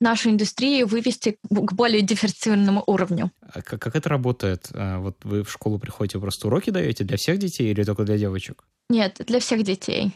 нашу 0.00 0.30
индустрию 0.30 0.86
вывести 0.86 1.38
к 1.42 1.72
более 1.72 2.02
диверсифицированному 2.02 2.82
уровню. 2.86 3.30
А 3.52 3.62
как, 3.62 3.80
как 3.80 3.96
это 3.96 4.08
работает? 4.08 4.68
А, 4.74 4.98
Вот 4.98 5.16
вы 5.24 5.42
в 5.42 5.50
школу 5.50 5.78
приходите, 5.78 6.18
вы 6.18 6.22
просто 6.22 6.46
уроки 6.48 6.70
даете 6.70 7.04
для 7.04 7.16
всех 7.16 7.38
детей 7.38 7.70
или 7.70 7.82
только 7.84 8.04
для 8.04 8.18
девочек? 8.18 8.64
Нет, 8.88 9.20
для 9.26 9.40
всех 9.40 9.62
детей. 9.62 10.12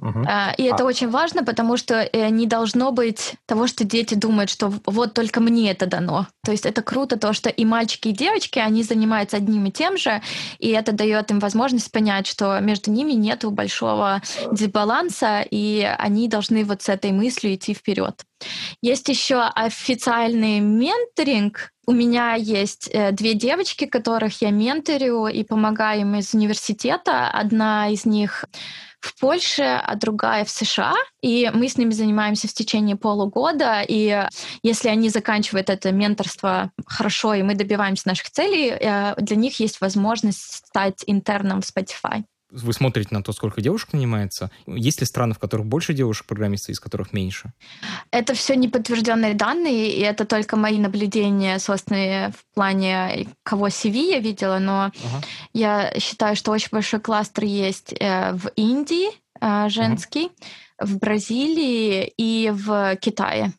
А, 0.00 0.54
И 0.56 0.62
это 0.62 0.84
очень 0.84 1.10
важно, 1.10 1.44
потому 1.44 1.76
что 1.76 1.94
э, 1.94 2.28
не 2.28 2.46
должно 2.46 2.92
быть 2.92 3.34
того, 3.46 3.66
что 3.66 3.84
дети 3.84 4.14
думают, 4.14 4.48
что 4.48 4.72
вот 4.86 5.14
только 5.14 5.40
мне 5.40 5.72
это 5.72 5.86
дано. 5.86 6.28
То 6.44 6.52
есть 6.52 6.66
это 6.66 6.82
круто, 6.82 7.18
то, 7.18 7.32
что 7.32 7.50
и 7.50 7.64
мальчики, 7.64 8.08
и 8.08 8.12
девочки, 8.12 8.60
они 8.60 8.84
занимаются 8.84 9.36
одним 9.36 9.66
и 9.66 9.72
тем 9.72 9.98
же, 9.98 10.22
и 10.58 10.68
это 10.68 10.92
дает 10.92 11.30
им 11.30 11.40
возможность 11.40 11.90
понять, 11.90 12.26
что 12.26 12.60
между 12.60 12.92
ними 12.92 13.12
нет 13.12 13.44
большого 13.44 14.22
дисбаланса, 14.52 15.44
и 15.50 15.82
они 15.98 16.28
должны 16.28 16.64
вот 16.64 16.82
с 16.82 16.88
этой 16.88 17.10
мыслью 17.10 17.54
идти 17.54 17.74
вперед. 17.74 18.24
Есть 18.82 19.08
еще 19.08 19.40
официальный 19.40 20.60
менторинг. 20.60 21.72
У 21.86 21.92
меня 21.92 22.34
есть 22.34 22.88
э, 22.92 23.12
две 23.12 23.34
девочки, 23.34 23.86
которых 23.86 24.40
я 24.42 24.50
менторю 24.50 25.26
и 25.26 25.42
помогаю 25.42 26.02
им 26.02 26.14
из 26.16 26.34
университета. 26.34 27.28
Одна 27.28 27.88
из 27.88 28.04
них 28.04 28.44
в 29.00 29.18
Польше, 29.20 29.62
а 29.62 29.94
другая 29.96 30.44
в 30.44 30.50
США. 30.50 30.94
И 31.22 31.50
мы 31.52 31.68
с 31.68 31.76
ними 31.76 31.92
занимаемся 31.92 32.48
в 32.48 32.52
течение 32.52 32.96
полугода. 32.96 33.82
И 33.86 34.26
если 34.62 34.88
они 34.88 35.08
заканчивают 35.08 35.70
это 35.70 35.92
менторство 35.92 36.70
хорошо, 36.86 37.34
и 37.34 37.42
мы 37.42 37.54
добиваемся 37.54 38.08
наших 38.08 38.30
целей, 38.30 38.70
э, 38.70 39.14
для 39.18 39.36
них 39.36 39.60
есть 39.60 39.80
возможность 39.80 40.66
стать 40.66 41.04
интерном 41.06 41.62
в 41.62 41.64
Spotify. 41.64 42.24
Вы 42.50 42.72
смотрите 42.72 43.08
на 43.12 43.22
то, 43.22 43.32
сколько 43.32 43.60
девушек 43.60 43.92
нанимается. 43.92 44.50
Есть 44.66 45.00
ли 45.00 45.06
страны, 45.06 45.34
в 45.34 45.38
которых 45.38 45.66
больше 45.66 45.92
девушек-программистов, 45.92 46.70
из 46.70 46.80
которых 46.80 47.12
меньше? 47.12 47.52
Это 48.10 48.32
все 48.34 48.56
неподтвержденные 48.56 49.34
данные, 49.34 49.92
и 49.92 50.00
это 50.00 50.24
только 50.24 50.56
мои 50.56 50.78
наблюдения, 50.78 51.58
собственно, 51.58 52.32
в 52.32 52.54
плане 52.54 53.28
кого 53.42 53.68
CV 53.68 54.12
я 54.12 54.18
видела, 54.20 54.58
но 54.58 54.84
Ага. 54.84 55.22
я 55.52 55.92
считаю, 56.00 56.36
что 56.36 56.52
очень 56.52 56.70
большой 56.72 57.00
кластер 57.00 57.44
есть 57.44 57.92
э, 57.92 58.32
в 58.32 58.50
Индии, 58.56 59.08
э, 59.40 59.68
женский, 59.68 60.30
в 60.78 60.96
Бразилии 60.98 62.12
и 62.16 62.50
в 62.50 62.96
Китае. 62.96 63.52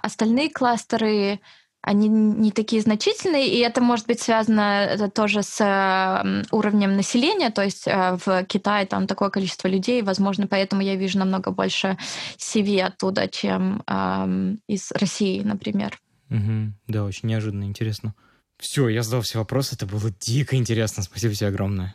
Остальные 0.00 0.50
кластеры, 0.50 1.40
они 1.88 2.08
не 2.08 2.50
такие 2.50 2.82
значительные, 2.82 3.48
и 3.48 3.58
это 3.60 3.80
может 3.80 4.06
быть 4.06 4.20
связано 4.20 5.10
тоже 5.14 5.42
с 5.42 6.44
уровнем 6.50 6.96
населения, 6.96 7.50
то 7.50 7.62
есть 7.62 7.86
э, 7.86 8.18
в 8.24 8.44
Китае 8.44 8.84
там 8.84 9.06
такое 9.06 9.30
количество 9.30 9.68
людей, 9.68 10.02
возможно, 10.02 10.46
поэтому 10.46 10.82
я 10.82 10.96
вижу 10.96 11.18
намного 11.18 11.50
больше 11.50 11.96
CV 12.36 12.82
оттуда, 12.82 13.26
чем 13.28 13.82
из 14.68 14.92
России, 14.92 15.42
например. 15.42 15.98
Мгм. 16.28 16.74
Да, 16.88 17.04
очень 17.04 17.28
неожиданно, 17.28 17.64
интересно. 17.64 18.14
Все, 18.58 18.88
я 18.88 19.02
задал 19.02 19.22
все 19.22 19.38
вопросы, 19.38 19.74
это 19.74 19.86
было 19.86 20.10
дико 20.20 20.56
интересно. 20.56 21.02
Спасибо 21.02 21.34
тебе 21.34 21.48
огромное. 21.48 21.94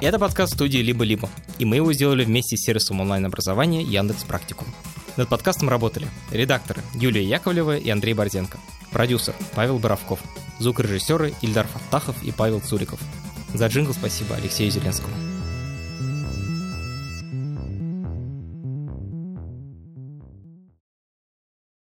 Это 0.00 0.18
подкаст 0.18 0.54
студии 0.54 0.78
«Либо-либо», 0.78 1.28
и 1.58 1.64
мы 1.64 1.76
его 1.76 1.92
сделали 1.92 2.24
вместе 2.24 2.56
с 2.56 2.64
сервисом 2.64 3.00
онлайн-образования 3.00 3.82
Яндекс 3.82 4.24
Практикум. 4.24 4.66
Над 5.20 5.28
подкастом 5.28 5.68
работали 5.68 6.08
редакторы 6.30 6.80
Юлия 6.94 7.22
Яковлева 7.22 7.76
и 7.76 7.90
Андрей 7.90 8.14
Борзенко, 8.14 8.56
продюсер 8.90 9.34
Павел 9.54 9.78
Боровков, 9.78 10.18
звукорежиссеры 10.58 11.34
Ильдар 11.42 11.66
Фаттахов 11.66 12.22
и 12.22 12.32
Павел 12.32 12.60
Цуриков. 12.60 12.98
За 13.52 13.66
джингл 13.66 13.92
спасибо 13.92 14.36
Алексею 14.36 14.70
Зеленскому. 14.70 15.14